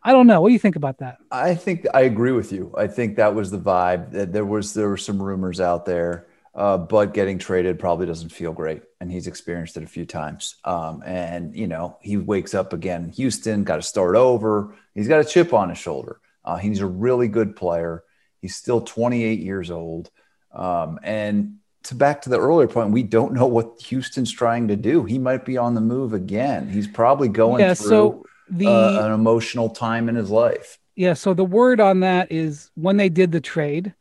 I 0.03 0.13
don't 0.13 0.27
know. 0.27 0.41
What 0.41 0.49
do 0.49 0.53
you 0.53 0.59
think 0.59 0.77
about 0.77 0.99
that? 0.99 1.19
I 1.31 1.55
think 1.55 1.87
I 1.93 2.03
agree 2.03 2.33
with 2.33 2.53
you. 2.53 2.73
I 2.77 2.87
think 2.87 3.17
that 3.17 3.35
was 3.35 3.51
the 3.51 3.59
vibe. 3.59 4.13
That 4.13 4.33
there 4.33 4.45
was 4.45 4.73
there 4.75 4.89
were 4.89 4.97
some 4.97 5.23
rumors 5.23 5.61
out 5.61 5.85
there. 5.85 6.27
Uh, 6.55 6.79
Bud 6.79 7.15
getting 7.15 7.39
traded 7.39 7.79
probably 7.79 8.07
doesn't 8.07 8.31
feel 8.31 8.53
great, 8.53 8.83
and 9.01 9.11
he's 9.11 9.27
experienced 9.27 9.77
it 9.77 9.83
a 9.83 9.87
few 9.87 10.07
times. 10.07 10.57
Um, 10.65 11.03
and 11.05 11.55
you 11.55 11.67
know, 11.67 11.99
he 12.01 12.17
wakes 12.17 12.55
up 12.55 12.73
again 12.73 13.11
Houston, 13.11 13.63
got 13.65 13.77
to 13.77 13.83
start 13.83 14.17
over. 14.17 14.75
He's 14.95 15.09
got 15.09 15.21
a 15.21 15.25
chip 15.25 15.53
on 15.53 15.69
his 15.69 15.79
shoulder. 15.79 16.21
Uh, 16.45 16.57
he's 16.57 16.81
a 16.81 16.87
really 16.87 17.29
good 17.29 17.55
player. 17.55 18.03
He's 18.41 18.57
still 18.57 18.81
28 18.81 19.39
years 19.41 19.71
old. 19.71 20.11
Um, 20.53 20.99
and 21.03 21.59
to 21.85 21.95
back 21.95 22.23
to 22.23 22.31
the 22.31 22.41
earlier 22.41 22.69
point, 22.69 22.91
we 22.91 23.03
don't 23.03 23.35
know 23.35 23.47
what 23.47 23.81
Houston's 23.83 24.33
trying 24.33 24.69
to 24.69 24.77
do. 24.77 25.05
He 25.05 25.19
might 25.19 25.45
be 25.45 25.59
on 25.59 25.75
the 25.75 25.81
move 25.81 26.15
again. 26.15 26.69
He's 26.69 26.89
probably 26.89 27.29
going 27.29 27.61
yeah, 27.61 27.75
through. 27.75 27.89
So- 27.89 28.27
the 28.51 28.69
uh, 28.69 29.07
an 29.07 29.13
emotional 29.13 29.71
time 29.71 30.09
in 30.09 30.15
his 30.15 30.31
life. 30.31 30.79
Yeah. 30.97 31.15
So 31.15 31.35
the 31.35 31.45
word 31.45 31.81
on 31.81 32.01
that 32.01 32.31
is 32.31 32.71
when 32.75 32.97
they 32.97 33.09
did 33.09 33.33
the 33.33 33.41
trade, 33.41 33.95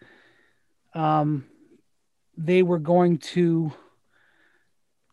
um, 0.94 1.46
they 2.38 2.64
were 2.64 2.80
going 2.80 3.20
to 3.20 3.72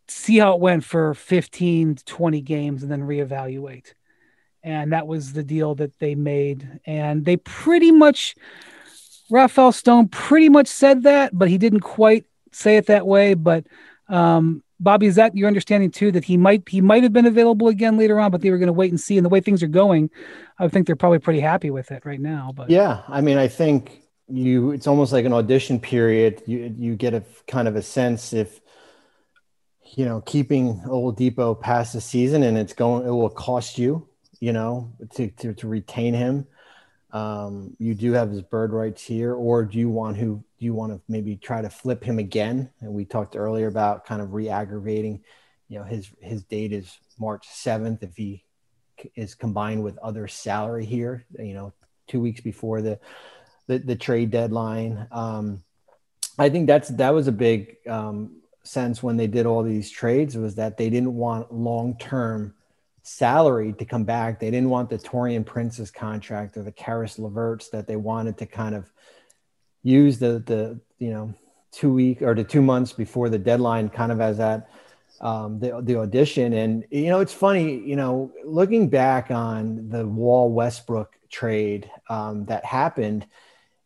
see 0.09 0.39
how 0.39 0.55
it 0.55 0.61
went 0.61 0.85
for 0.85 1.15
15 1.15 1.97
to 1.97 2.05
20 2.05 2.41
games 2.41 2.83
and 2.83 2.91
then 2.91 3.03
reevaluate. 3.03 3.93
And 4.63 4.93
that 4.93 5.07
was 5.07 5.33
the 5.33 5.45
deal 5.45 5.75
that 5.77 5.99
they 5.99 6.15
made. 6.15 6.81
And 6.87 7.25
they 7.25 7.37
pretty 7.37 7.93
much, 7.93 8.35
Rafael 9.31 9.73
Stone 9.73 10.09
pretty 10.09 10.49
much 10.49 10.67
said 10.69 11.05
that, 11.05 11.37
but 11.37 11.49
he 11.49 11.59
didn't 11.59 11.81
quite 11.81 12.25
say 12.53 12.77
it 12.77 12.87
that 12.87 13.07
way. 13.07 13.35
But 13.35 13.67
um, 14.09 14.63
Bobby, 14.79 15.07
is 15.07 15.15
that 15.15 15.37
your 15.37 15.49
understanding 15.49 15.91
too 15.91 16.13
that 16.13 16.25
he 16.25 16.37
might 16.37 16.69
he 16.69 16.81
might 16.81 17.03
have 17.03 17.13
been 17.13 17.27
available 17.27 17.69
again 17.69 17.97
later 17.97 18.21
on, 18.21 18.31
but 18.31 18.43
they 18.43 18.51
were 18.51 18.59
going 18.59 18.67
to 18.67 18.73
wait 18.73 18.91
and 18.91 19.01
see. 19.01 19.17
And 19.17 19.25
the 19.25 19.31
way 19.31 19.41
things 19.41 19.63
are 19.63 19.69
going, 19.69 20.11
I 20.59 20.69
think 20.69 20.87
they're 20.87 20.97
probably 20.97 21.19
pretty 21.19 21.41
happy 21.41 21.71
with 21.71 21.91
it 21.91 22.05
right 22.05 22.21
now. 22.21 22.53
But 22.55 22.71
yeah, 22.71 23.03
I 23.09 23.21
mean, 23.21 23.39
I 23.39 23.49
think 23.49 24.03
you 24.29 24.73
it's 24.73 24.87
almost 24.87 25.13
like 25.13 25.25
an 25.25 25.33
audition 25.33 25.81
period. 25.81 26.43
You 26.47 26.75
you 26.77 26.97
get 26.97 27.15
a 27.15 27.23
kind 27.47 27.69
of 27.69 27.77
a 27.77 27.83
sense 27.83 28.33
if 28.33 28.61
you 29.95 30.05
know 30.05 30.21
keeping 30.21 30.81
Oladipo 30.81 31.59
past 31.59 31.93
the 31.95 32.01
season 32.01 32.43
and 32.43 32.59
it's 32.59 32.75
going 32.75 33.07
it 33.07 33.11
will 33.11 33.31
cost 33.31 33.79
you, 33.79 34.07
you 34.41 34.53
know, 34.53 34.93
to 35.15 35.29
to, 35.29 35.55
to 35.55 35.69
retain 35.69 36.13
him 36.13 36.47
um, 37.13 37.75
you 37.79 37.95
do 37.95 38.13
have 38.13 38.31
his 38.31 38.43
bird 38.43 38.73
rights 38.73 39.03
here, 39.03 39.35
or 39.35 39.65
do 39.65 39.79
you 39.79 39.89
want 39.89 40.17
who 40.17 40.43
do 40.59 40.65
you 40.65 40.75
want 40.75 40.93
to 40.93 41.01
maybe 41.09 41.37
try 41.37 41.63
to 41.63 41.71
flip 41.71 42.03
him 42.03 42.19
again? 42.19 42.71
And 42.81 42.93
we 42.93 43.05
talked 43.05 43.37
earlier 43.37 43.69
about 43.69 44.05
kind 44.05 44.21
of 44.21 44.35
re-aggregating. 44.35 45.23
You 45.69 45.79
know, 45.79 45.85
his 45.85 46.11
his 46.21 46.43
date 46.45 46.73
is 46.73 46.99
March 47.19 47.47
seventh. 47.49 48.03
If 48.03 48.17
he 48.17 48.45
is 49.15 49.35
combined 49.35 49.83
with 49.83 49.99
other 49.99 50.27
salary 50.27 50.85
here, 50.85 51.25
you 51.39 51.55
know, 51.55 51.73
two 52.09 52.21
weeks 52.21 52.41
before 52.41 52.83
the 52.83 52.99
the, 53.67 53.79
the 53.79 53.97
trade 53.97 54.31
deadline. 54.31 55.07
Um, 55.11 55.63
I 56.39 56.49
think 56.51 56.67
that's 56.67 56.89
that 56.91 57.15
was 57.15 57.29
a 57.29 57.33
big 57.33 57.77
um, 57.89 58.43
sense 58.63 59.03
when 59.03 59.17
they 59.17 59.27
did 59.27 59.47
all 59.47 59.63
these 59.63 59.91
trades 59.91 60.37
was 60.37 60.57
that 60.57 60.77
they 60.77 60.91
didn't 60.91 61.15
want 61.15 61.53
long 61.53 61.97
term 61.99 62.55
salary 63.07 63.73
to 63.73 63.85
come 63.85 64.05
back. 64.05 64.41
They 64.41 64.51
didn't 64.51 64.69
want 64.69 64.91
the 64.91 64.99
Taurean 64.99 65.47
Prince's 65.47 65.91
contract 65.91 66.57
or 66.57 66.63
the 66.63 66.73
Caris 66.73 67.19
LeVert's 67.19 67.71
that 67.71 67.87
they 67.87 67.97
wanted 67.97 68.37
to 68.39 68.47
kind 68.47 68.75
of 68.75 68.91
use 69.83 70.19
the 70.19 70.43
the 70.45 70.81
you 70.99 71.11
know 71.11 71.33
two 71.71 71.93
week 71.93 72.21
or 72.21 72.35
the 72.35 72.43
two 72.43 72.63
months 72.63 72.93
before 72.93 73.29
the 73.29 73.39
deadline 73.39 73.89
kind 73.89 74.11
of 74.11 74.21
as 74.21 74.39
that 74.39 74.69
um, 75.21 75.61
the 75.61 75.81
the 75.83 75.97
audition. 75.97 76.53
And 76.53 76.85
you 76.91 77.09
know 77.09 77.21
it's 77.21 77.33
funny 77.33 77.79
you 77.79 77.95
know 77.95 78.33
looking 78.45 78.89
back 78.89 79.31
on 79.31 79.89
the 79.89 80.05
Wall 80.07 80.51
Westbrook 80.51 81.17
trade 81.31 81.89
um, 82.11 82.47
that 82.47 82.65
happened. 82.65 83.25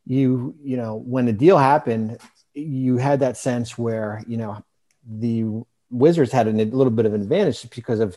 You 0.06 0.54
you 0.62 0.78
know 0.78 0.96
when 0.96 1.26
the 1.26 1.34
deal 1.34 1.58
happened, 1.58 2.18
you 2.54 2.96
had 2.96 3.20
that 3.20 3.36
sense 3.36 3.76
where 3.76 4.24
you 4.26 4.38
know 4.38 4.64
the 5.06 5.44
Wizards 5.90 6.32
had 6.32 6.48
a 6.48 6.52
little 6.52 6.90
bit 6.90 7.04
of 7.04 7.12
an 7.12 7.20
advantage 7.20 7.68
because 7.68 8.00
of 8.00 8.16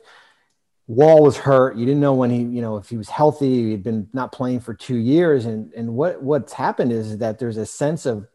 Wall 0.87 1.23
was 1.23 1.37
hurt. 1.37 1.77
You 1.77 1.85
didn't 1.85 2.01
know 2.01 2.13
when 2.13 2.29
he, 2.29 2.39
you 2.39 2.61
know, 2.61 2.77
if 2.77 2.89
he 2.89 2.97
was 2.97 3.09
healthy. 3.09 3.69
He'd 3.71 3.83
been 3.83 4.09
not 4.11 4.31
playing 4.31 4.59
for 4.59 4.73
two 4.73 4.97
years, 4.97 5.45
and 5.45 5.71
and 5.73 5.95
what 5.95 6.21
what's 6.21 6.53
happened 6.53 6.91
is 6.91 7.19
that 7.19 7.39
there's 7.39 7.57
a 7.57 7.65
sense 7.65 8.05
of, 8.05 8.27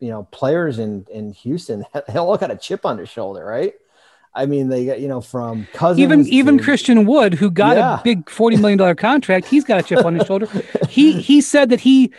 you 0.00 0.08
know, 0.08 0.24
players 0.24 0.78
in 0.78 1.06
in 1.10 1.32
Houston 1.32 1.84
they 2.08 2.18
all 2.18 2.36
got 2.36 2.50
a 2.50 2.56
chip 2.56 2.84
on 2.84 2.96
their 2.96 3.06
shoulder, 3.06 3.44
right? 3.44 3.74
I 4.34 4.44
mean, 4.44 4.68
they 4.68 4.86
got 4.86 5.00
you 5.00 5.06
know 5.06 5.20
from 5.20 5.68
Cousins. 5.72 6.00
Even 6.00 6.24
to, 6.24 6.30
even 6.30 6.58
Christian 6.58 7.06
Wood, 7.06 7.34
who 7.34 7.50
got 7.50 7.76
yeah. 7.76 8.00
a 8.00 8.02
big 8.02 8.28
forty 8.28 8.56
million 8.56 8.78
dollar 8.78 8.96
contract, 8.96 9.46
he's 9.46 9.64
got 9.64 9.78
a 9.78 9.82
chip 9.82 10.04
on 10.04 10.14
his 10.14 10.26
shoulder. 10.26 10.48
He 10.88 11.20
he 11.20 11.40
said 11.40 11.70
that 11.70 11.80
he, 11.80 12.02
you 12.02 12.10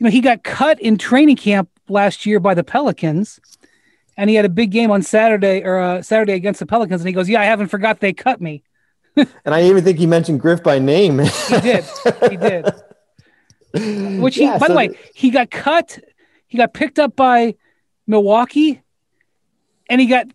know, 0.00 0.10
he 0.10 0.20
got 0.20 0.42
cut 0.42 0.80
in 0.80 0.98
training 0.98 1.36
camp 1.36 1.70
last 1.88 2.26
year 2.26 2.38
by 2.38 2.54
the 2.54 2.64
Pelicans, 2.64 3.40
and 4.16 4.28
he 4.28 4.36
had 4.36 4.44
a 4.44 4.50
big 4.50 4.70
game 4.70 4.90
on 4.90 5.02
Saturday 5.02 5.62
or 5.62 5.78
uh, 5.78 6.02
Saturday 6.02 6.32
against 6.32 6.60
the 6.60 6.66
Pelicans, 6.66 7.00
and 7.00 7.08
he 7.08 7.14
goes, 7.14 7.28
"Yeah, 7.28 7.40
I 7.40 7.44
haven't 7.44 7.68
forgot 7.68 8.00
they 8.00 8.12
cut 8.12 8.40
me." 8.40 8.62
And 9.16 9.54
I 9.54 9.64
even 9.64 9.84
think 9.84 9.98
he 9.98 10.06
mentioned 10.06 10.40
Griff 10.40 10.62
by 10.62 10.78
name. 10.78 11.18
he 11.18 11.60
did. 11.60 11.84
He 12.30 12.36
did. 12.36 12.66
Which 14.20 14.36
he, 14.36 14.44
yeah, 14.44 14.58
by 14.58 14.66
so 14.66 14.72
the 14.72 14.76
way, 14.76 14.98
he 15.14 15.30
got 15.30 15.50
cut. 15.50 15.98
He 16.46 16.56
got 16.56 16.72
picked 16.72 16.98
up 16.98 17.16
by 17.16 17.56
Milwaukee, 18.06 18.82
and 19.88 20.00
he 20.00 20.06
got 20.06 20.26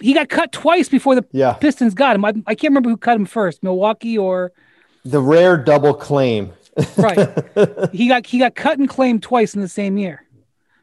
he 0.00 0.14
got 0.14 0.28
cut 0.28 0.52
twice 0.52 0.88
before 0.88 1.14
the 1.14 1.24
yeah. 1.32 1.52
Pistons 1.54 1.94
got 1.94 2.16
him. 2.16 2.24
I, 2.24 2.34
I 2.46 2.54
can't 2.54 2.70
remember 2.70 2.90
who 2.90 2.96
cut 2.96 3.16
him 3.16 3.26
first, 3.26 3.62
Milwaukee 3.62 4.18
or 4.18 4.52
the 5.04 5.20
rare 5.20 5.56
double 5.56 5.94
claim. 5.94 6.52
right. 6.96 7.28
He 7.92 8.08
got 8.08 8.26
he 8.26 8.38
got 8.38 8.54
cut 8.54 8.78
and 8.78 8.88
claimed 8.88 9.22
twice 9.22 9.54
in 9.54 9.60
the 9.60 9.68
same 9.68 9.98
year. 9.98 10.24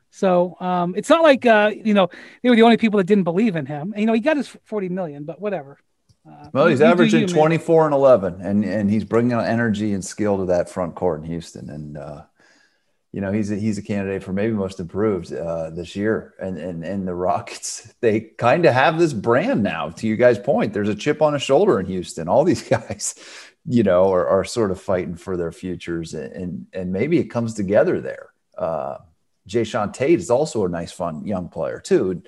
So 0.09 0.55
um, 0.59 0.93
it's 0.95 1.09
not 1.09 1.23
like 1.23 1.45
uh, 1.45 1.71
you 1.73 1.93
know 1.93 2.09
they 2.41 2.49
were 2.49 2.55
the 2.55 2.63
only 2.63 2.77
people 2.77 2.97
that 2.97 3.07
didn't 3.07 3.23
believe 3.23 3.55
in 3.55 3.65
him. 3.65 3.93
And, 3.93 4.01
you 4.01 4.05
know 4.05 4.13
he 4.13 4.19
got 4.19 4.37
his 4.37 4.47
forty 4.63 4.89
million, 4.89 5.23
but 5.23 5.39
whatever. 5.39 5.79
Uh, 6.27 6.49
well, 6.53 6.67
he's 6.67 6.81
averaging 6.81 7.21
you, 7.21 7.27
24 7.27 7.81
man. 7.81 7.85
and 7.85 7.93
11, 7.95 8.41
and 8.41 8.65
and 8.65 8.89
he's 8.89 9.03
bringing 9.03 9.33
energy 9.33 9.93
and 9.93 10.03
skill 10.03 10.37
to 10.37 10.45
that 10.45 10.69
front 10.69 10.95
court 10.95 11.21
in 11.21 11.25
Houston. 11.27 11.69
And 11.69 11.97
uh, 11.97 12.23
you 13.11 13.21
know, 13.21 13.31
he's 13.31 13.51
a, 13.51 13.55
he's 13.55 13.77
a 13.77 13.81
candidate 13.81 14.23
for 14.23 14.33
maybe 14.33 14.53
most 14.53 14.79
improved 14.79 15.31
uh, 15.31 15.69
this 15.69 15.95
year. 15.95 16.33
And 16.39 16.57
and 16.57 16.83
and 16.83 17.07
the 17.07 17.15
Rockets, 17.15 17.93
they 18.01 18.19
kind 18.19 18.65
of 18.65 18.73
have 18.73 18.97
this 18.97 19.13
brand 19.13 19.63
now. 19.63 19.89
To 19.89 20.07
you 20.07 20.15
guys' 20.15 20.39
point, 20.39 20.73
there's 20.73 20.89
a 20.89 20.95
chip 20.95 21.21
on 21.21 21.33
his 21.33 21.43
shoulder 21.43 21.79
in 21.79 21.85
Houston. 21.85 22.27
All 22.27 22.43
these 22.43 22.63
guys, 22.69 23.15
you 23.65 23.83
know, 23.83 24.11
are, 24.11 24.27
are 24.27 24.43
sort 24.43 24.71
of 24.71 24.81
fighting 24.81 25.15
for 25.15 25.37
their 25.37 25.51
futures, 25.51 26.13
and 26.13 26.67
and 26.73 26.91
maybe 26.91 27.19
it 27.19 27.25
comes 27.25 27.53
together 27.53 28.01
there. 28.01 28.29
Uh, 28.57 28.97
Jae'Sean 29.47 29.93
Tate 29.93 30.19
is 30.19 30.31
also 30.31 30.65
a 30.65 30.69
nice, 30.69 30.91
fun 30.91 31.25
young 31.25 31.49
player 31.49 31.79
too. 31.79 32.23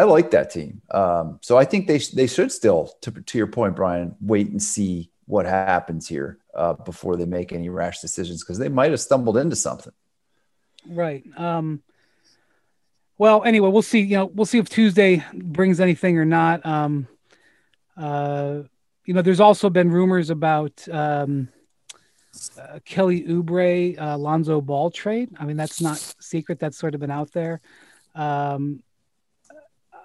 I 0.00 0.04
like 0.04 0.30
that 0.30 0.48
team. 0.48 0.80
Um, 0.90 1.40
so 1.42 1.58
I 1.58 1.66
think 1.66 1.86
they 1.86 1.98
they 1.98 2.26
should 2.26 2.50
still, 2.50 2.90
to, 3.02 3.10
to 3.10 3.36
your 3.36 3.48
point, 3.48 3.76
Brian, 3.76 4.16
wait 4.18 4.48
and 4.48 4.62
see 4.62 5.10
what 5.26 5.44
happens 5.44 6.08
here 6.08 6.38
uh, 6.54 6.72
before 6.72 7.16
they 7.16 7.26
make 7.26 7.52
any 7.52 7.68
rash 7.68 8.00
decisions 8.00 8.42
because 8.42 8.58
they 8.58 8.70
might 8.70 8.92
have 8.92 9.00
stumbled 9.00 9.36
into 9.36 9.56
something. 9.56 9.92
Right. 10.88 11.22
Um, 11.36 11.82
well, 13.18 13.44
anyway, 13.44 13.68
we'll 13.68 13.82
see. 13.82 14.00
You 14.00 14.16
know, 14.16 14.24
we'll 14.24 14.46
see 14.46 14.56
if 14.56 14.70
Tuesday 14.70 15.22
brings 15.34 15.80
anything 15.80 16.16
or 16.16 16.24
not. 16.24 16.64
Um, 16.64 17.06
uh, 17.94 18.60
you 19.04 19.12
know, 19.12 19.20
there's 19.20 19.40
also 19.40 19.68
been 19.68 19.90
rumors 19.90 20.30
about 20.30 20.88
um, 20.90 21.50
uh, 22.58 22.78
Kelly 22.86 23.24
Oubre, 23.24 24.00
uh, 24.00 24.16
Lonzo 24.16 24.62
Ball 24.62 24.90
trade. 24.90 25.28
I 25.38 25.44
mean, 25.44 25.58
that's 25.58 25.82
not 25.82 25.98
secret. 26.20 26.58
That's 26.58 26.78
sort 26.78 26.94
of 26.94 27.02
been 27.02 27.10
out 27.10 27.32
there. 27.32 27.60
Um, 28.14 28.82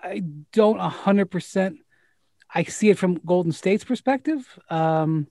I 0.05 0.23
don't 0.53 0.79
hundred 0.79 1.31
percent. 1.31 1.79
I 2.53 2.63
see 2.63 2.89
it 2.89 2.97
from 2.97 3.15
Golden 3.25 3.51
State's 3.51 3.83
perspective. 3.83 4.59
Um, 4.69 5.27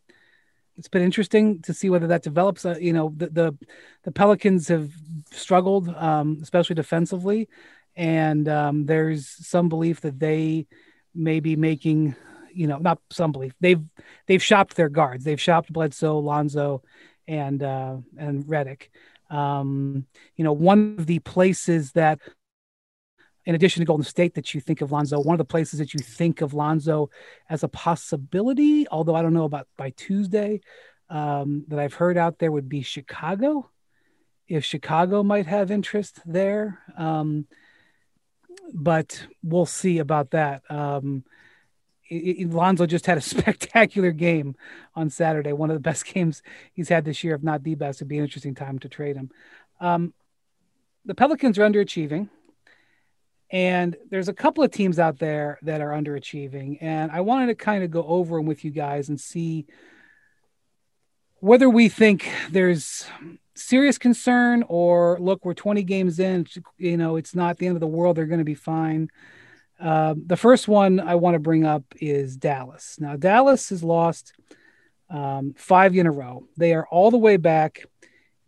it's 0.76 0.88
been 0.88 1.02
interesting 1.02 1.62
to 1.62 1.72
see 1.72 1.88
whether 1.88 2.08
that 2.08 2.24
develops. 2.24 2.66
Uh, 2.66 2.76
you 2.80 2.92
know, 2.92 3.12
the, 3.16 3.28
the, 3.28 3.58
the 4.02 4.10
Pelicans 4.10 4.66
have 4.68 4.90
struggled, 5.30 5.88
um, 5.88 6.40
especially 6.42 6.74
defensively, 6.74 7.48
and 7.94 8.48
um, 8.48 8.86
there's 8.86 9.28
some 9.28 9.68
belief 9.68 10.00
that 10.00 10.18
they 10.18 10.66
may 11.14 11.38
be 11.38 11.54
making, 11.54 12.16
you 12.52 12.66
know, 12.66 12.78
not 12.78 12.98
some 13.10 13.30
belief 13.30 13.52
they've 13.60 13.82
they've 14.26 14.42
shopped 14.42 14.74
their 14.74 14.88
guards. 14.88 15.24
They've 15.24 15.40
shopped 15.40 15.72
Bledsoe, 15.72 16.18
Lonzo, 16.18 16.82
and 17.28 17.62
uh, 17.62 17.98
and 18.18 18.44
Redick. 18.44 18.88
Um, 19.30 20.06
you 20.36 20.44
know, 20.44 20.52
one 20.52 20.96
of 20.98 21.06
the 21.06 21.20
places 21.20 21.92
that 21.92 22.18
in 23.46 23.54
addition 23.54 23.80
to 23.80 23.86
Golden 23.86 24.04
State 24.04 24.34
that 24.34 24.54
you 24.54 24.60
think 24.60 24.80
of 24.80 24.90
Lonzo, 24.90 25.20
one 25.20 25.34
of 25.34 25.38
the 25.38 25.44
places 25.44 25.78
that 25.78 25.92
you 25.92 26.00
think 26.00 26.40
of 26.40 26.54
Lonzo 26.54 27.10
as 27.48 27.62
a 27.62 27.68
possibility, 27.68 28.88
although 28.88 29.14
I 29.14 29.22
don't 29.22 29.34
know 29.34 29.44
about 29.44 29.68
by 29.76 29.90
Tuesday, 29.90 30.60
um, 31.10 31.64
that 31.68 31.78
I've 31.78 31.94
heard 31.94 32.16
out 32.16 32.38
there 32.38 32.52
would 32.52 32.68
be 32.68 32.82
Chicago. 32.82 33.70
If 34.48 34.64
Chicago 34.64 35.22
might 35.22 35.46
have 35.46 35.70
interest 35.70 36.20
there, 36.24 36.80
um, 36.96 37.46
but 38.72 39.26
we'll 39.42 39.66
see 39.66 39.98
about 39.98 40.30
that. 40.30 40.62
Um, 40.70 41.24
it, 42.08 42.38
it, 42.38 42.50
Lonzo 42.50 42.86
just 42.86 43.06
had 43.06 43.18
a 43.18 43.20
spectacular 43.22 44.10
game 44.10 44.56
on 44.94 45.10
Saturday, 45.10 45.52
one 45.52 45.70
of 45.70 45.74
the 45.74 45.80
best 45.80 46.06
games 46.06 46.42
he's 46.72 46.88
had 46.88 47.04
this 47.04 47.24
year, 47.24 47.34
if 47.34 47.42
not 47.42 47.62
the 47.62 47.74
best. 47.74 47.98
It'd 47.98 48.08
be 48.08 48.18
an 48.18 48.24
interesting 48.24 48.54
time 48.54 48.78
to 48.80 48.88
trade 48.88 49.16
him. 49.16 49.30
Um, 49.80 50.14
the 51.04 51.14
Pelicans 51.14 51.58
are 51.58 51.68
underachieving. 51.68 52.28
And 53.50 53.96
there's 54.10 54.28
a 54.28 54.34
couple 54.34 54.64
of 54.64 54.70
teams 54.70 54.98
out 54.98 55.18
there 55.18 55.58
that 55.62 55.80
are 55.80 55.90
underachieving. 55.90 56.78
And 56.80 57.10
I 57.10 57.20
wanted 57.20 57.46
to 57.46 57.54
kind 57.54 57.84
of 57.84 57.90
go 57.90 58.04
over 58.04 58.36
them 58.36 58.46
with 58.46 58.64
you 58.64 58.70
guys 58.70 59.08
and 59.08 59.20
see 59.20 59.66
whether 61.40 61.68
we 61.68 61.88
think 61.88 62.28
there's 62.50 63.06
serious 63.54 63.98
concern 63.98 64.64
or 64.68 65.18
look, 65.20 65.44
we're 65.44 65.54
20 65.54 65.82
games 65.82 66.18
in, 66.18 66.46
you 66.78 66.96
know, 66.96 67.16
it's 67.16 67.34
not 67.34 67.58
the 67.58 67.66
end 67.66 67.76
of 67.76 67.80
the 67.80 67.86
world. 67.86 68.16
They're 68.16 68.26
going 68.26 68.38
to 68.38 68.44
be 68.44 68.54
fine. 68.54 69.08
Uh, 69.78 70.14
the 70.16 70.36
first 70.36 70.68
one 70.68 71.00
I 71.00 71.16
want 71.16 71.34
to 71.34 71.40
bring 71.40 71.64
up 71.64 71.82
is 72.00 72.36
Dallas. 72.36 72.96
Now, 72.98 73.16
Dallas 73.16 73.68
has 73.68 73.84
lost 73.84 74.32
um, 75.10 75.54
five 75.56 75.94
in 75.94 76.06
a 76.06 76.12
row. 76.12 76.46
They 76.56 76.74
are 76.74 76.86
all 76.86 77.10
the 77.10 77.18
way 77.18 77.36
back 77.36 77.84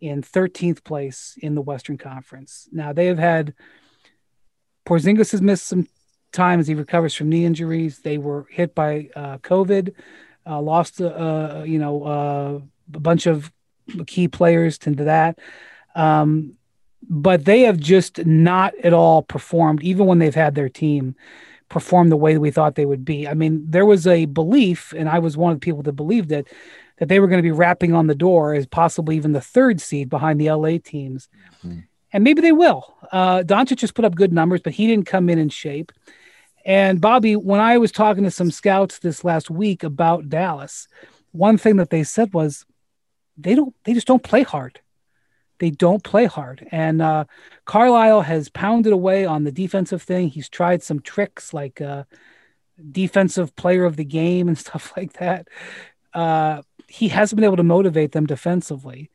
in 0.01 0.21
13th 0.21 0.83
place 0.83 1.37
in 1.41 1.55
the 1.55 1.61
Western 1.61 1.97
Conference. 1.97 2.67
Now, 2.71 2.93
they 2.93 3.07
have 3.07 3.17
had 3.17 3.53
Porzingis 4.87 5.33
has 5.33 5.41
missed 5.41 5.67
some 5.67 5.85
time 6.31 6.61
as 6.61 6.67
he 6.67 6.73
recovers 6.73 7.13
from 7.13 7.27
knee 7.27 7.43
injuries. 7.43 7.99
They 7.99 8.17
were 8.17 8.47
hit 8.49 8.73
by 8.73 9.09
uh, 9.17 9.37
COVID, 9.39 9.93
uh, 10.45 10.61
lost 10.61 11.01
uh, 11.01 11.07
uh 11.07 11.63
you 11.67 11.77
know 11.77 12.03
uh, 12.03 12.59
a 12.95 12.99
bunch 12.99 13.27
of 13.27 13.51
key 14.05 14.29
players 14.29 14.77
to 14.79 14.91
that. 14.91 15.39
Um, 15.93 16.53
but 17.09 17.43
they 17.43 17.61
have 17.61 17.77
just 17.77 18.25
not 18.25 18.73
at 18.81 18.93
all 18.93 19.23
performed, 19.23 19.83
even 19.83 20.05
when 20.05 20.19
they've 20.19 20.33
had 20.33 20.55
their 20.55 20.69
team 20.69 21.15
perform 21.67 22.07
the 22.07 22.15
way 22.15 22.37
we 22.37 22.49
thought 22.49 22.75
they 22.75 22.85
would 22.85 23.03
be. 23.03 23.27
I 23.27 23.33
mean, 23.33 23.65
there 23.67 23.85
was 23.85 24.07
a 24.07 24.23
belief, 24.25 24.93
and 24.95 25.09
I 25.09 25.19
was 25.19 25.35
one 25.35 25.51
of 25.51 25.57
the 25.57 25.65
people 25.65 25.83
that 25.83 25.93
believed 25.93 26.31
it, 26.31 26.47
that 26.97 27.09
they 27.09 27.19
were 27.19 27.27
going 27.27 27.39
to 27.39 27.43
be 27.43 27.51
rapping 27.51 27.93
on 27.93 28.07
the 28.07 28.15
door 28.15 28.53
as 28.53 28.65
possibly 28.65 29.17
even 29.17 29.33
the 29.33 29.41
third 29.41 29.81
seed 29.81 30.09
behind 30.09 30.39
the 30.39 30.49
LA 30.49 30.77
teams. 30.81 31.27
Mm-hmm 31.65 31.79
and 32.13 32.23
maybe 32.23 32.41
they 32.41 32.51
will. 32.51 32.95
Uh, 33.11 33.39
Doncic 33.39 33.77
just 33.77 33.95
put 33.95 34.05
up 34.05 34.15
good 34.15 34.33
numbers, 34.33 34.61
but 34.61 34.73
he 34.73 34.87
didn't 34.87 35.05
come 35.05 35.29
in 35.29 35.39
in 35.39 35.49
shape. 35.49 35.91
And 36.65 36.99
Bobby, 36.99 37.35
when 37.35 37.59
I 37.59 37.77
was 37.77 37.91
talking 37.91 38.23
to 38.23 38.31
some 38.31 38.51
scouts 38.51 38.99
this 38.99 39.23
last 39.23 39.49
week 39.49 39.83
about 39.83 40.29
Dallas, 40.29 40.87
one 41.31 41.57
thing 41.57 41.77
that 41.77 41.89
they 41.89 42.03
said 42.03 42.33
was 42.33 42.65
they 43.37 43.55
don't, 43.55 43.73
they 43.83 43.93
just 43.93 44.07
don't 44.07 44.23
play 44.23 44.43
hard. 44.43 44.81
They 45.59 45.69
don't 45.69 46.03
play 46.03 46.25
hard. 46.25 46.67
And 46.71 47.01
uh, 47.01 47.25
Carlisle 47.65 48.21
has 48.21 48.49
pounded 48.49 48.93
away 48.93 49.25
on 49.25 49.43
the 49.43 49.51
defensive 49.51 50.01
thing. 50.01 50.29
He's 50.29 50.49
tried 50.49 50.83
some 50.83 50.99
tricks 50.99 51.53
like 51.53 51.81
uh, 51.81 52.03
defensive 52.91 53.55
player 53.55 53.85
of 53.85 53.95
the 53.95 54.05
game 54.05 54.47
and 54.47 54.57
stuff 54.65 54.93
like 54.95 55.13
that. 55.13 55.47
Uh, 56.13 56.61
he 56.87 57.09
hasn't 57.09 57.37
been 57.37 57.45
able 57.45 57.57
to 57.57 57.63
motivate 57.63 58.11
them 58.11 58.25
defensively. 58.25 59.09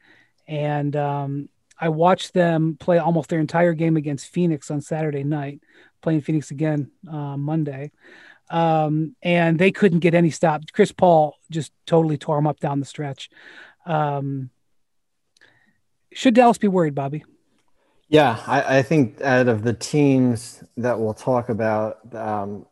And 0.47 0.95
um, 0.97 1.49
I 1.83 1.89
watched 1.89 2.33
them 2.33 2.77
play 2.79 2.99
almost 2.99 3.29
their 3.29 3.41
entire 3.41 3.73
game 3.73 3.97
against 3.97 4.29
Phoenix 4.29 4.71
on 4.71 4.81
Saturday 4.81 5.25
night, 5.25 5.61
playing 6.01 6.21
Phoenix 6.21 6.53
again 6.53 6.93
uh, 7.11 7.37
Monday. 7.37 7.91
Um, 8.51 9.17
and 9.21 9.59
they 9.59 9.73
couldn't 9.73 9.99
get 9.99 10.15
any 10.15 10.31
stop. 10.31 10.63
Chris 10.73 10.93
Paul 10.93 11.35
just 11.51 11.73
totally 11.85 12.17
tore 12.17 12.37
them 12.37 12.47
up 12.47 12.61
down 12.61 12.79
the 12.79 12.87
stretch. 12.87 13.31
Um, 13.85 14.51
should 16.13 16.35
Dallas 16.35 16.57
be 16.57 16.69
worried, 16.69 16.95
Bobby? 16.95 17.25
Yeah, 18.09 18.41
I, 18.47 18.79
I, 18.79 18.83
think 18.83 19.21
out 19.21 19.49
of 19.49 19.65
the 19.65 19.73
teams 19.73 20.63
that 20.77 21.01
we'll 21.01 21.15
talk 21.15 21.49
about, 21.49 21.99
um, 22.15 22.67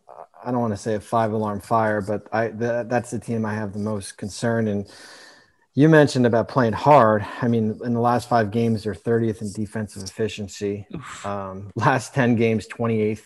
I 0.44 0.52
don't 0.52 0.60
want 0.60 0.74
to 0.74 0.76
say 0.76 0.94
a 0.94 1.00
five 1.00 1.32
alarm 1.32 1.60
fire, 1.60 2.00
but 2.00 2.28
I 2.32 2.48
the, 2.48 2.86
that's 2.88 3.10
the 3.10 3.18
team 3.18 3.44
I 3.44 3.54
have 3.54 3.72
the 3.72 3.80
most 3.80 4.18
concern 4.18 4.68
in. 4.68 4.86
You 5.80 5.88
mentioned 5.88 6.26
about 6.26 6.46
playing 6.46 6.74
hard. 6.74 7.24
I 7.40 7.48
mean, 7.48 7.80
in 7.82 7.94
the 7.94 8.00
last 8.00 8.28
five 8.28 8.50
games, 8.50 8.84
they're 8.84 8.94
30th 8.94 9.40
in 9.40 9.50
defensive 9.50 10.02
efficiency. 10.02 10.86
Um, 11.24 11.70
last 11.74 12.12
10 12.12 12.36
games, 12.36 12.68
28th. 12.68 13.22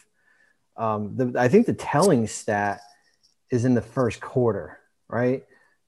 Um, 0.77 1.17
the, 1.17 1.35
I 1.37 1.49
think 1.49 1.67
the 1.67 1.75
telling 1.75 2.29
stat 2.29 2.81
is 3.51 3.65
in 3.65 3.75
the 3.75 3.83
first 3.83 4.21
quarter, 4.21 4.79
right? 5.09 5.43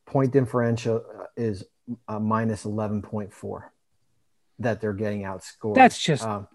Point 0.06 0.32
differential 0.32 1.04
uh, 1.16 1.26
is 1.36 1.62
uh, 2.08 2.18
minus 2.18 2.64
11.4 2.64 3.62
that 4.58 4.80
they're 4.80 4.92
getting 4.92 5.22
outscored. 5.22 5.76
That's 5.76 6.00
just, 6.00 6.24
um, 6.24 6.48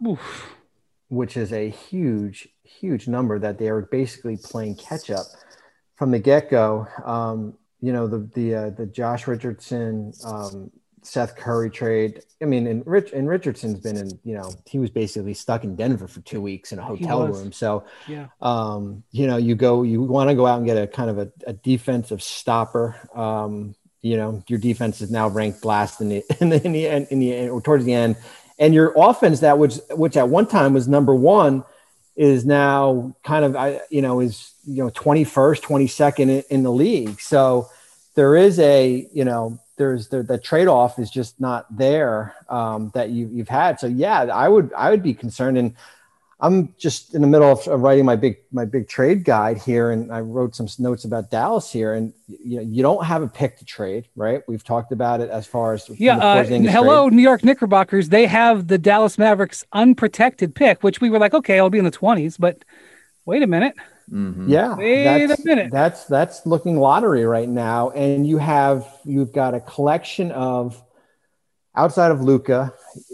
which 1.08 1.38
is 1.38 1.54
a 1.54 1.70
huge, 1.70 2.50
huge 2.64 3.08
number 3.08 3.40
that 3.40 3.58
they 3.58 3.70
are 3.70 3.84
basically 3.84 4.36
playing 4.36 4.76
catch 4.76 5.10
up 5.10 5.26
from 5.96 6.12
the 6.12 6.20
get 6.20 6.50
go. 6.50 6.86
Um, 7.06 7.54
you 7.82 7.92
know 7.92 8.08
the 8.08 8.20
the 8.34 8.56
uh, 8.56 8.70
the 8.70 8.86
Josh 8.86 9.28
Richardson, 9.28 10.14
um, 10.24 10.72
Seth 11.02 11.36
Curry 11.36 11.70
trade. 11.70 12.22
I 12.42 12.46
mean, 12.46 12.68
and 12.68 12.86
Rich 12.86 13.12
and 13.12 13.28
Richardson's 13.28 13.80
been 13.80 13.98
in. 13.98 14.20
You 14.24 14.36
know, 14.36 14.54
he 14.66 14.78
was 14.78 14.92
basically 14.92 15.34
stuck 15.34 15.64
in 15.64 15.76
Denver 15.76 16.08
for 16.08 16.22
two 16.22 16.42
weeks 16.42 16.72
in 16.72 16.80
a 16.80 16.84
hotel 16.84 17.28
room. 17.28 17.52
So, 17.52 17.84
yeah, 18.08 18.28
um, 18.40 19.04
you 19.12 19.26
know, 19.26 19.38
you 19.38 19.56
go, 19.56 19.82
you 19.82 20.02
want 20.02 20.30
to 20.30 20.36
go 20.36 20.46
out 20.46 20.58
and 20.58 20.66
get 20.66 20.78
a 20.78 20.88
kind 20.88 21.10
of 21.10 21.18
a, 21.18 21.32
a 21.48 21.54
defensive 21.54 22.22
stopper. 22.22 22.96
Um, 23.16 23.76
you 24.02 24.16
know, 24.16 24.44
your 24.48 24.60
defense 24.60 25.02
is 25.02 25.12
now 25.12 25.28
ranked 25.28 25.66
last 25.66 26.02
in 26.02 26.10
the 26.10 26.24
in 26.40 26.50
the 26.50 26.64
in 26.66 26.72
the, 26.74 27.12
in 27.12 27.20
the 27.20 27.50
or 27.50 27.62
towards 27.62 27.84
the 27.84 27.94
end, 27.94 28.16
and 28.60 28.76
your 28.76 28.94
offense 28.96 29.40
that 29.40 29.58
which 29.58 29.80
which 29.92 30.16
at 30.16 30.30
one 30.30 30.46
time 30.46 30.74
was 30.74 30.88
number 30.88 31.16
one 31.16 31.64
is 32.22 32.46
now 32.46 33.16
kind 33.24 33.44
of 33.44 33.56
I 33.56 33.82
you 33.90 34.04
know 34.04 34.20
is 34.20 34.54
you 34.64 34.84
know 34.84 34.92
21st 34.92 35.60
22nd 35.62 36.44
in, 36.52 36.62
the 36.62 36.72
league. 36.72 37.20
So 37.20 37.68
there 38.14 38.36
is 38.36 38.60
a 38.60 39.08
you 39.12 39.26
know 39.26 39.60
there's 39.78 40.10
the, 40.10 40.22
the 40.22 40.38
trade-off 40.38 41.00
is 41.00 41.10
just 41.10 41.42
not 41.42 41.66
there 41.76 42.36
um, 42.48 42.92
that 42.94 43.10
you, 43.10 43.28
you've 43.34 43.50
had. 43.50 43.80
So 43.80 43.88
yeah 43.88 44.22
i 44.26 44.48
would 44.48 44.72
i 44.74 44.92
would 44.92 45.02
be 45.02 45.16
concerned. 45.16 45.58
And 45.58 45.74
i'm 46.42 46.74
just 46.78 47.14
in 47.14 47.22
the 47.22 47.28
middle 47.28 47.52
of, 47.52 47.66
writing 47.82 48.06
my 48.06 48.16
big 48.16 48.38
my 48.52 48.66
big 48.66 48.88
trade 48.88 49.24
guide 49.24 49.58
here 49.58 49.92
and 49.92 50.12
i 50.12 50.20
wrote 50.20 50.56
some 50.56 50.68
notes 50.80 51.06
about 51.06 51.30
dallas 51.32 51.72
here 51.72 51.94
and 51.94 52.14
you 52.28 52.58
know 52.58 52.64
you 52.64 52.82
don't 52.82 53.06
have 53.06 53.22
a 53.22 53.28
pick 53.28 53.58
to 53.58 53.66
trade 53.66 54.08
right 54.16 54.42
we've 54.48 54.64
talked 54.64 54.92
about 54.92 55.22
it 55.22 55.30
as 55.30 55.46
far 55.46 55.74
as 55.74 55.90
yeah 56.00 56.18
uh, 56.18 56.44
hello 56.44 57.08
trade. 57.08 57.16
new 57.16 57.22
york 57.22 57.44
knickerbockers 57.44 58.10
they 58.10 58.26
have 58.26 58.68
the 58.68 58.78
dallas 58.78 59.18
mavericks 59.18 59.64
unprotected 59.74 60.54
pick 60.54 60.84
which 60.84 61.00
we 61.00 61.10
were 61.10 61.20
like 61.20 61.34
okay 61.34 61.60
i'll 61.60 61.70
be 61.70 61.80
in 61.80 61.86
the 61.86 61.92
20s 61.92 62.38
but 62.40 62.64
wait 63.26 63.44
a 63.44 63.48
minute 63.48 63.76
Mm-hmm. 64.12 64.50
Yeah, 64.50 64.76
wait 64.76 65.32
a 65.32 65.38
minute. 65.46 65.72
That's 65.72 66.04
that's 66.06 66.46
looking 66.46 66.78
lottery 66.78 67.24
right 67.24 67.48
now, 67.48 67.92
and 67.92 68.28
you 68.28 68.38
have 68.40 68.86
you've 69.06 69.32
got 69.32 69.54
a 69.54 69.62
collection 69.62 70.32
of 70.32 70.82
outside 71.76 72.12
of 72.12 72.22
Luka 72.22 72.74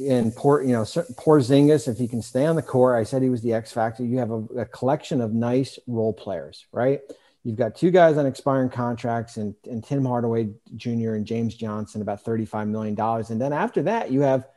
and 0.10 0.36
poor, 0.36 0.62
you 0.62 0.72
know, 0.72 0.82
Porzingis, 0.82 1.88
if 1.88 1.98
he 1.98 2.08
can 2.08 2.22
stay 2.22 2.46
on 2.46 2.56
the 2.56 2.62
court, 2.62 2.98
I 2.98 3.04
said 3.04 3.22
he 3.22 3.30
was 3.30 3.42
the 3.42 3.54
X 3.54 3.72
factor. 3.72 4.04
You 4.04 4.18
have 4.18 4.32
a, 4.32 4.44
a, 4.60 4.66
collection 4.66 5.22
of 5.22 5.34
nice 5.34 5.78
role 5.86 6.14
players, 6.14 6.66
right? 6.72 7.02
You've 7.44 7.56
got 7.56 7.76
two 7.76 7.92
guys 7.92 8.18
on 8.18 8.26
expiring 8.26 8.70
contracts 8.70 9.38
and, 9.38 9.56
and 9.70 9.84
Tim 9.84 10.04
Hardaway 10.04 10.50
Jr. 10.76 11.14
and 11.14 11.26
James 11.26 11.56
Johnson, 11.56 12.02
about 12.02 12.24
$35 12.24 12.68
million. 12.68 13.00
And 13.00 13.40
then 13.40 13.54
after 13.54 13.84
that, 13.84 14.12
you 14.12 14.22
have, 14.22 14.48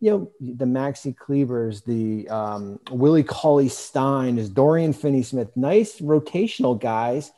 you 0.00 0.10
know, 0.10 0.30
the 0.40 0.64
Maxi 0.64 1.14
Klebers, 1.14 1.84
the 1.84 2.28
um, 2.30 2.78
Willie 2.90 3.24
Cauley 3.24 3.68
Stein, 3.68 4.38
is 4.38 4.48
Dorian 4.48 4.92
Finney 4.92 5.22
Smith, 5.22 5.54
nice 5.56 6.00
rotational 6.00 6.80
guys, 6.80 7.30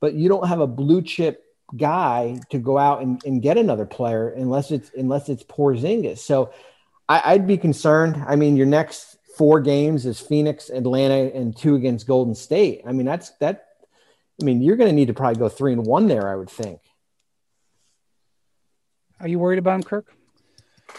but 0.00 0.14
you 0.14 0.28
don't 0.28 0.46
have 0.46 0.60
a 0.60 0.66
blue 0.66 1.00
chip 1.00 1.42
guy 1.76 2.40
to 2.50 2.58
go 2.58 2.78
out 2.78 3.02
and, 3.02 3.22
and 3.24 3.42
get 3.42 3.56
another 3.56 3.86
player 3.86 4.28
unless 4.30 4.70
it's 4.70 4.90
unless 4.96 5.28
it's 5.28 5.42
Porzingis. 5.42 6.18
So 6.18 6.52
I, 7.08 7.36
would 7.36 7.46
be 7.46 7.56
concerned. 7.56 8.22
I 8.26 8.36
mean, 8.36 8.56
your 8.56 8.66
next 8.66 9.16
four 9.36 9.60
games 9.60 10.06
is 10.06 10.20
Phoenix, 10.20 10.70
Atlanta, 10.70 11.34
and 11.34 11.56
two 11.56 11.74
against 11.74 12.06
Golden 12.06 12.34
State. 12.34 12.82
I 12.86 12.92
mean, 12.92 13.06
that's 13.06 13.30
that. 13.40 13.66
I 14.40 14.44
mean, 14.44 14.62
you're 14.62 14.76
going 14.76 14.88
to 14.88 14.94
need 14.94 15.08
to 15.08 15.14
probably 15.14 15.38
go 15.38 15.48
three 15.48 15.72
and 15.72 15.84
one 15.84 16.06
there. 16.06 16.28
I 16.28 16.36
would 16.36 16.50
think. 16.50 16.80
Are 19.18 19.28
you 19.28 19.38
worried 19.38 19.58
about 19.58 19.74
him, 19.76 19.82
Kirk? 19.82 20.06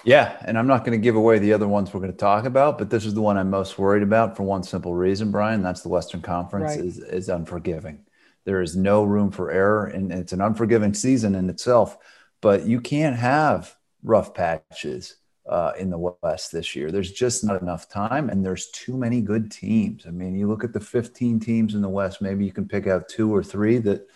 Yeah, 0.03 0.37
and 0.45 0.57
I'm 0.57 0.67
not 0.67 0.85
going 0.85 0.99
to 0.99 1.03
give 1.03 1.15
away 1.15 1.39
the 1.39 1.53
other 1.53 1.67
ones 1.67 1.93
we're 1.93 1.99
going 1.99 2.11
to 2.11 2.17
talk 2.17 2.45
about, 2.45 2.77
but 2.77 2.89
this 2.89 3.05
is 3.05 3.13
the 3.13 3.21
one 3.21 3.37
I'm 3.37 3.49
most 3.49 3.77
worried 3.77 4.03
about 4.03 4.37
for 4.37 4.43
one 4.43 4.63
simple 4.63 4.93
reason, 4.93 5.31
Brian. 5.31 5.61
That's 5.61 5.81
the 5.81 5.89
Western 5.89 6.21
Conference 6.21 6.75
right. 6.75 6.85
is 6.85 6.99
is 6.99 7.29
unforgiving. 7.29 8.05
There 8.45 8.61
is 8.61 8.75
no 8.75 9.03
room 9.03 9.31
for 9.31 9.51
error, 9.51 9.85
and 9.85 10.11
it's 10.11 10.33
an 10.33 10.41
unforgiving 10.41 10.93
season 10.93 11.35
in 11.35 11.49
itself. 11.49 11.97
But 12.41 12.65
you 12.65 12.81
can't 12.81 13.15
have 13.15 13.75
rough 14.03 14.33
patches 14.33 15.15
uh, 15.47 15.73
in 15.77 15.89
the 15.89 16.15
West 16.23 16.51
this 16.51 16.75
year. 16.75 16.91
There's 16.91 17.11
just 17.11 17.43
not 17.43 17.61
enough 17.61 17.89
time, 17.89 18.29
and 18.29 18.45
there's 18.45 18.69
too 18.71 18.97
many 18.97 19.21
good 19.21 19.51
teams. 19.51 20.05
I 20.07 20.11
mean, 20.11 20.35
you 20.35 20.47
look 20.47 20.63
at 20.63 20.73
the 20.73 20.79
15 20.79 21.39
teams 21.39 21.75
in 21.75 21.81
the 21.81 21.89
West. 21.89 22.21
Maybe 22.21 22.45
you 22.45 22.51
can 22.51 22.67
pick 22.67 22.87
out 22.87 23.09
two 23.09 23.33
or 23.33 23.43
three 23.43 23.77
that 23.79 24.07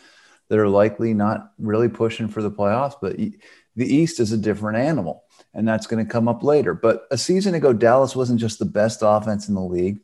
that 0.47 0.59
are 0.59 0.69
likely 0.69 1.13
not 1.13 1.53
really 1.57 1.89
pushing 1.89 2.27
for 2.27 2.43
the 2.43 2.51
playoffs. 2.51 2.95
But 3.01 3.17
the 3.17 3.95
East 3.95 4.19
is 4.19 4.31
a 4.31 4.37
different 4.37 4.77
animal, 4.77 5.23
and 5.53 5.67
that's 5.67 5.87
going 5.87 6.05
to 6.05 6.11
come 6.11 6.27
up 6.27 6.43
later. 6.43 6.73
But 6.73 7.07
a 7.11 7.17
season 7.17 7.55
ago, 7.55 7.73
Dallas 7.73 8.15
wasn't 8.15 8.39
just 8.39 8.59
the 8.59 8.65
best 8.65 8.99
offense 9.01 9.49
in 9.49 9.55
the 9.55 9.61
league; 9.61 9.99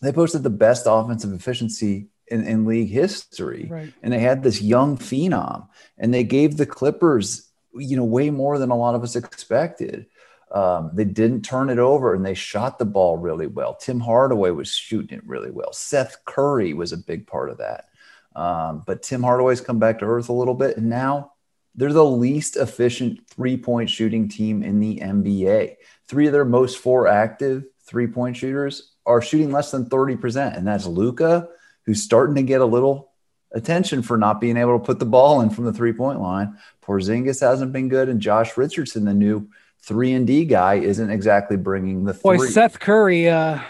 they 0.00 0.12
posted 0.12 0.42
the 0.42 0.50
best 0.50 0.84
offensive 0.86 1.32
efficiency 1.32 2.08
in, 2.30 2.46
in 2.46 2.64
league 2.64 2.90
history. 2.90 3.68
Right. 3.70 3.92
And 4.02 4.12
they 4.12 4.18
had 4.18 4.42
this 4.42 4.62
young 4.62 4.96
phenom, 4.96 5.68
and 5.96 6.12
they 6.12 6.24
gave 6.24 6.56
the 6.56 6.66
Clippers, 6.66 7.48
you 7.74 7.96
know, 7.96 8.04
way 8.04 8.30
more 8.30 8.58
than 8.58 8.70
a 8.70 8.76
lot 8.76 8.94
of 8.94 9.02
us 9.02 9.16
expected. 9.16 10.06
Um, 10.50 10.90
they 10.94 11.04
didn't 11.04 11.42
turn 11.42 11.68
it 11.68 11.78
over 11.78 12.14
and 12.14 12.24
they 12.24 12.32
shot 12.32 12.78
the 12.78 12.86
ball 12.86 13.18
really 13.18 13.46
well. 13.46 13.74
Tim 13.74 14.00
Hardaway 14.00 14.50
was 14.50 14.70
shooting 14.70 15.18
it 15.18 15.26
really 15.26 15.50
well. 15.50 15.74
Seth 15.74 16.24
Curry 16.24 16.72
was 16.72 16.92
a 16.92 16.96
big 16.96 17.26
part 17.26 17.50
of 17.50 17.58
that. 17.58 17.90
Um, 18.34 18.82
but 18.86 19.02
Tim 19.02 19.22
Hardaway's 19.22 19.60
come 19.60 19.78
back 19.78 19.98
to 19.98 20.06
earth 20.06 20.28
a 20.28 20.32
little 20.32 20.54
bit, 20.54 20.76
and 20.76 20.88
now 20.88 21.32
they're 21.74 21.92
the 21.92 22.04
least 22.04 22.56
efficient 22.56 23.28
three 23.28 23.56
point 23.56 23.90
shooting 23.90 24.28
team 24.28 24.62
in 24.62 24.80
the 24.80 25.00
NBA. 25.00 25.76
Three 26.06 26.26
of 26.26 26.32
their 26.32 26.44
most 26.44 26.78
four 26.78 27.08
active 27.08 27.64
three 27.82 28.06
point 28.06 28.36
shooters 28.36 28.92
are 29.04 29.22
shooting 29.22 29.50
less 29.50 29.70
than 29.70 29.86
30%, 29.86 30.56
and 30.56 30.66
that's 30.66 30.86
Luka, 30.86 31.48
who's 31.88 32.02
starting 32.02 32.34
to 32.34 32.42
get 32.42 32.60
a 32.60 32.66
little 32.66 33.12
attention 33.52 34.02
for 34.02 34.18
not 34.18 34.42
being 34.42 34.58
able 34.58 34.78
to 34.78 34.84
put 34.84 34.98
the 34.98 35.06
ball 35.06 35.40
in 35.40 35.48
from 35.48 35.64
the 35.64 35.72
three 35.72 35.94
point 35.94 36.20
line. 36.20 36.58
Porzingis 36.82 37.40
hasn't 37.40 37.72
been 37.72 37.88
good, 37.88 38.10
and 38.10 38.20
Josh 38.20 38.58
Richardson, 38.58 39.06
the 39.06 39.14
new 39.14 39.48
three 39.80 40.12
and 40.12 40.26
D 40.26 40.44
guy, 40.44 40.74
isn't 40.74 41.08
exactly 41.08 41.56
bringing 41.56 42.04
the 42.04 42.12
boy. 42.12 42.36
Seth 42.48 42.78
Curry, 42.78 43.30
uh, 43.30 43.60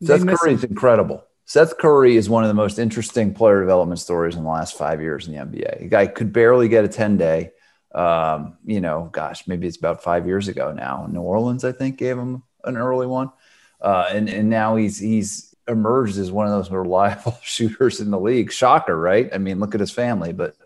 Seth 0.00 0.24
Curry 0.28 0.52
is 0.52 0.62
incredible. 0.62 1.24
Seth 1.44 1.76
Curry 1.76 2.16
is 2.16 2.30
one 2.30 2.44
of 2.44 2.48
the 2.48 2.54
most 2.54 2.78
interesting 2.78 3.34
player 3.34 3.58
development 3.58 3.98
stories 3.98 4.36
in 4.36 4.44
the 4.44 4.48
last 4.48 4.78
five 4.78 5.00
years 5.00 5.26
in 5.26 5.34
the 5.34 5.40
NBA. 5.40 5.86
A 5.86 5.88
guy 5.88 6.06
could 6.06 6.32
barely 6.32 6.68
get 6.68 6.84
a 6.84 6.88
ten 6.88 7.16
day. 7.16 7.50
Um, 7.92 8.58
you 8.64 8.80
know, 8.80 9.08
gosh, 9.10 9.48
maybe 9.48 9.66
it's 9.66 9.76
about 9.76 10.04
five 10.04 10.28
years 10.28 10.46
ago 10.46 10.72
now. 10.72 11.08
New 11.10 11.22
Orleans, 11.22 11.64
I 11.64 11.72
think, 11.72 11.98
gave 11.98 12.16
him 12.16 12.44
an 12.62 12.76
early 12.76 13.08
one, 13.08 13.32
uh, 13.80 14.08
and 14.12 14.28
and 14.28 14.48
now 14.48 14.76
he's 14.76 15.00
he's 15.00 15.47
emerged 15.68 16.18
as 16.18 16.32
one 16.32 16.46
of 16.46 16.52
those 16.52 16.70
reliable 16.70 17.38
shooters 17.42 18.00
in 18.00 18.10
the 18.10 18.18
league. 18.18 18.50
Shocker, 18.50 18.98
right? 18.98 19.28
I 19.32 19.38
mean, 19.38 19.60
look 19.60 19.74
at 19.74 19.80
his 19.80 19.90
family. 19.90 20.32
But 20.32 20.56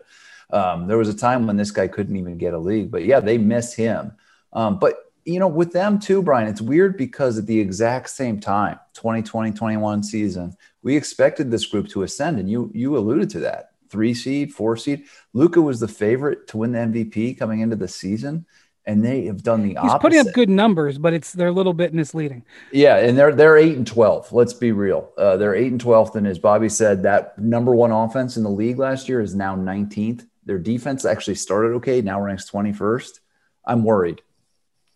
um, 0.51 0.87
there 0.87 0.97
was 0.97 1.09
a 1.09 1.17
time 1.17 1.47
when 1.47 1.57
this 1.57 1.71
guy 1.71 1.87
couldn't 1.87 2.15
even 2.15 2.37
get 2.37 2.53
a 2.53 2.59
league. 2.59 2.91
But 2.91 3.05
yeah, 3.05 3.19
they 3.19 3.37
miss 3.37 3.73
him. 3.73 4.13
Um, 4.53 4.79
but 4.79 4.95
you 5.25 5.39
know, 5.39 5.47
with 5.47 5.71
them 5.71 5.99
too, 5.99 6.21
Brian, 6.21 6.47
it's 6.47 6.61
weird 6.61 6.97
because 6.97 7.37
at 7.37 7.45
the 7.45 7.59
exact 7.59 8.09
same 8.09 8.39
time, 8.39 8.79
2020, 8.93 9.51
21 9.51 10.03
season, 10.03 10.53
we 10.81 10.97
expected 10.97 11.49
this 11.49 11.65
group 11.65 11.87
to 11.89 12.03
ascend. 12.03 12.39
And 12.39 12.49
you 12.49 12.71
you 12.73 12.97
alluded 12.97 13.29
to 13.31 13.39
that. 13.39 13.71
Three 13.89 14.13
seed, 14.13 14.53
four 14.53 14.75
seed. 14.75 15.05
Luka 15.33 15.61
was 15.61 15.79
the 15.79 15.87
favorite 15.87 16.47
to 16.47 16.57
win 16.57 16.71
the 16.71 16.79
MVP 16.79 17.37
coming 17.37 17.59
into 17.59 17.75
the 17.75 17.87
season 17.87 18.45
and 18.85 19.03
they 19.03 19.25
have 19.25 19.43
done 19.43 19.61
the 19.63 19.69
He's 19.69 19.77
opposite. 19.77 19.99
putting 20.01 20.19
up 20.19 20.27
good 20.33 20.49
numbers, 20.49 20.97
but 20.97 21.13
it's 21.13 21.31
they're 21.31 21.47
a 21.47 21.53
little 21.53 21.73
bit 21.73 21.93
misleading. 21.93 22.43
Yeah, 22.71 22.97
and 22.97 23.17
they're 23.17 23.33
they're 23.33 23.57
eight 23.57 23.77
and 23.77 23.87
twelve. 23.87 24.31
Let's 24.31 24.53
be 24.53 24.71
real. 24.71 25.11
Uh, 25.17 25.37
they're 25.37 25.55
eight 25.55 25.71
and 25.71 25.79
twelfth, 25.81 26.15
and 26.15 26.27
as 26.27 26.39
Bobby 26.39 26.69
said, 26.69 27.03
that 27.03 27.37
number 27.39 27.73
one 27.73 27.91
offense 27.91 28.37
in 28.37 28.43
the 28.43 28.49
league 28.49 28.79
last 28.79 29.07
year 29.07 29.21
is 29.21 29.35
now 29.35 29.55
nineteenth. 29.55 30.25
Their 30.45 30.59
defense 30.59 31.05
actually 31.05 31.35
started 31.35 31.75
okay, 31.75 32.01
now 32.01 32.21
ranks 32.21 32.45
twenty 32.45 32.73
first. 32.73 33.21
I'm 33.65 33.83
worried. 33.83 34.21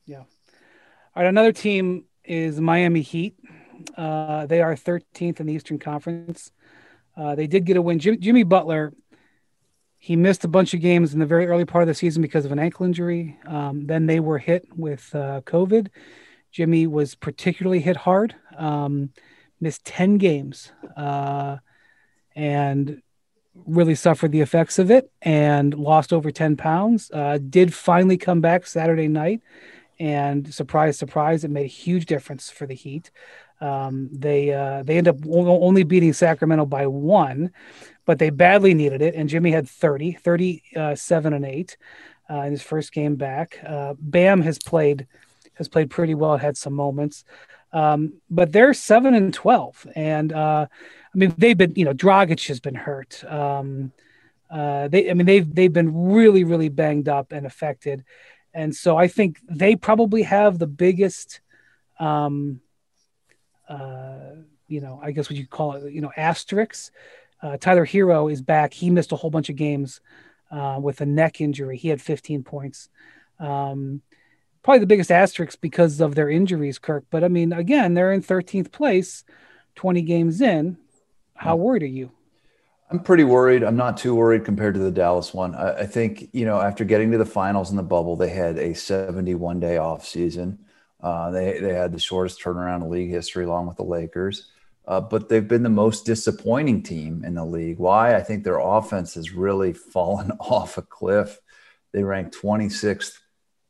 Yeah. 0.05 0.19
All 0.19 0.25
right, 1.15 1.25
another 1.25 1.53
team 1.53 2.05
is 2.23 2.59
Miami 2.59 3.01
Heat. 3.01 3.38
Uh, 3.95 4.45
they 4.45 4.61
are 4.61 4.75
13th 4.75 5.39
in 5.39 5.45
the 5.47 5.53
Eastern 5.53 5.79
Conference. 5.79 6.51
Uh, 7.15 7.35
they 7.35 7.47
did 7.47 7.65
get 7.65 7.77
a 7.77 7.81
win. 7.81 7.99
Jim, 7.99 8.19
Jimmy 8.19 8.43
Butler 8.43 8.93
he 10.07 10.15
missed 10.15 10.45
a 10.45 10.47
bunch 10.47 10.73
of 10.73 10.79
games 10.79 11.13
in 11.13 11.19
the 11.19 11.25
very 11.25 11.47
early 11.47 11.65
part 11.65 11.81
of 11.81 11.87
the 11.89 11.93
season 11.93 12.21
because 12.21 12.45
of 12.45 12.53
an 12.53 12.59
ankle 12.59 12.85
injury. 12.85 13.37
Um, 13.45 13.87
then 13.87 14.05
they 14.05 14.21
were 14.21 14.37
hit 14.37 14.65
with 14.73 15.13
uh, 15.13 15.41
COVID. 15.41 15.89
Jimmy 16.49 16.87
was 16.87 17.13
particularly 17.13 17.81
hit 17.81 17.97
hard, 17.97 18.33
um, 18.57 19.09
missed 19.59 19.83
10 19.83 20.17
games, 20.17 20.71
uh, 20.95 21.57
and 22.37 23.01
really 23.53 23.95
suffered 23.95 24.31
the 24.31 24.39
effects 24.39 24.79
of 24.79 24.89
it 24.89 25.11
and 25.23 25.73
lost 25.73 26.13
over 26.13 26.31
10 26.31 26.55
pounds. 26.55 27.11
Uh, 27.13 27.37
did 27.37 27.73
finally 27.73 28.17
come 28.17 28.39
back 28.39 28.65
Saturday 28.65 29.09
night. 29.09 29.41
And 29.99 30.53
surprise, 30.53 30.97
surprise, 30.97 31.43
it 31.43 31.51
made 31.51 31.65
a 31.65 31.67
huge 31.67 32.05
difference 32.05 32.49
for 32.49 32.65
the 32.65 32.75
Heat. 32.75 33.11
Um, 33.59 34.09
they 34.11 34.53
uh, 34.53 34.83
they 34.83 34.97
end 34.97 35.07
up 35.07 35.17
only 35.27 35.83
beating 35.83 36.13
Sacramento 36.13 36.65
by 36.65 36.87
one, 36.87 37.51
but 38.05 38.19
they 38.19 38.29
badly 38.29 38.73
needed 38.73 39.01
it. 39.01 39.15
And 39.15 39.29
Jimmy 39.29 39.51
had 39.51 39.67
30, 39.67 40.13
37 40.13 41.33
and 41.33 41.45
eight 41.45 41.77
uh, 42.29 42.41
in 42.41 42.51
his 42.51 42.61
first 42.61 42.91
game 42.93 43.15
back. 43.15 43.59
Uh, 43.65 43.95
Bam 43.99 44.41
has 44.41 44.59
played 44.59 45.07
has 45.55 45.67
played 45.67 45.89
pretty 45.89 46.13
well. 46.15 46.37
Had 46.37 46.57
some 46.57 46.73
moments, 46.73 47.23
um, 47.73 48.13
but 48.29 48.51
they're 48.51 48.73
seven 48.73 49.13
and 49.13 49.33
twelve. 49.33 49.85
And 49.95 50.33
uh, 50.33 50.67
I 50.71 51.17
mean, 51.17 51.33
they've 51.37 51.57
been 51.57 51.73
you 51.75 51.85
know 51.85 51.93
Dragic 51.93 52.47
has 52.47 52.59
been 52.59 52.75
hurt. 52.75 53.23
Um, 53.23 53.91
uh, 54.49 54.87
they 54.87 55.09
I 55.09 55.13
mean 55.13 55.25
they've 55.25 55.55
they've 55.55 55.73
been 55.73 56.11
really 56.11 56.43
really 56.43 56.69
banged 56.69 57.09
up 57.09 57.31
and 57.31 57.45
affected, 57.45 58.03
and 58.53 58.75
so 58.75 58.97
I 58.97 59.07
think 59.07 59.39
they 59.49 59.75
probably 59.75 60.23
have 60.23 60.59
the 60.59 60.67
biggest. 60.67 61.41
Um, 61.99 62.61
uh, 62.61 62.66
you 63.70 64.82
know, 64.82 64.99
I 65.01 65.11
guess 65.11 65.30
what 65.30 65.38
you 65.38 65.47
call 65.47 65.74
it, 65.74 65.93
you 65.93 66.01
know, 66.01 66.11
asterisks 66.18 66.91
uh, 67.41 67.57
Tyler 67.57 67.86
Herro 67.86 68.32
is 68.32 68.41
back. 68.41 68.74
He 68.74 68.89
missed 68.89 69.11
a 69.11 69.15
whole 69.15 69.30
bunch 69.30 69.49
of 69.49 69.55
games 69.55 70.01
uh, 70.51 70.80
with 70.82 71.01
a 71.01 71.05
neck 71.05 71.39
injury. 71.41 71.78
He 71.78 71.89
had 71.89 72.01
15 72.01 72.43
points. 72.43 72.89
Um, 73.39 74.01
probably 74.63 74.80
the 74.80 74.88
biggest 74.88 75.11
asterisk 75.11 75.61
because 75.61 76.01
of 76.01 76.15
their 76.15 76.30
injuries, 76.30 76.80
Kirk. 76.80 77.05
But 77.09 77.24
I 77.24 77.28
mean, 77.28 77.53
again, 77.53 77.93
they're 77.93 78.11
in 78.11 78.24
13th 78.24 78.72
place, 78.72 79.24
20 79.76 80.01
games 80.01 80.41
in. 80.41 80.78
How 81.36 81.55
worried 81.55 81.84
are 81.84 81.86
you? 81.86 82.11
I'm 82.89 82.99
pretty 82.99 83.26
worried. 83.26 83.63
I'm 83.63 83.76
not 83.76 83.97
too 83.97 84.15
worried 84.15 84.45
compared 84.45 84.74
to 84.74 84.80
the 84.80 84.91
Dallas 84.91 85.34
one. 85.34 85.53
I, 85.53 85.82
I 85.82 85.86
think, 85.86 86.30
you 86.32 86.45
know, 86.45 86.59
after 86.59 86.84
getting 86.84 87.11
to 87.11 87.18
the 87.18 87.26
finals 87.26 87.70
in 87.70 87.76
the 87.76 87.84
bubble, 87.84 88.15
they 88.15 88.30
had 88.30 88.57
a 88.57 88.74
71 88.74 89.59
day 89.59 89.78
off 89.78 90.07
season. 90.07 90.65
Uh, 91.07 91.31
they, 91.31 91.59
they 91.59 91.73
had 91.73 91.91
the 91.93 91.99
shortest 91.99 92.41
turnaround 92.41 92.83
in 92.83 92.89
league 92.89 93.09
history 93.09 93.45
along 93.45 93.67
with 93.67 93.77
the 93.77 93.83
Lakers 93.83 94.51
uh, 94.87 95.01
but 95.01 95.27
they've 95.27 95.47
been 95.47 95.63
the 95.63 95.69
most 95.69 96.05
disappointing 96.05 96.81
team 96.81 97.23
in 97.25 97.33
the 97.33 97.45
league. 97.45 97.77
Why? 97.77 98.15
I 98.15 98.23
think 98.23 98.43
their 98.43 98.59
offense 98.59 99.15
has 99.15 99.31
really 99.31 99.73
fallen 99.93 100.31
off 100.39 100.77
a 100.77 100.81
cliff. 100.81 101.39
They 101.93 102.03
rank 102.03 102.33
26th 102.33 103.19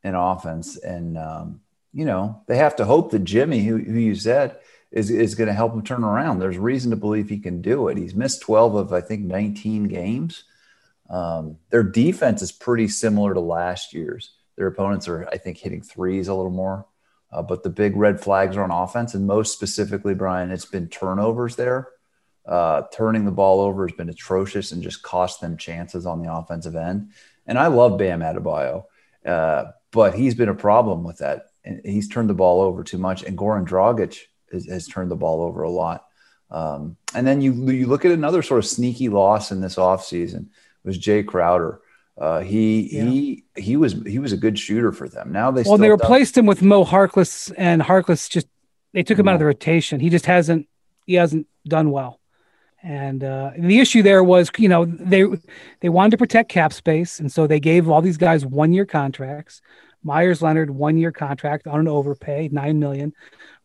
in 0.03 0.15
offense, 0.15 0.77
and 0.77 1.17
um, 1.17 1.61
you 1.93 2.05
know 2.05 2.41
they 2.47 2.57
have 2.57 2.75
to 2.77 2.85
hope 2.85 3.11
that 3.11 3.23
Jimmy, 3.23 3.63
who, 3.63 3.77
who 3.77 3.97
you 3.97 4.15
said, 4.15 4.59
is 4.91 5.09
is 5.09 5.35
going 5.35 5.47
to 5.47 5.53
help 5.53 5.71
them 5.73 5.83
turn 5.83 6.03
around. 6.03 6.39
There's 6.39 6.57
reason 6.57 6.91
to 6.91 6.97
believe 6.97 7.29
he 7.29 7.39
can 7.39 7.61
do 7.61 7.87
it. 7.87 7.97
He's 7.97 8.15
missed 8.15 8.41
12 8.41 8.75
of 8.75 8.93
I 8.93 9.01
think 9.01 9.25
19 9.25 9.85
games. 9.85 10.43
Um, 11.09 11.57
their 11.69 11.83
defense 11.83 12.41
is 12.41 12.51
pretty 12.51 12.89
similar 12.89 13.33
to 13.33 13.39
last 13.39 13.93
year's. 13.93 14.31
Their 14.57 14.67
opponents 14.67 15.07
are, 15.07 15.27
I 15.31 15.37
think, 15.37 15.57
hitting 15.57 15.81
threes 15.81 16.27
a 16.27 16.33
little 16.33 16.51
more. 16.51 16.85
Uh, 17.31 17.41
but 17.41 17.63
the 17.63 17.69
big 17.69 17.95
red 17.95 18.21
flags 18.21 18.55
are 18.55 18.63
on 18.63 18.71
offense, 18.71 19.13
and 19.13 19.27
most 19.27 19.53
specifically, 19.53 20.13
Brian, 20.13 20.51
it's 20.51 20.65
been 20.65 20.87
turnovers 20.87 21.55
there. 21.55 21.89
Uh, 22.45 22.83
turning 22.93 23.25
the 23.25 23.31
ball 23.31 23.59
over 23.59 23.85
has 23.85 23.95
been 23.95 24.09
atrocious 24.09 24.71
and 24.71 24.81
just 24.81 25.03
cost 25.03 25.41
them 25.41 25.57
chances 25.57 26.05
on 26.05 26.21
the 26.21 26.31
offensive 26.31 26.77
end. 26.77 27.11
And 27.45 27.59
I 27.59 27.67
love 27.67 27.97
Bam 27.97 28.21
Adebayo, 28.21 28.85
uh, 29.25 29.65
but 29.91 30.13
he's 30.13 30.35
been 30.35 30.47
a 30.47 30.55
problem 30.55 31.03
with 31.03 31.17
that. 31.17 31.47
And 31.65 31.81
he's 31.83 32.07
turned 32.07 32.29
the 32.29 32.33
ball 32.33 32.61
over 32.61 32.83
too 32.85 32.97
much. 32.97 33.23
And 33.23 33.37
Goran 33.37 33.67
Dragic 33.67 34.17
has, 34.53 34.65
has 34.67 34.87
turned 34.87 35.11
the 35.11 35.17
ball 35.17 35.41
over 35.41 35.63
a 35.63 35.69
lot. 35.69 36.05
Um, 36.49 36.95
and 37.13 37.27
then 37.27 37.41
you 37.41 37.53
you 37.69 37.87
look 37.87 38.05
at 38.05 38.11
another 38.11 38.41
sort 38.41 38.59
of 38.59 38.65
sneaky 38.65 39.09
loss 39.09 39.51
in 39.51 39.59
this 39.59 39.75
offseason 39.75 40.47
was 40.85 40.97
Jae 40.97 41.25
Crowder. 41.25 41.81
Uh, 42.17 42.39
he 42.39 42.95
yeah. 42.95 43.03
he 43.03 43.43
he 43.55 43.77
was 43.77 43.93
he 44.05 44.17
was 44.17 44.33
a 44.33 44.37
good 44.37 44.57
shooter 44.57 44.91
for 44.91 45.07
them. 45.07 45.31
Now 45.31 45.51
they 45.51 45.63
well 45.63 45.77
they 45.77 45.89
replaced 45.89 46.37
him 46.37 46.47
with 46.47 46.61
Mo 46.61 46.83
Harkless, 46.83 47.53
and 47.57 47.81
Harkless 47.81 48.29
just 48.29 48.47
they 48.93 49.03
took 49.03 49.19
him 49.19 49.27
out 49.27 49.35
of 49.35 49.39
the 49.39 49.45
rotation. 49.45 49.99
He 49.99 50.09
just 50.09 50.25
hasn't 50.25 50.67
he 51.05 51.13
hasn't 51.13 51.47
done 51.67 51.91
well. 51.91 52.19
And 52.83 53.23
uh, 53.23 53.51
the 53.57 53.79
issue 53.79 54.03
there 54.03 54.23
was, 54.23 54.49
you 54.57 54.69
know, 54.69 54.85
they 54.85 55.25
they 55.81 55.89
wanted 55.89 56.11
to 56.11 56.17
protect 56.17 56.49
cap 56.49 56.73
space, 56.73 57.19
and 57.19 57.31
so 57.31 57.45
they 57.45 57.59
gave 57.59 57.89
all 57.89 58.01
these 58.01 58.17
guys 58.17 58.45
one 58.45 58.73
year 58.73 58.85
contracts. 58.85 59.61
Meyers 60.03 60.41
Leonard 60.41 60.69
one 60.69 60.97
year 60.97 61.11
contract 61.11 61.67
on 61.67 61.81
an 61.81 61.87
overpay, 61.87 62.49
nine 62.51 62.79
million. 62.79 63.13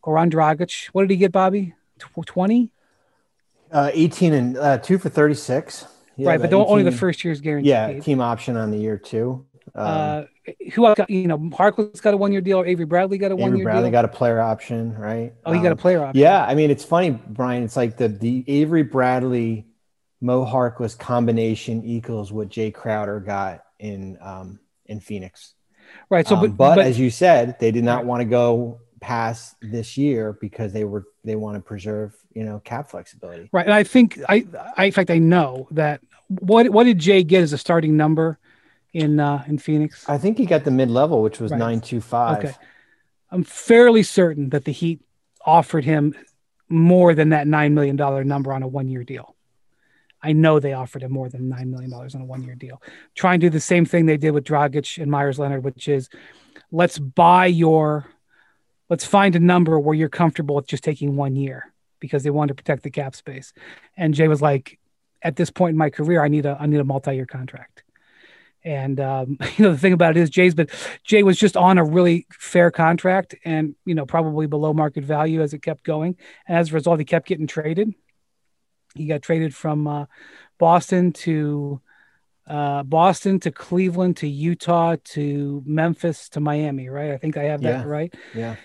Goran 0.03 0.31
Dragic, 0.31 0.87
what 0.87 1.03
did 1.03 1.11
he 1.11 1.17
get, 1.17 1.31
Bobby? 1.31 1.73
Twenty. 2.25 2.69
Uh, 3.71 3.89
18 3.91 4.33
and 4.33 4.57
uh, 4.57 4.77
two 4.77 4.99
for 4.99 5.09
36. 5.09 5.87
Yeah, 6.15 6.29
right, 6.29 6.41
but 6.41 6.49
don't, 6.49 6.69
only 6.69 6.83
the 6.83 6.91
first 6.91 7.23
year's 7.23 7.41
guaranteed. 7.41 7.69
Yeah, 7.69 7.99
team 7.99 8.21
option 8.21 8.57
on 8.57 8.71
the 8.71 8.77
year 8.77 8.97
two. 8.97 9.45
Um, 9.75 9.87
uh, 9.87 10.23
who 10.73 10.85
else 10.85 10.97
got, 10.97 11.09
you 11.09 11.27
know, 11.27 11.37
Harkless 11.37 12.01
got 12.01 12.13
a 12.13 12.17
one 12.17 12.31
year 12.31 12.41
deal, 12.41 12.59
or 12.59 12.65
Avery 12.65 12.85
Bradley 12.85 13.17
got 13.17 13.31
a 13.31 13.35
one 13.35 13.55
year 13.55 13.65
Bradley 13.65 13.83
deal. 13.83 13.91
got 13.91 14.05
a 14.05 14.09
player 14.09 14.39
option, 14.39 14.95
right? 14.95 15.33
Oh, 15.45 15.51
he 15.51 15.57
um, 15.57 15.63
got 15.63 15.69
a 15.69 15.71
um, 15.71 15.77
player 15.77 16.03
option. 16.03 16.21
Yeah, 16.21 16.45
I 16.45 16.53
mean, 16.53 16.69
it's 16.69 16.83
funny, 16.83 17.11
Brian. 17.11 17.63
It's 17.63 17.75
like 17.75 17.97
the 17.97 18.07
the 18.09 18.43
Avery 18.47 18.83
Bradley, 18.83 19.65
Mo 20.21 20.45
Harkless 20.45 20.97
combination 20.97 21.83
equals 21.83 22.31
what 22.31 22.49
Jae 22.49 22.73
Crowder 22.73 23.19
got 23.19 23.63
in 23.79 24.17
um 24.21 24.59
in 24.85 24.99
Phoenix. 24.99 25.55
Right. 26.09 26.27
So, 26.27 26.35
um, 26.35 26.41
but, 26.41 26.57
but, 26.57 26.75
but, 26.75 26.85
as 26.85 26.99
you 26.99 27.09
said, 27.09 27.59
they 27.59 27.71
did 27.71 27.83
not 27.83 27.97
right. 27.97 28.05
want 28.05 28.21
to 28.21 28.25
go 28.25 28.81
past 29.03 29.55
this 29.61 29.97
year 29.97 30.37
because 30.39 30.71
they 30.71 30.85
were 30.85 31.03
they 31.23 31.35
want 31.35 31.55
to 31.55 31.61
preserve 31.61 32.15
you 32.33 32.43
know 32.43 32.59
cap 32.63 32.89
flexibility. 32.89 33.49
Right. 33.51 33.65
And 33.65 33.73
I 33.73 33.83
think 33.83 34.19
I, 34.29 34.45
I 34.77 34.85
in 34.85 34.91
fact 34.91 35.11
I 35.11 35.17
know 35.17 35.67
that 35.71 36.01
what 36.27 36.69
what 36.69 36.85
did 36.85 36.99
Jae 36.99 37.27
get 37.27 37.43
as 37.43 37.53
a 37.53 37.57
starting 37.57 37.97
number? 37.97 38.39
in 38.93 39.19
uh, 39.19 39.43
in 39.47 39.57
Phoenix? 39.57 40.07
I 40.07 40.17
think 40.17 40.37
he 40.37 40.45
got 40.45 40.63
the 40.63 40.71
mid 40.71 40.89
level, 40.89 41.21
which 41.21 41.39
was 41.39 41.51
nine 41.51 41.81
two 41.81 41.99
five. 41.99 42.45
Okay, 42.45 42.53
I'm 43.31 43.43
fairly 43.43 44.03
certain 44.03 44.49
that 44.49 44.65
the 44.65 44.71
Heat 44.71 45.01
offered 45.45 45.83
him 45.83 46.13
more 46.69 47.13
than 47.13 47.29
that 47.29 47.47
nine 47.47 47.73
million 47.73 47.95
dollar 47.95 48.23
number 48.23 48.53
on 48.53 48.63
a 48.63 48.67
one 48.67 48.87
year 48.87 49.03
deal. 49.03 49.35
I 50.21 50.31
know 50.31 50.59
they 50.59 50.73
offered 50.73 51.03
him 51.03 51.11
more 51.11 51.27
than 51.27 51.49
nine 51.49 51.69
million 51.69 51.89
dollars 51.89 52.15
on 52.15 52.21
a 52.21 52.25
one 52.25 52.43
year 52.43 52.55
deal. 52.55 52.81
Try 53.15 53.33
and 53.33 53.41
do 53.41 53.49
the 53.49 53.59
same 53.59 53.85
thing 53.85 54.05
they 54.05 54.17
did 54.17 54.31
with 54.31 54.45
Dragic 54.45 55.01
and 55.01 55.11
Meyers 55.11 55.39
Leonard, 55.39 55.63
which 55.63 55.87
is 55.87 56.09
let's 56.71 56.97
buy 56.97 57.47
your, 57.47 58.07
let's 58.93 59.05
find 59.05 59.35
a 59.35 59.39
number 59.39 59.79
where 59.79 59.95
you're 59.95 60.07
comfortable 60.07 60.53
with 60.53 60.67
just 60.67 60.83
taking 60.83 61.15
one 61.15 61.35
year 61.35 61.73
because 61.99 62.21
they 62.21 62.29
wanted 62.29 62.49
to 62.49 62.53
protect 62.53 62.83
the 62.83 62.91
cap 62.91 63.15
space. 63.15 63.51
And 63.97 64.13
Jae 64.13 64.29
was 64.29 64.39
like, 64.39 64.77
at 65.23 65.35
this 65.35 65.49
point 65.49 65.71
in 65.71 65.79
my 65.79 65.89
career, 65.89 66.23
I 66.23 66.27
need 66.27 66.45
a 66.45 66.55
I 66.59 66.67
need 66.67 66.79
a 66.79 66.83
multi 66.83 67.15
year 67.15 67.25
contract. 67.25 67.81
And 68.63 68.99
um, 68.99 69.39
you 69.57 69.65
know 69.65 69.71
the 69.71 69.79
thing 69.79 69.93
about 69.93 70.15
it 70.15 70.19
is 70.19 70.29
Jae's, 70.29 70.53
but 70.53 70.69
Jae 71.07 71.23
was 71.23 71.39
just 71.39 71.57
on 71.57 71.79
a 71.79 71.83
really 71.83 72.27
fair 72.31 72.69
contract, 72.69 73.33
and 73.43 73.73
you 73.83 73.95
know 73.95 74.05
probably 74.05 74.45
below 74.45 74.75
market 74.75 75.03
value 75.03 75.41
as 75.41 75.55
it 75.55 75.63
kept 75.63 75.83
going. 75.83 76.15
And 76.47 76.55
as 76.55 76.69
a 76.69 76.75
result, 76.75 76.99
he 76.99 77.05
kept 77.05 77.27
getting 77.27 77.47
traded. 77.47 77.95
He 78.93 79.07
got 79.07 79.23
traded 79.23 79.55
from 79.55 79.87
uh, 79.87 80.05
Boston 80.59 81.13
to 81.13 81.81
uh, 82.45 82.83
Boston 82.83 83.39
to 83.39 83.49
Cleveland 83.49 84.17
to 84.17 84.27
Utah 84.27 84.97
to 85.15 85.63
Memphis 85.65 86.29
to 86.29 86.39
Miami. 86.39 86.89
Right? 86.89 87.09
I 87.09 87.17
think 87.17 87.37
I 87.37 87.45
have 87.45 87.61
that 87.61 87.85
yeah. 87.85 87.91
right. 87.91 88.13
Yeah. 88.35 88.55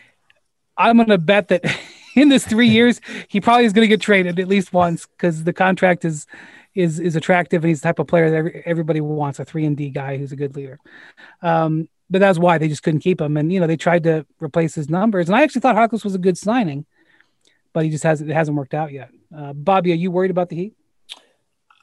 I'm 0.79 0.97
going 0.97 1.09
to 1.09 1.19
bet 1.19 1.49
that 1.49 1.65
in 2.15 2.29
this 2.29 2.47
three 2.47 2.69
years, 2.69 3.01
he 3.29 3.41
probably 3.41 3.67
is 3.67 3.73
going 3.73 3.85
to 3.85 3.89
get 3.89 4.01
traded 4.01 4.39
at 4.39 4.49
least 4.49 4.73
once 4.73 5.07
because 5.07 5.45
the 5.45 5.53
contract 5.53 6.05
is 6.05 6.27
is 6.75 7.01
is 7.01 7.17
attractive 7.17 7.65
and 7.65 7.69
he's 7.69 7.81
the 7.81 7.89
type 7.89 7.99
of 7.99 8.07
player 8.07 8.31
that 8.31 8.37
every, 8.37 8.63
everybody 8.65 9.01
wants 9.01 9.41
a 9.41 9.45
three 9.45 9.65
and 9.65 9.77
D 9.77 9.91
guy 9.91 10.17
who's 10.17 10.33
a 10.33 10.37
good 10.37 10.55
leader. 10.55 10.79
Um, 11.43 11.89
but 12.11 12.21
that's 12.21 12.39
why 12.39 12.57
they 12.59 12.69
just 12.69 12.83
couldn't 12.83 13.01
keep 13.01 13.21
him. 13.21 13.37
And 13.37 13.53
you 13.53 13.61
know 13.61 13.67
they 13.67 13.77
tried 13.77 14.05
to 14.05 14.25
replace 14.41 14.75
his 14.75 14.89
numbers. 14.89 15.29
And 15.29 15.37
I 15.37 15.43
actually 15.43 15.61
thought 15.61 15.77
Harkless 15.77 16.05
was 16.05 16.15
a 16.15 16.19
good 16.19 16.39
signing, 16.39 16.87
but 17.73 17.85
he 17.85 17.91
just 17.91 18.05
hasn't 18.05 18.31
it 18.31 18.35
hasn't 18.35 18.57
worked 18.57 18.75
out 18.75 18.93
yet. 18.93 19.11
Uh, 19.37 19.53
Bobby, 19.53 19.93
are 19.93 19.97
you 19.97 20.11
worried 20.11 20.31
about 20.31 20.49
the 20.49 20.57
Heat? 20.57 20.75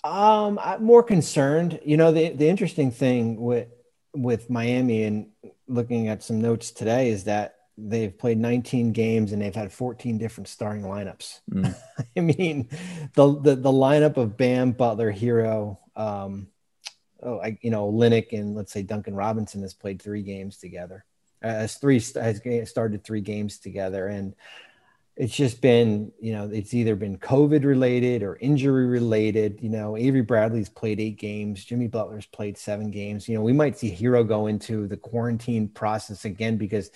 Um, 0.04 0.60
I'm 0.62 0.84
more 0.84 1.04
concerned. 1.04 1.80
You 1.84 1.98
know, 1.98 2.12
the 2.12 2.30
the 2.30 2.48
interesting 2.48 2.92
thing 2.92 3.42
with 3.42 3.68
with 4.14 4.50
Miami 4.50 5.04
and 5.04 5.28
looking 5.68 6.08
at 6.08 6.24
some 6.24 6.40
notes 6.40 6.72
today 6.72 7.10
is 7.10 7.26
that 7.26 7.56
they've 7.78 8.18
played 8.18 8.38
19 8.38 8.92
games 8.92 9.32
and 9.32 9.42
they've 9.42 9.56
had 9.56 9.72
14 9.72 10.18
different 10.18 10.48
starting 10.48 10.84
lineups. 10.84 11.42
Mm. 11.52 11.76
I 12.18 12.20
mean, 12.20 12.70
the, 13.14 13.40
the, 13.40 13.56
the 13.56 13.72
lineup 13.72 14.18
of 14.18 14.38
Bam, 14.38 14.72
Butler, 14.72 15.12
Herro, 15.12 15.78
um, 15.96 16.48
oh, 17.22 17.40
I, 17.40 17.58
you 17.62 17.72
know, 17.72 17.92
Olynyk 17.92 18.32
and 18.32 18.56
let's 18.56 18.72
say 18.72 18.84
Duncan 18.84 19.16
Robinson 19.16 19.62
has 19.62 19.74
played 19.74 20.02
three 20.02 20.22
games 20.22 20.58
together. 20.58 21.06
Uh, 21.44 21.50
has 21.50 21.76
three 21.76 22.00
has 22.16 22.70
started 22.70 23.04
three 23.04 23.22
games 23.22 23.60
together, 23.60 24.08
and 24.08 24.36
it's 25.16 25.36
just 25.36 25.62
been 25.62 26.12
you 26.20 26.34
know 26.34 26.50
it's 26.52 26.74
either 26.74 26.96
been 26.96 27.18
COVID 27.18 27.64
related 27.66 28.24
or 28.24 28.38
injury 28.38 28.88
related. 28.88 29.60
You 29.62 29.70
know, 29.70 29.98
Avery 29.98 30.22
Bradley's 30.22 30.70
played 30.70 31.00
eight 31.00 31.20
games, 31.20 31.64
Jimmy 31.64 31.88
Butler's 31.88 32.26
played 32.26 32.58
seven 32.58 32.90
games. 32.90 33.28
You 33.28 33.36
know, 33.36 33.44
we 33.44 33.54
might 33.54 33.78
see 33.78 33.96
Herro 33.96 34.28
go 34.28 34.48
into 34.48 34.88
the 34.88 34.98
quarantine 34.98 35.68
process 35.68 36.26
again 36.26 36.58
because 36.58 36.90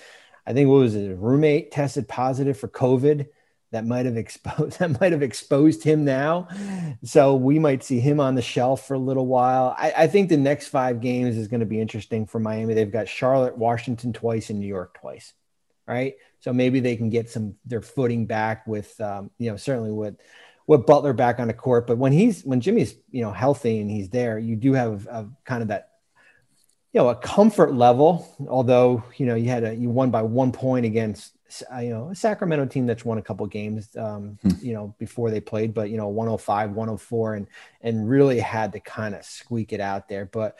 I 0.45 0.53
think 0.53 0.69
what 0.69 0.77
was 0.77 0.95
it? 0.95 1.17
Roommate 1.17 1.71
tested 1.71 2.07
positive 2.07 2.57
for 2.57 2.67
COVID. 2.67 3.27
That 3.71 3.85
might 3.85 4.07
have 4.07 4.17
exposed 4.17 4.79
that 4.79 4.99
might 4.99 5.11
have 5.11 5.21
exposed 5.21 5.83
him 5.83 6.03
now. 6.03 6.47
So 7.03 7.35
we 7.35 7.59
might 7.59 7.83
see 7.83 7.99
him 7.99 8.19
on 8.19 8.35
the 8.35 8.41
shelf 8.41 8.87
for 8.87 8.95
a 8.95 8.99
little 8.99 9.27
while. 9.27 9.75
I, 9.77 9.93
I 9.95 10.07
think 10.07 10.29
the 10.29 10.37
next 10.37 10.69
five 10.69 11.01
games 11.01 11.37
is 11.37 11.47
going 11.47 11.59
to 11.59 11.65
be 11.65 11.79
interesting 11.79 12.25
for 12.25 12.39
Miami. 12.39 12.73
They've 12.73 12.91
got 12.91 13.07
Charlotte, 13.07 13.57
Washington 13.57 14.11
twice, 14.11 14.49
and 14.49 14.59
New 14.59 14.67
York 14.67 14.97
twice. 14.99 15.33
Right. 15.85 16.15
So 16.39 16.53
maybe 16.53 16.79
they 16.79 16.95
can 16.95 17.09
get 17.09 17.29
some 17.29 17.55
their 17.65 17.81
footing 17.81 18.25
back 18.25 18.65
with 18.67 18.99
um, 19.01 19.31
you 19.37 19.51
know, 19.51 19.57
certainly 19.57 19.91
with 19.91 20.15
with 20.69 20.85
Butler 20.85 21.13
back 21.13 21.39
on 21.39 21.47
the 21.47 21.53
court. 21.53 21.87
But 21.87 21.97
when 21.97 22.11
he's 22.11 22.43
when 22.43 22.61
Jimmy's 22.61 22.95
you 23.09 23.23
know 23.23 23.31
healthy 23.31 23.81
and 23.81 23.89
he's 23.89 24.09
there, 24.09 24.37
you 24.37 24.55
do 24.55 24.73
have 24.73 25.07
a, 25.07 25.27
kind 25.43 25.63
of 25.63 25.69
that 25.69 25.88
you 26.93 26.99
know 26.99 27.09
a 27.09 27.15
comfort 27.15 27.73
level 27.73 28.27
although 28.49 29.03
you 29.17 29.25
know 29.25 29.35
you 29.35 29.49
had 29.49 29.63
a 29.63 29.75
you 29.75 29.89
won 29.89 30.09
by 30.09 30.21
one 30.21 30.51
point 30.51 30.85
against 30.85 31.33
you 31.81 31.89
know 31.89 32.09
a 32.09 32.15
sacramento 32.15 32.65
team 32.65 32.85
that's 32.85 33.05
won 33.05 33.17
a 33.17 33.21
couple 33.21 33.45
games 33.47 33.95
um, 33.97 34.37
hmm. 34.41 34.49
you 34.61 34.73
know 34.73 34.93
before 34.99 35.31
they 35.31 35.39
played 35.39 35.73
but 35.73 35.89
you 35.89 35.97
know 35.97 36.07
105 36.07 36.71
104 36.71 37.35
and 37.35 37.47
and 37.81 38.09
really 38.09 38.39
had 38.39 38.71
to 38.73 38.79
kind 38.79 39.15
of 39.15 39.23
squeak 39.23 39.73
it 39.73 39.79
out 39.79 40.07
there. 40.07 40.25
But 40.25 40.57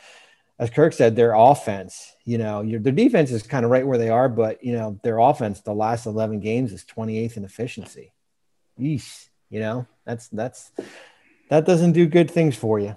as 0.58 0.70
kirk 0.70 0.92
said 0.92 1.16
their 1.16 1.32
offense 1.34 2.14
you 2.24 2.38
know 2.38 2.62
your, 2.62 2.80
their 2.80 2.92
defense 2.92 3.30
is 3.30 3.42
kind 3.42 3.64
of 3.64 3.70
right 3.70 3.86
where 3.86 3.98
they 3.98 4.10
are 4.10 4.28
but 4.28 4.62
you 4.62 4.72
know 4.72 4.98
their 5.02 5.18
offense 5.18 5.60
the 5.60 5.72
last 5.72 6.06
11 6.06 6.40
games 6.40 6.72
is 6.72 6.84
28th 6.84 7.36
in 7.36 7.44
efficiency. 7.44 8.12
Yeesh, 8.78 9.28
you 9.48 9.60
know 9.60 9.86
that's 10.04 10.28
that's 10.28 10.72
that 11.50 11.66
doesn't 11.66 11.92
do 11.92 12.06
good 12.06 12.30
things 12.30 12.56
for 12.56 12.78
you 12.78 12.96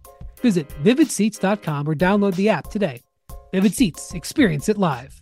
Visit 0.41 0.67
vividseats.com 0.83 1.87
or 1.87 1.95
download 1.95 2.35
the 2.35 2.49
app 2.49 2.69
today. 2.69 3.01
Vivid 3.51 3.73
Seats, 3.73 4.13
experience 4.13 4.69
it 4.69 4.77
live. 4.77 5.21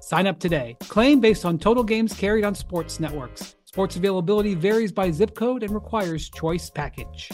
Sign 0.00 0.26
up 0.26 0.38
today. 0.38 0.76
Claim 0.80 1.20
based 1.20 1.44
on 1.44 1.58
total 1.58 1.84
games 1.84 2.14
carried 2.14 2.44
on 2.44 2.54
sports 2.54 3.00
networks. 3.00 3.56
Sports 3.64 3.96
availability 3.96 4.54
varies 4.54 4.92
by 4.92 5.10
zip 5.10 5.34
code 5.34 5.62
and 5.62 5.74
requires 5.74 6.30
choice 6.30 6.70
package. 6.70 7.30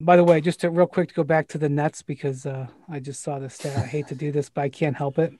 By 0.00 0.16
the 0.16 0.24
way, 0.24 0.40
just 0.40 0.60
to, 0.60 0.70
real 0.70 0.86
quick 0.86 1.08
to 1.08 1.14
go 1.14 1.24
back 1.24 1.48
to 1.48 1.58
the 1.58 1.68
Nets 1.68 2.02
because 2.02 2.46
uh, 2.46 2.68
I 2.88 3.00
just 3.00 3.22
saw 3.22 3.38
the 3.38 3.50
stat. 3.50 3.76
I 3.76 3.86
hate 3.86 4.06
to 4.08 4.14
do 4.14 4.32
this, 4.32 4.48
but 4.48 4.62
I 4.62 4.68
can't 4.68 4.96
help 4.96 5.18
it. 5.18 5.32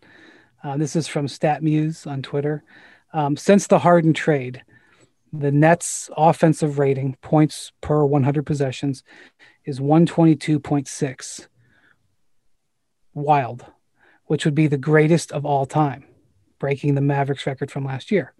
Uh, 0.62 0.76
this 0.76 0.97
is 0.97 1.07
from 1.07 1.26
StatMuse 1.28 2.07
on 2.07 2.22
Twitter. 2.22 2.64
Um, 3.12 3.36
since 3.36 3.66
the 3.66 3.78
Harden 3.78 4.12
trade, 4.12 4.62
the 5.32 5.53
Nets' 5.53 6.11
offensive 6.16 6.78
rating, 6.78 7.16
points 7.22 7.72
per 7.80 8.05
100 8.05 8.45
possessions, 8.45 9.03
is 9.64 9.80
122.6. 9.80 11.47
Wild, 13.14 13.64
which 14.28 14.44
would 14.44 14.54
be 14.54 14.68
the 14.68 14.78
greatest 14.78 15.32
of 15.32 15.44
all 15.44 15.66
time, 15.66 16.04
breaking 16.58 16.94
the 16.94 17.00
Mavericks 17.00 17.46
record 17.46 17.70
from 17.70 17.84
last 17.84 18.12
year. 18.12 18.32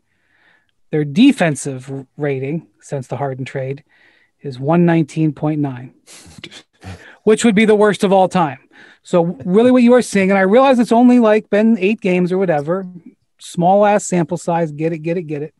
Their 0.91 1.05
defensive 1.05 2.07
rating 2.17 2.69
since 2.81 3.09
the 3.09 3.17
Harden 3.17 3.45
trade 3.45 3.85
is 4.41 4.59
119.9, 4.59 5.93
which 7.25 7.45
would 7.45 7.55
be 7.55 7.65
the 7.65 7.75
worst 7.75 8.05
of 8.05 8.13
all 8.13 8.29
time. 8.29 8.61
So, 9.03 9.25
really, 9.45 9.71
what 9.71 9.83
you 9.83 9.95
are 9.95 10.03
seeing, 10.03 10.31
and 10.31 10.39
I 10.39 10.43
realize 10.43 10.79
it's 10.79 10.93
only 10.93 11.19
like 11.19 11.51
been 11.51 11.79
eight 11.79 12.01
games 12.01 12.31
or 12.31 12.39
whatever, 12.39 12.87
small 13.39 13.87
ass 13.87 14.07
sample 14.07 14.37
size, 14.37 14.71
get 14.71 14.93
it, 14.93 14.99
get 14.99 15.17
it, 15.17 15.23
get 15.23 15.43
it. 15.43 15.55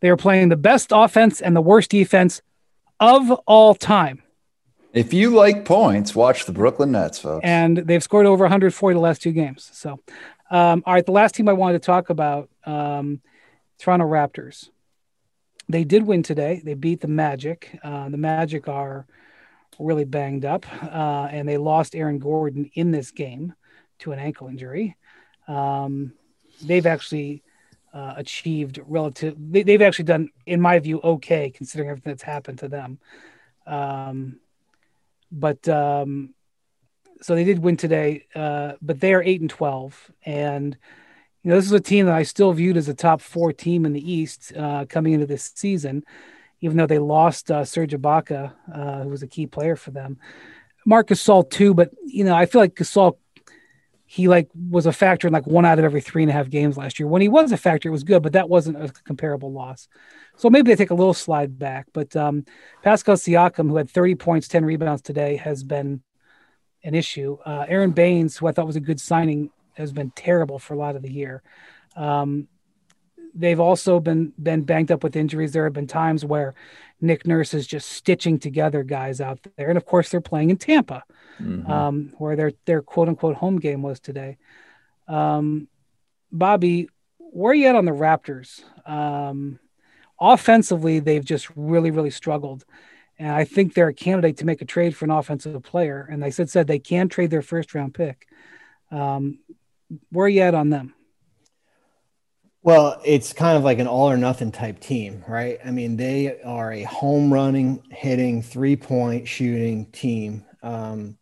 They 0.00 0.08
are 0.08 0.16
playing 0.16 0.48
the 0.48 0.56
best 0.56 0.92
offense 0.92 1.40
and 1.40 1.54
the 1.54 1.60
worst 1.60 1.90
defense 1.90 2.40
of 3.00 3.30
all 3.46 3.74
time. 3.74 4.22
If 4.96 5.12
you 5.12 5.28
like 5.28 5.66
points, 5.66 6.14
watch 6.14 6.46
the 6.46 6.52
Brooklyn 6.52 6.92
Nets, 6.92 7.18
folks. 7.18 7.44
And 7.44 7.76
they've 7.76 8.02
scored 8.02 8.24
over 8.24 8.44
140 8.44 8.94
the 8.94 8.98
last 8.98 9.20
two 9.20 9.32
games. 9.32 9.68
So, 9.74 10.00
um, 10.50 10.82
all 10.86 10.94
right, 10.94 11.04
the 11.04 11.12
last 11.12 11.34
team 11.34 11.50
I 11.50 11.52
wanted 11.52 11.82
to 11.82 11.86
talk 11.86 12.08
about, 12.08 12.48
um, 12.64 13.20
Toronto 13.78 14.06
Raptors. 14.06 14.70
They 15.68 15.84
did 15.84 16.04
win 16.04 16.22
today. 16.22 16.62
They 16.64 16.72
beat 16.72 17.02
the 17.02 17.08
Magic. 17.08 17.78
Uh, 17.84 18.08
the 18.08 18.16
Magic 18.16 18.68
are 18.68 19.06
really 19.78 20.06
banged 20.06 20.46
up, 20.46 20.64
uh, 20.82 21.28
and 21.30 21.46
they 21.46 21.58
lost 21.58 21.94
Aaron 21.94 22.18
Gordon 22.18 22.70
in 22.72 22.90
this 22.90 23.10
game 23.10 23.52
to 23.98 24.12
an 24.12 24.18
ankle 24.18 24.48
injury. 24.48 24.96
Um, 25.46 26.14
they've 26.62 26.86
actually 26.86 27.42
uh, 27.92 28.14
achieved 28.16 28.80
relative. 28.86 29.34
They, 29.38 29.72
have 29.72 29.82
actually 29.82 30.06
done, 30.06 30.30
in 30.46 30.62
my 30.62 30.78
view, 30.78 31.02
okay 31.04 31.50
considering 31.50 31.90
everything 31.90 32.12
that's 32.12 32.22
happened 32.22 32.60
to 32.60 32.68
them. 32.68 32.98
Um, 33.66 34.40
but 35.30 35.68
um, 35.68 36.34
so 37.22 37.34
they 37.34 37.44
did 37.44 37.58
win 37.58 37.76
today, 37.76 38.26
uh, 38.34 38.72
but 38.82 39.00
they 39.00 39.14
are 39.14 39.22
eight 39.22 39.40
and 39.40 39.50
twelve, 39.50 40.10
and 40.24 40.76
you 41.42 41.50
know 41.50 41.56
this 41.56 41.66
is 41.66 41.72
a 41.72 41.80
team 41.80 42.06
that 42.06 42.14
I 42.14 42.22
still 42.22 42.52
viewed 42.52 42.76
as 42.76 42.88
a 42.88 42.94
top 42.94 43.20
four 43.20 43.52
team 43.52 43.86
in 43.86 43.92
the 43.92 44.12
East 44.12 44.52
uh, 44.56 44.84
coming 44.88 45.12
into 45.12 45.26
this 45.26 45.52
season, 45.54 46.04
even 46.60 46.76
though 46.76 46.86
they 46.86 46.98
lost 46.98 47.50
uh, 47.50 47.64
Serge 47.64 47.92
Ibaka, 47.92 48.52
uh, 48.72 49.02
who 49.02 49.08
was 49.08 49.22
a 49.22 49.28
key 49.28 49.46
player 49.46 49.76
for 49.76 49.90
them. 49.90 50.18
Marc 50.84 51.08
Gasol 51.08 51.48
too, 51.48 51.74
but 51.74 51.90
you 52.04 52.24
know 52.24 52.34
I 52.34 52.46
feel 52.46 52.60
like 52.60 52.74
Gasol 52.74 53.16
he 54.06 54.28
like 54.28 54.48
was 54.54 54.86
a 54.86 54.92
factor 54.92 55.26
in 55.26 55.32
like 55.32 55.46
one 55.46 55.64
out 55.66 55.80
of 55.80 55.84
every 55.84 56.00
three 56.00 56.22
and 56.22 56.30
a 56.30 56.32
half 56.32 56.48
games 56.48 56.76
last 56.76 57.00
year. 57.00 57.08
When 57.08 57.22
he 57.22 57.28
was 57.28 57.50
a 57.50 57.56
factor, 57.56 57.88
it 57.88 57.92
was 57.92 58.04
good, 58.04 58.22
but 58.22 58.32
that 58.34 58.48
wasn't 58.48 58.82
a 58.82 58.88
comparable 59.02 59.52
loss. 59.52 59.88
So 60.36 60.48
maybe 60.48 60.70
they 60.70 60.76
take 60.76 60.90
a 60.90 60.94
little 60.94 61.12
slide 61.12 61.58
back. 61.58 61.88
But 61.92 62.14
um, 62.14 62.44
Pascal 62.82 63.16
Siakam, 63.16 63.68
who 63.68 63.76
had 63.76 63.90
30 63.90 64.14
points, 64.14 64.46
10 64.46 64.64
rebounds 64.64 65.02
today, 65.02 65.36
has 65.36 65.64
been 65.64 66.02
an 66.84 66.94
issue. 66.94 67.36
Uh, 67.44 67.66
Aron 67.68 67.90
Baynes, 67.90 68.36
who 68.36 68.46
I 68.46 68.52
thought 68.52 68.66
was 68.66 68.76
a 68.76 68.80
good 68.80 69.00
signing, 69.00 69.50
has 69.74 69.92
been 69.92 70.12
terrible 70.12 70.60
for 70.60 70.74
a 70.74 70.78
lot 70.78 70.94
of 70.94 71.02
the 71.02 71.12
year. 71.12 71.42
Um, 71.96 72.46
they've 73.36 73.60
also 73.60 74.00
been 74.00 74.32
been 74.42 74.62
banged 74.62 74.90
up 74.90 75.04
with 75.04 75.16
injuries. 75.16 75.52
There 75.52 75.64
have 75.64 75.72
been 75.72 75.86
times 75.86 76.24
where 76.24 76.54
Nick 77.00 77.26
Nurse 77.26 77.54
is 77.54 77.66
just 77.66 77.90
stitching 77.90 78.38
together 78.38 78.82
guys 78.82 79.20
out 79.20 79.38
there, 79.56 79.68
and 79.68 79.76
of 79.76 79.84
course 79.84 80.10
they're 80.10 80.20
playing 80.20 80.50
in 80.50 80.56
Tampa, 80.56 81.04
mm-hmm. 81.40 81.70
um, 81.70 82.12
where 82.18 82.36
their 82.36 82.52
their 82.64 82.82
quote 82.82 83.08
unquote 83.08 83.36
home 83.36 83.58
game 83.58 83.82
was 83.82 84.00
today. 84.00 84.38
Um, 85.06 85.68
Bobby, 86.32 86.88
where 87.18 87.52
are 87.52 87.54
you 87.54 87.68
at 87.68 87.76
on 87.76 87.84
the 87.84 87.92
Raptors? 87.92 88.62
Um, 88.88 89.58
offensively, 90.20 90.98
they've 90.98 91.24
just 91.24 91.48
really 91.54 91.90
really 91.90 92.10
struggled, 92.10 92.64
and 93.18 93.30
I 93.30 93.44
think 93.44 93.74
they're 93.74 93.88
a 93.88 93.94
candidate 93.94 94.38
to 94.38 94.46
make 94.46 94.62
a 94.62 94.66
trade 94.66 94.96
for 94.96 95.04
an 95.04 95.10
offensive 95.10 95.62
player. 95.62 96.08
And 96.10 96.22
they 96.22 96.30
said 96.30 96.50
said 96.50 96.66
they 96.66 96.78
can 96.78 97.08
trade 97.08 97.30
their 97.30 97.42
first 97.42 97.74
round 97.74 97.94
pick. 97.94 98.26
Um, 98.90 99.40
where 100.10 100.26
are 100.26 100.28
you 100.28 100.40
at 100.40 100.54
on 100.54 100.70
them? 100.70 100.95
Well, 102.66 103.00
it's 103.04 103.32
kind 103.32 103.56
of 103.56 103.62
like 103.62 103.78
an 103.78 103.86
all 103.86 104.10
or 104.10 104.16
nothing 104.16 104.50
type 104.50 104.80
team, 104.80 105.22
right? 105.28 105.60
I 105.64 105.70
mean, 105.70 105.96
they 105.96 106.40
are 106.42 106.72
a 106.72 106.82
home 106.82 107.32
running, 107.32 107.80
hitting, 107.92 108.42
three 108.42 108.74
point 108.74 109.28
shooting 109.28 109.86
team. 109.92 110.44
Um, 110.64 111.16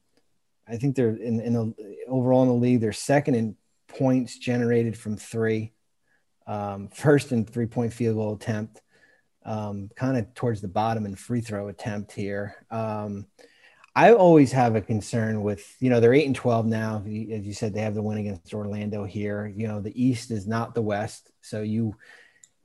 I 0.67 0.79
think 0.79 0.97
they're 0.97 1.11
in, 1.11 1.41
in 1.41 1.53
the 1.53 1.75
overall 2.09 2.45
in 2.45 2.49
the 2.49 2.55
league, 2.55 2.81
they're 2.81 2.95
second 2.95 3.35
in 3.35 3.57
points 3.89 4.39
generated 4.39 4.97
from 4.97 5.19
three, 5.19 5.75
um, 6.47 6.89
first 6.95 7.31
in 7.31 7.45
three 7.45 7.67
point 7.67 7.93
field 7.93 8.17
goal 8.17 8.33
attempt, 8.37 8.81
um, 9.45 9.91
kind 9.95 10.17
of 10.17 10.33
towards 10.33 10.63
the 10.63 10.69
bottom 10.69 11.05
in 11.05 11.15
free 11.15 11.43
throw 11.43 11.69
attempt 11.69 12.13
here. 12.13 12.57
I 13.97 14.13
always 14.13 14.51
have 14.53 14.75
a 14.75 14.81
concern 14.81 15.43
with, 15.43 15.77
you 15.79 15.89
know, 15.89 16.01
they're 16.01 16.15
eight 16.15 16.27
and 16.27 16.35
12 16.35 16.67
now. 16.67 16.97
As 16.99 17.47
you 17.47 17.53
said, 17.53 17.73
they 17.73 17.83
have 17.83 17.95
the 17.95 18.03
win 18.03 18.19
against 18.19 18.53
Orlando 18.53 19.05
here. 19.05 19.47
You 19.47 19.69
know, 19.69 19.81
the 19.81 20.03
East 20.03 20.33
is 20.33 20.49
not 20.49 20.75
the 20.75 20.83
West. 20.83 21.31
So 21.43 21.63
you, 21.63 21.95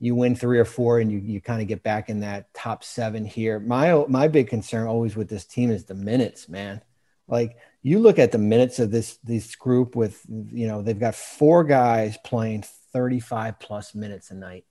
you 0.00 0.16
win 0.16 0.34
three 0.34 0.58
or 0.58 0.64
four 0.64 0.98
and 0.98 1.12
you, 1.12 1.18
you 1.18 1.40
kind 1.40 1.62
of 1.62 1.68
get 1.68 1.84
back 1.84 2.08
in 2.08 2.20
that 2.20 2.52
top 2.52 2.82
seven 2.82 3.24
here. 3.24 3.60
My, 3.60 4.04
my 4.08 4.26
big 4.26 4.48
concern 4.48 4.88
always 4.88 5.14
with 5.14 5.28
this 5.28 5.44
team 5.44 5.70
is 5.70 5.84
the 5.84 5.94
minutes, 5.94 6.48
man. 6.48 6.82
Like 7.28 7.56
you 7.82 8.00
look 8.00 8.18
at 8.18 8.32
the 8.32 8.38
minutes 8.38 8.80
of 8.80 8.90
this, 8.90 9.18
this 9.22 9.54
group 9.54 9.94
with, 9.94 10.20
you 10.28 10.66
know, 10.66 10.82
they've 10.82 10.98
got 10.98 11.14
four 11.14 11.62
guys 11.62 12.18
playing 12.24 12.64
35 12.92 13.60
plus 13.60 13.94
minutes 13.94 14.32
a 14.32 14.34
night. 14.34 14.64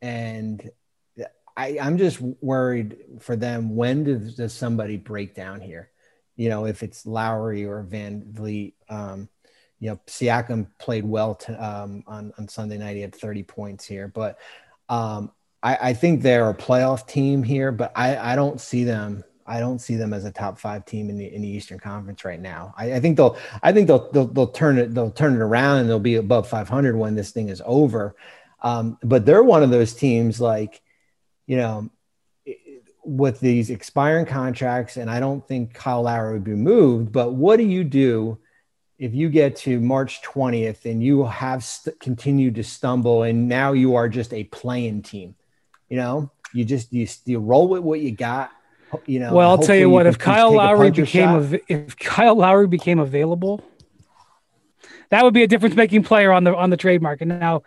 And 0.00 0.68
I, 1.56 1.78
I'm 1.80 1.98
just 1.98 2.20
worried 2.20 2.96
for 3.20 3.36
them. 3.36 3.74
When 3.76 4.04
does, 4.04 4.36
does 4.36 4.52
somebody 4.52 4.96
break 4.96 5.34
down 5.34 5.60
here? 5.60 5.90
You 6.36 6.48
know, 6.48 6.64
if 6.66 6.82
it's 6.82 7.06
Lowry 7.06 7.64
or 7.64 7.84
VanVleet, 7.84 8.74
um, 8.88 9.28
you 9.78 9.90
know, 9.90 10.00
Siakam 10.06 10.68
played 10.78 11.04
well 11.04 11.34
to, 11.34 11.64
um, 11.64 12.04
on, 12.06 12.32
on 12.38 12.48
Sunday 12.48 12.78
night. 12.78 12.96
He 12.96 13.02
had 13.02 13.14
30 13.14 13.42
points 13.42 13.84
here, 13.84 14.08
but 14.08 14.38
um, 14.88 15.32
I, 15.62 15.78
I 15.80 15.92
think 15.94 16.22
they're 16.22 16.50
a 16.50 16.54
playoff 16.54 17.06
team 17.06 17.42
here, 17.42 17.72
but 17.72 17.92
I, 17.94 18.32
I 18.32 18.36
don't 18.36 18.60
see 18.60 18.84
them 18.84 19.24
I 19.46 19.60
don't 19.60 19.80
see 19.80 19.96
them 19.96 20.12
as 20.12 20.24
a 20.24 20.32
top 20.32 20.58
five 20.58 20.84
team 20.84 21.10
in 21.10 21.18
the 21.18 21.32
in 21.32 21.42
the 21.42 21.48
Eastern 21.48 21.78
Conference 21.78 22.24
right 22.24 22.40
now. 22.40 22.74
I, 22.76 22.94
I 22.94 23.00
think 23.00 23.16
they'll 23.16 23.36
I 23.62 23.72
think 23.72 23.88
they'll, 23.88 24.10
they'll, 24.12 24.26
they'll 24.26 24.46
turn 24.46 24.78
it 24.78 24.94
they'll 24.94 25.10
turn 25.10 25.34
it 25.34 25.40
around 25.40 25.78
and 25.78 25.88
they'll 25.88 25.98
be 25.98 26.16
above 26.16 26.48
500 26.48 26.96
when 26.96 27.14
this 27.14 27.30
thing 27.32 27.48
is 27.48 27.62
over. 27.64 28.14
Um, 28.60 28.98
but 29.02 29.26
they're 29.26 29.42
one 29.42 29.62
of 29.62 29.70
those 29.70 29.94
teams 29.94 30.40
like 30.40 30.80
you 31.46 31.56
know, 31.56 31.90
with 33.04 33.40
these 33.40 33.70
expiring 33.70 34.26
contracts, 34.26 34.96
and 34.96 35.10
I 35.10 35.20
don't 35.20 35.46
think 35.46 35.74
Kyle 35.74 36.02
Lowry 36.02 36.34
would 36.34 36.44
be 36.44 36.52
moved, 36.52 37.12
but 37.12 37.32
what 37.32 37.56
do 37.56 37.64
you 37.64 37.84
do 37.84 38.38
if 38.98 39.14
you 39.14 39.28
get 39.28 39.56
to 39.56 39.80
March 39.80 40.22
20th 40.22 40.84
and 40.84 41.02
you 41.02 41.24
have 41.24 41.64
st- 41.64 41.98
continued 41.98 42.54
to 42.54 42.64
stumble 42.64 43.24
and 43.24 43.48
now 43.48 43.72
you 43.72 43.96
are 43.96 44.08
just 44.08 44.32
a 44.32 44.44
playing 44.44 45.02
team? 45.02 45.34
You 45.88 45.96
know, 45.96 46.30
you 46.54 46.64
just 46.64 46.92
you, 46.92 47.06
you 47.24 47.38
roll 47.38 47.68
with 47.68 47.82
what 47.82 48.00
you 48.00 48.12
got. 48.12 48.50
You 49.06 49.20
know, 49.20 49.34
well, 49.34 49.50
I'll 49.50 49.58
tell 49.58 49.76
you 49.76 49.90
what. 49.90 50.04
You 50.04 50.10
if 50.10 50.18
Kyle 50.18 50.52
Lowry 50.52 50.90
became 50.90 51.28
av- 51.30 51.60
if 51.68 51.96
Kyle 51.96 52.36
Lowry 52.36 52.68
became 52.68 52.98
available, 52.98 53.64
that 55.08 55.24
would 55.24 55.34
be 55.34 55.42
a 55.42 55.46
difference 55.46 55.74
making 55.74 56.04
player 56.04 56.30
on 56.30 56.44
the 56.44 56.54
on 56.54 56.70
the 56.70 56.76
trade 56.76 57.02
market. 57.02 57.26
Now, 57.26 57.62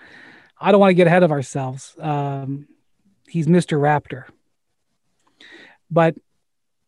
I 0.60 0.72
don't 0.72 0.80
want 0.80 0.92
to 0.92 0.96
get 0.96 1.08
ahead 1.08 1.24
of 1.24 1.32
ourselves. 1.32 1.96
Um, 2.00 2.68
he's 3.36 3.48
Mr. 3.48 3.78
Raptor. 3.78 4.24
But 5.92 6.16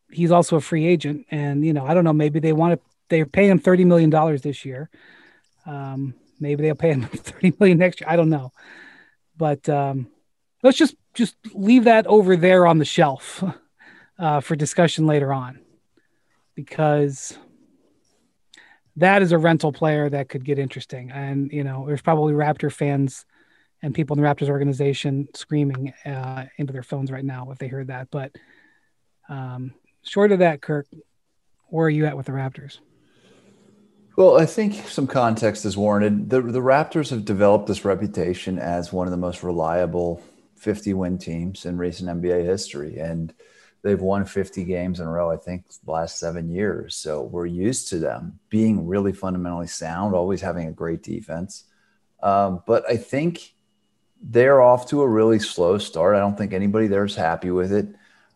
he's 0.09 0.31
also 0.31 0.55
a 0.55 0.61
free 0.61 0.85
agent, 0.85 1.25
and 1.29 1.65
you 1.65 1.73
know, 1.73 1.85
I 1.85 1.93
don't 1.93 2.05
know. 2.05 2.13
Maybe 2.13 2.39
they 2.39 2.53
want 2.53 2.79
to. 2.79 2.79
They're 3.09 3.25
paying 3.25 3.51
him 3.51 3.59
thirty 3.59 3.83
million 3.83 4.09
dollars 4.09 4.41
this 4.41 4.63
year. 4.63 4.89
Um, 5.65 6.13
maybe 6.39 6.63
they'll 6.63 6.75
pay 6.75 6.93
him 6.93 7.01
30 7.07 7.53
million 7.59 7.77
next 7.77 7.99
year. 7.99 8.09
I 8.09 8.15
don't 8.15 8.29
know. 8.29 8.53
But 9.35 9.67
um, 9.67 10.07
let's 10.63 10.77
just 10.77 10.95
just 11.13 11.35
leave 11.53 11.83
that 11.83 12.07
over 12.07 12.37
there 12.37 12.65
on 12.65 12.77
the 12.77 12.85
shelf 12.85 13.43
uh, 14.19 14.39
for 14.39 14.55
discussion 14.55 15.05
later 15.05 15.33
on 15.33 15.59
because 16.55 17.37
that 18.95 19.21
is 19.21 19.33
a 19.33 19.37
rental 19.37 19.73
player 19.73 20.09
that 20.09 20.29
could 20.29 20.45
get 20.45 20.57
interesting. 20.57 21.11
And, 21.11 21.51
you 21.51 21.63
know, 21.63 21.85
there's 21.85 22.01
probably 22.01 22.33
Raptor 22.33 22.71
fans 22.71 23.25
and 23.81 23.93
people 23.93 24.17
in 24.17 24.23
the 24.23 24.27
Raptors 24.27 24.49
organization 24.49 25.27
screaming 25.33 25.93
uh, 26.05 26.45
into 26.57 26.73
their 26.73 26.83
phones 26.83 27.11
right 27.11 27.25
now 27.25 27.51
if 27.51 27.57
they 27.57 27.67
heard 27.67 27.87
that. 27.87 28.09
But 28.11 28.31
um, 29.29 29.73
short 30.03 30.31
of 30.31 30.39
that, 30.39 30.61
Kirk, 30.61 30.87
where 31.67 31.87
are 31.87 31.89
you 31.89 32.05
at 32.05 32.17
with 32.17 32.25
the 32.25 32.31
Raptors? 32.31 32.79
Well, 34.15 34.39
I 34.39 34.47
think 34.47 34.87
some 34.87 35.05
context 35.05 35.63
is 35.63 35.77
warranted. 35.77 36.29
The, 36.29 36.41
the 36.41 36.59
Raptors 36.59 37.11
have 37.11 37.23
developed 37.23 37.67
this 37.67 37.85
reputation 37.85 38.57
as 38.57 38.91
one 38.91 39.05
of 39.05 39.11
the 39.11 39.17
most 39.17 39.43
reliable 39.43 40.23
50 40.55 40.93
win 40.95 41.19
teams 41.19 41.65
in 41.65 41.77
recent 41.77 42.09
NBA 42.09 42.43
history. 42.43 42.97
And 42.97 43.31
they've 43.83 44.01
won 44.01 44.25
50 44.25 44.63
games 44.63 44.99
in 44.99 45.05
a 45.05 45.11
row, 45.11 45.31
I 45.31 45.37
think, 45.37 45.65
the 45.85 45.91
last 45.91 46.19
seven 46.19 46.49
years. 46.49 46.95
So 46.95 47.21
we're 47.21 47.45
used 47.45 47.89
to 47.89 47.99
them 47.99 48.39
being 48.49 48.87
really 48.87 49.13
fundamentally 49.13 49.67
sound, 49.67 50.15
always 50.15 50.41
having 50.41 50.67
a 50.67 50.71
great 50.71 51.03
defense. 51.03 51.65
Um, 52.23 52.63
but 52.65 52.89
I 52.89 52.97
think 52.97 53.53
they're 54.21 54.61
off 54.61 54.87
to 54.89 55.01
a 55.01 55.07
really 55.07 55.39
slow 55.39 55.77
start. 55.77 56.15
I 56.15 56.19
don't 56.19 56.37
think 56.37 56.53
anybody 56.53 56.87
there 56.87 57.05
is 57.05 57.15
happy 57.15 57.51
with 57.51 57.71
it. 57.71 57.87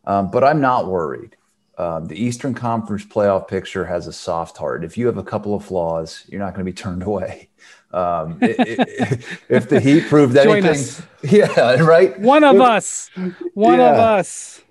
Um, 0.06 0.32
but 0.32 0.44
I'm 0.44 0.62
not 0.62 0.88
worried. 0.88 1.36
Um, 1.78 2.06
the 2.06 2.22
Eastern 2.22 2.54
Conference 2.54 3.06
playoff 3.06 3.48
picture 3.48 3.86
has 3.86 4.08
a 4.08 4.14
soft 4.14 4.58
heart. 4.58 4.84
If 4.84 4.98
you 4.98 5.08
have 5.08 5.18
a 5.18 5.24
couple 5.24 5.56
of 5.56 5.66
flaws, 5.66 6.24
you're 6.28 6.40
not 6.40 6.54
going 6.54 6.66
to 6.66 6.72
be 6.72 6.76
turned 6.76 7.04
away. 7.04 7.50
Um, 7.92 8.38
it, 8.42 8.56
it, 8.60 9.26
if 9.50 9.70
the 9.70 9.80
Heat 9.80 10.06
proved 10.08 10.38
anything, 10.38 11.06
yeah, 11.24 11.82
right. 11.82 12.18
One 12.20 12.44
of 12.44 12.56
if, 12.56 12.62
us, 12.62 13.10
one 13.54 13.80
yeah. 13.80 13.92
of 13.92 13.98
us. 13.98 14.62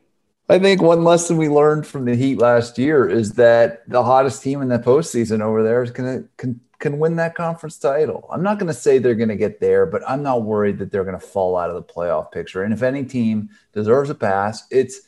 I 0.49 0.59
think 0.59 0.83
one 0.83 1.05
lesson 1.05 1.37
we 1.37 1.49
learned 1.49 1.87
from 1.87 2.05
the 2.05 2.17
Heat 2.17 2.39
last 2.39 2.79
year 2.79 3.09
is 3.09 3.35
that 3.35 3.89
the 3.89 4.03
hottest 4.03 4.43
team 4.43 4.63
in 4.63 4.69
the 4.69 4.79
postseason 4.79 5.43
over 5.43 5.63
there 5.63 5.83
is 5.83 5.91
going 5.91 6.29
to 6.39 6.59
can 6.81 6.99
win 6.99 7.17
that 7.17 7.35
conference 7.35 7.79
title. 7.79 8.27
I'm 8.33 8.43
not 8.43 8.59
going 8.59 8.67
to 8.69 8.75
say 8.75 8.99
they're 8.99 9.15
going 9.15 9.29
to 9.29 9.37
get 9.37 9.61
there, 9.61 9.87
but 9.87 10.03
I'm 10.09 10.23
not 10.23 10.43
worried 10.43 10.79
that 10.79 10.91
they're 10.91 11.05
going 11.05 11.19
to 11.19 11.25
fall 11.25 11.57
out 11.57 11.71
of 11.71 11.77
the 11.77 11.83
playoff 11.83 12.33
picture. 12.33 12.63
And 12.63 12.73
if 12.73 12.83
any 12.83 13.05
team 13.05 13.51
deserves 13.73 14.11
a 14.11 14.15
pass, 14.15 14.67
it's 14.71 15.03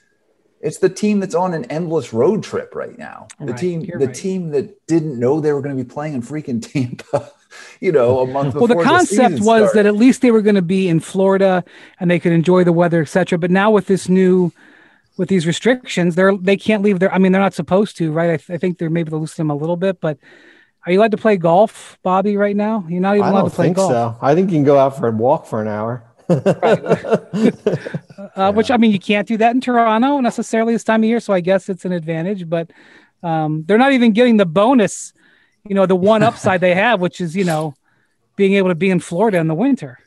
it's 0.61 0.79
the 0.79 0.89
team 0.89 1.19
that's 1.19 1.35
on 1.35 1.55
an 1.55 1.65
endless 1.65 2.13
road 2.13 2.45
trip 2.45 2.77
right 2.77 2.97
now. 2.97 3.27
The 3.41 3.47
right, 3.47 3.57
team, 3.57 3.81
the 3.81 4.07
right. 4.07 4.15
team 4.15 4.51
that 4.51 4.87
didn't 4.87 5.19
know 5.19 5.41
they 5.41 5.53
were 5.53 5.61
going 5.61 5.77
to 5.77 5.83
be 5.83 5.89
playing 5.89 6.15
in 6.15 6.23
freaking 6.23 6.63
Tampa, 6.63 7.33
you 7.81 7.91
know, 7.91 8.21
a 8.21 8.27
month 8.27 8.55
well, 8.55 8.69
before. 8.69 8.77
Well, 8.77 8.85
the 8.85 8.85
concept 8.85 9.37
the 9.37 9.45
was 9.45 9.71
started. 9.71 9.79
that 9.79 9.87
at 9.87 9.97
least 9.97 10.23
they 10.23 10.31
were 10.31 10.41
going 10.41 10.55
to 10.55 10.63
be 10.63 10.89
in 10.89 11.01
Florida 11.01 11.65
and 11.99 12.09
they 12.09 12.21
could 12.21 12.31
enjoy 12.31 12.63
the 12.63 12.73
weather, 12.73 13.03
etc. 13.03 13.39
But 13.39 13.51
now 13.51 13.73
with 13.73 13.89
this 13.89 14.09
new, 14.09 14.53
with 15.17 15.29
these 15.29 15.49
restrictions, 15.49 16.15
they're 16.15 16.37
they 16.37 16.57
can't 16.57 16.85
leave 16.85 17.01
their. 17.01 17.13
I 17.13 17.19
mean, 17.19 17.33
they're 17.33 17.43
not 17.43 17.55
supposed 17.55 17.97
to, 17.97 18.13
right? 18.13 18.31
I, 18.31 18.37
th- 18.37 18.51
I 18.51 18.57
think 18.57 18.79
they're 18.79 18.89
maybe 18.89 19.11
they'll 19.11 19.21
loosen 19.21 19.49
them 19.49 19.51
a 19.51 19.57
little 19.57 19.77
bit, 19.77 20.01
but. 20.01 20.19
Are 20.85 20.93
you 20.93 20.99
allowed 20.99 21.13
to 21.13 21.17
play 21.17 21.37
golf, 21.37 21.97
Bobby, 22.03 22.37
right 22.37 22.57
now? 22.57 22.85
You're 22.89 23.01
not 23.01 23.17
even 23.17 23.29
allowed 23.29 23.45
to 23.45 23.51
play 23.51 23.71
golf. 23.71 23.91
I 23.91 23.95
think 23.95 24.03
So. 24.15 24.19
I 24.21 24.35
think 24.35 24.51
you 24.51 24.57
can 24.57 24.65
go 24.65 24.79
out 24.79 24.97
for 24.97 25.07
a 25.09 25.13
walk 25.13 25.47
for 25.47 25.63
an 25.63 25.69
hour. 25.69 26.05
uh, 26.29 26.35
which 28.53 28.71
I 28.71 28.77
mean, 28.79 28.91
you 28.91 28.99
can't 28.99 29.29
do 29.29 29.37
that 29.37 29.55
in 29.55 29.61
Toronto 29.61 30.19
necessarily 30.21 30.73
this 30.73 30.85
time 30.85 31.03
of 31.03 31.09
year, 31.09 31.21
so 31.21 31.33
I 31.33 31.41
guess 31.41 31.69
it's 31.69 31.85
an 31.85 31.93
advantage. 31.93 32.49
But 32.49 32.71
um, 33.23 33.65
they're 33.67 33.79
not 33.79 33.93
even 33.93 34.13
getting 34.13 34.39
the 34.39 34.47
bonus, 34.47 35.13
you 35.69 35.75
know, 35.75 35.87
the 35.87 35.97
one 35.97 36.23
upside 36.23 36.61
they 36.61 36.75
have, 36.75 37.01
which 37.01 37.21
is 37.21 37.37
you 37.37 37.45
know, 37.45 37.75
being 38.37 38.55
able 38.55 38.69
to 38.69 38.75
be 38.75 38.91
in 38.91 38.99
Florida 38.99 39.39
in 39.39 39.47
the 39.47 39.55
winter. 39.55 39.99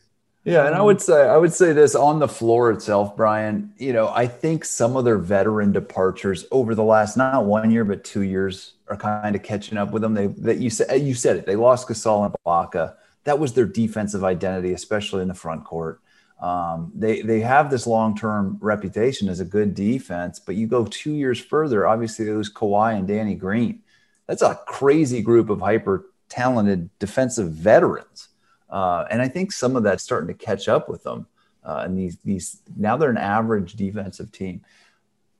Yeah, 0.43 0.67
and 0.67 0.75
I 0.75 0.81
would 0.81 1.01
say 1.01 1.27
I 1.27 1.37
would 1.37 1.53
say 1.53 1.73
this 1.73 1.95
on 1.95 2.19
the 2.19 2.27
floor 2.27 2.71
itself, 2.71 3.15
Brian. 3.15 3.73
You 3.77 3.93
know, 3.93 4.09
I 4.09 4.27
think 4.27 4.65
some 4.65 4.95
of 4.95 5.05
their 5.05 5.17
veteran 5.17 5.71
departures 5.71 6.45
over 6.51 6.75
the 6.75 6.83
last 6.83 7.17
not 7.17 7.45
one 7.45 7.71
year 7.71 7.83
but 7.83 8.03
two 8.03 8.21
years 8.21 8.74
are 8.87 8.97
kind 8.97 9.35
of 9.35 9.43
catching 9.43 9.77
up 9.77 9.91
with 9.91 10.01
them. 10.01 10.13
They 10.13 10.27
that 10.27 10.57
you 10.57 10.69
said 10.69 11.01
you 11.01 11.13
said 11.13 11.37
it. 11.37 11.45
They 11.45 11.55
lost 11.55 11.87
Gasol 11.87 12.25
and 12.25 12.35
Ibaka. 12.45 12.95
That 13.23 13.39
was 13.39 13.53
their 13.53 13.65
defensive 13.65 14.23
identity, 14.23 14.73
especially 14.73 15.21
in 15.21 15.27
the 15.27 15.33
front 15.33 15.65
court. 15.65 16.01
Um, 16.39 16.91
they 16.93 17.21
they 17.21 17.39
have 17.39 17.71
this 17.71 17.87
long 17.87 18.15
term 18.15 18.57
reputation 18.61 19.29
as 19.29 19.39
a 19.39 19.45
good 19.45 19.73
defense, 19.73 20.39
but 20.39 20.55
you 20.55 20.67
go 20.67 20.85
two 20.85 21.13
years 21.13 21.39
further. 21.39 21.87
Obviously, 21.87 22.27
it 22.27 22.33
was 22.33 22.51
Kawhi 22.51 22.97
and 22.97 23.07
Danny 23.07 23.35
Green. 23.35 23.81
That's 24.27 24.41
a 24.41 24.59
crazy 24.67 25.21
group 25.21 25.49
of 25.49 25.61
hyper 25.61 26.05
talented 26.27 26.89
defensive 26.99 27.51
veterans, 27.51 28.29
uh, 28.69 29.05
and 29.09 29.21
I 29.21 29.27
think 29.27 29.51
some 29.51 29.75
of 29.75 29.83
that's 29.83 30.03
starting 30.03 30.27
to 30.27 30.45
catch 30.45 30.67
up 30.67 30.89
with 30.89 31.03
them. 31.03 31.27
Uh, 31.63 31.83
and 31.85 31.97
these 31.97 32.17
these 32.17 32.61
now 32.75 32.97
they're 32.97 33.09
an 33.09 33.17
average 33.17 33.73
defensive 33.73 34.31
team. 34.31 34.61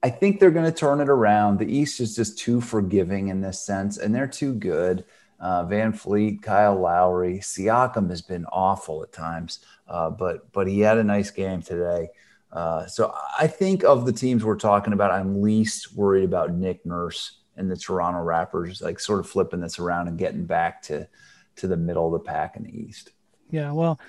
I 0.06 0.12
think 0.12 0.40
they're 0.40 0.52
going 0.52 0.72
to 0.72 0.78
turn 0.78 1.02
it 1.02 1.10
around. 1.10 1.58
The 1.58 1.66
East 1.66 2.00
is 2.00 2.16
just 2.16 2.38
too 2.38 2.62
forgiving 2.62 3.30
in 3.30 3.42
this 3.42 3.60
sense, 3.60 3.98
and 3.98 4.14
they're 4.14 4.28
too 4.28 4.54
good. 4.54 5.04
Uh, 5.40 5.66
VanVleet, 5.66 6.44
Kyle 6.44 6.80
Lowry, 6.80 7.40
Siakam 7.40 8.12
has 8.12 8.22
been 8.22 8.46
awful 8.52 9.02
at 9.02 9.12
times. 9.12 9.66
Uh, 9.88 10.12
but 10.12 10.52
but 10.52 10.68
he 10.68 10.82
had 10.82 11.00
a 11.00 11.04
nice 11.04 11.32
game 11.32 11.64
today. 11.64 12.10
Uh, 12.52 12.86
so 12.86 13.16
I 13.40 13.48
think 13.48 13.84
of 13.84 14.06
the 14.06 14.14
teams 14.14 14.46
we're 14.46 14.58
talking 14.58 14.94
about, 14.94 15.10
I'm 15.10 15.42
least 15.42 15.96
worried 15.96 16.24
about 16.24 16.54
Nick 16.54 16.86
Nurse 16.86 17.40
and 17.58 17.72
the 17.72 17.76
Toronto 17.76 18.20
Raptors, 18.20 18.84
like 18.84 19.00
sort 19.00 19.22
of 19.22 19.28
flipping 19.28 19.60
this 19.60 19.80
around 19.80 20.08
and 20.08 20.20
getting 20.20 20.46
back 20.46 20.84
to 20.84 21.08
to 21.56 21.68
the 21.68 21.78
middle 21.78 22.14
of 22.14 22.22
the 22.22 22.30
pack 22.30 22.58
in 22.58 22.64
the 22.64 22.80
East. 22.80 23.10
Yeah, 23.50 23.72
well, 23.72 24.00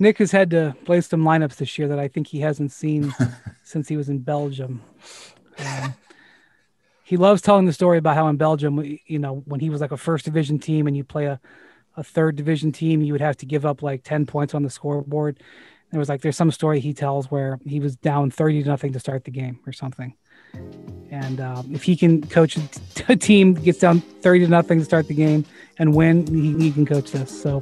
Nick 0.00 0.18
has 0.18 0.32
had 0.32 0.50
to 0.50 0.74
play 0.84 1.00
some 1.00 1.22
lineups 1.22 1.56
this 1.56 1.78
year 1.78 1.86
that 1.86 2.00
I 2.00 2.08
think 2.08 2.26
he 2.26 2.40
hasn't 2.40 2.72
seen 2.72 3.14
since 3.62 3.86
he 3.86 3.96
was 3.96 4.08
in 4.08 4.18
Belgium. 4.18 4.82
He 7.04 7.16
loves 7.16 7.42
telling 7.42 7.66
the 7.66 7.72
story 7.72 7.98
about 7.98 8.16
how 8.16 8.28
in 8.28 8.36
Belgium, 8.36 8.98
you 9.06 9.18
know, 9.18 9.42
when 9.46 9.60
he 9.60 9.68
was 9.68 9.80
like 9.80 9.92
a 9.92 9.96
first 9.96 10.24
division 10.24 10.58
team 10.58 10.86
and 10.86 10.96
you 10.96 11.04
play 11.04 11.26
a 11.26 11.38
a 11.96 12.02
third 12.02 12.36
division 12.36 12.72
team, 12.72 13.02
you 13.02 13.12
would 13.12 13.20
have 13.20 13.36
to 13.38 13.46
give 13.46 13.64
up 13.64 13.82
like 13.82 14.02
10 14.02 14.26
points 14.26 14.54
on 14.54 14.62
the 14.62 14.70
scoreboard. 14.70 15.40
There 15.90 15.98
was 15.98 16.08
like, 16.08 16.22
there's 16.22 16.36
some 16.36 16.50
story 16.50 16.80
he 16.80 16.92
tells 16.92 17.30
where 17.30 17.58
he 17.64 17.78
was 17.78 17.94
down 17.96 18.30
30 18.30 18.64
to 18.64 18.68
nothing 18.68 18.92
to 18.92 19.00
start 19.00 19.24
the 19.24 19.30
game 19.30 19.60
or 19.66 19.72
something. 19.72 20.14
And 21.10 21.40
um, 21.40 21.70
if 21.72 21.84
he 21.84 21.96
can 21.96 22.26
coach 22.26 22.58
a 23.08 23.16
team 23.16 23.54
gets 23.54 23.78
down 23.78 24.00
30 24.00 24.40
to 24.40 24.48
nothing 24.48 24.80
to 24.80 24.84
start 24.84 25.06
the 25.06 25.14
game 25.14 25.44
and 25.78 25.94
win, 25.94 26.26
he, 26.26 26.64
he 26.64 26.72
can 26.72 26.84
coach 26.84 27.12
this. 27.12 27.42
So 27.42 27.60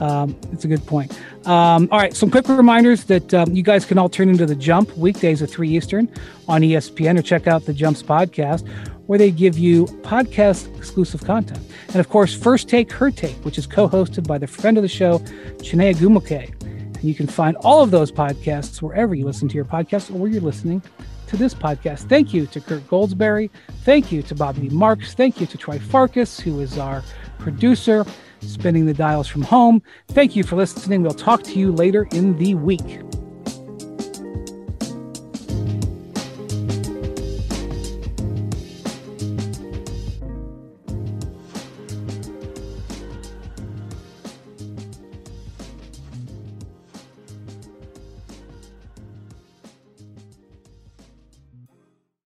um, 0.00 0.36
it's 0.52 0.64
a 0.64 0.68
good 0.68 0.84
point. 0.86 1.18
Um, 1.46 1.88
all 1.92 1.98
right, 1.98 2.14
some 2.14 2.30
quick 2.30 2.48
reminders 2.48 3.04
that 3.04 3.32
um, 3.34 3.54
you 3.54 3.62
guys 3.62 3.84
can 3.84 3.98
all 3.98 4.08
turn 4.08 4.28
into 4.28 4.46
the 4.46 4.54
Jump 4.54 4.96
weekdays 4.96 5.42
at 5.42 5.50
3 5.50 5.68
Eastern 5.68 6.12
on 6.48 6.62
ESPN 6.62 7.18
or 7.18 7.22
check 7.22 7.46
out 7.46 7.64
the 7.64 7.74
Jumps 7.74 8.02
podcast 8.02 8.68
where 9.06 9.18
they 9.18 9.30
give 9.30 9.58
you 9.58 9.86
podcast 10.02 10.74
exclusive 10.76 11.22
content. 11.24 11.60
And 11.88 11.96
of 11.96 12.08
course, 12.08 12.34
First 12.34 12.68
Take, 12.68 12.90
Her 12.92 13.10
Take, 13.10 13.36
which 13.44 13.58
is 13.58 13.66
co 13.66 13.88
hosted 13.88 14.26
by 14.26 14.38
the 14.38 14.46
friend 14.46 14.78
of 14.78 14.82
the 14.82 14.88
show, 14.88 15.18
Chiney 15.62 15.94
Ogwumike. 15.94 16.62
And 16.62 17.04
you 17.04 17.14
can 17.14 17.26
find 17.26 17.56
all 17.58 17.82
of 17.82 17.90
those 17.90 18.10
podcasts 18.10 18.80
wherever 18.80 19.14
you 19.14 19.24
listen 19.24 19.48
to 19.48 19.54
your 19.54 19.64
podcast 19.64 20.10
or 20.10 20.14
where 20.14 20.30
you're 20.30 20.40
listening 20.40 20.82
to 21.26 21.36
this 21.36 21.54
podcast. 21.54 22.08
Thank 22.08 22.32
you 22.32 22.46
to 22.46 22.60
Kirk 22.60 22.82
Goldsberry. 22.84 23.50
Thank 23.82 24.10
you 24.10 24.22
to 24.22 24.34
Bobby 24.34 24.68
Marks. 24.70 25.14
Thank 25.14 25.40
you 25.40 25.46
to 25.46 25.58
Troy 25.58 25.78
Farkas, 25.78 26.40
who 26.40 26.60
is 26.60 26.78
our 26.78 27.02
producer, 27.38 28.04
spinning 28.48 28.86
the 28.86 28.94
dials 28.94 29.28
from 29.28 29.42
home. 29.42 29.82
Thank 30.08 30.36
you 30.36 30.44
for 30.44 30.56
listening. 30.56 31.02
We'll 31.02 31.12
talk 31.12 31.42
to 31.44 31.58
you 31.58 31.72
later 31.72 32.06
in 32.12 32.38
the 32.38 32.54
week. 32.54 33.00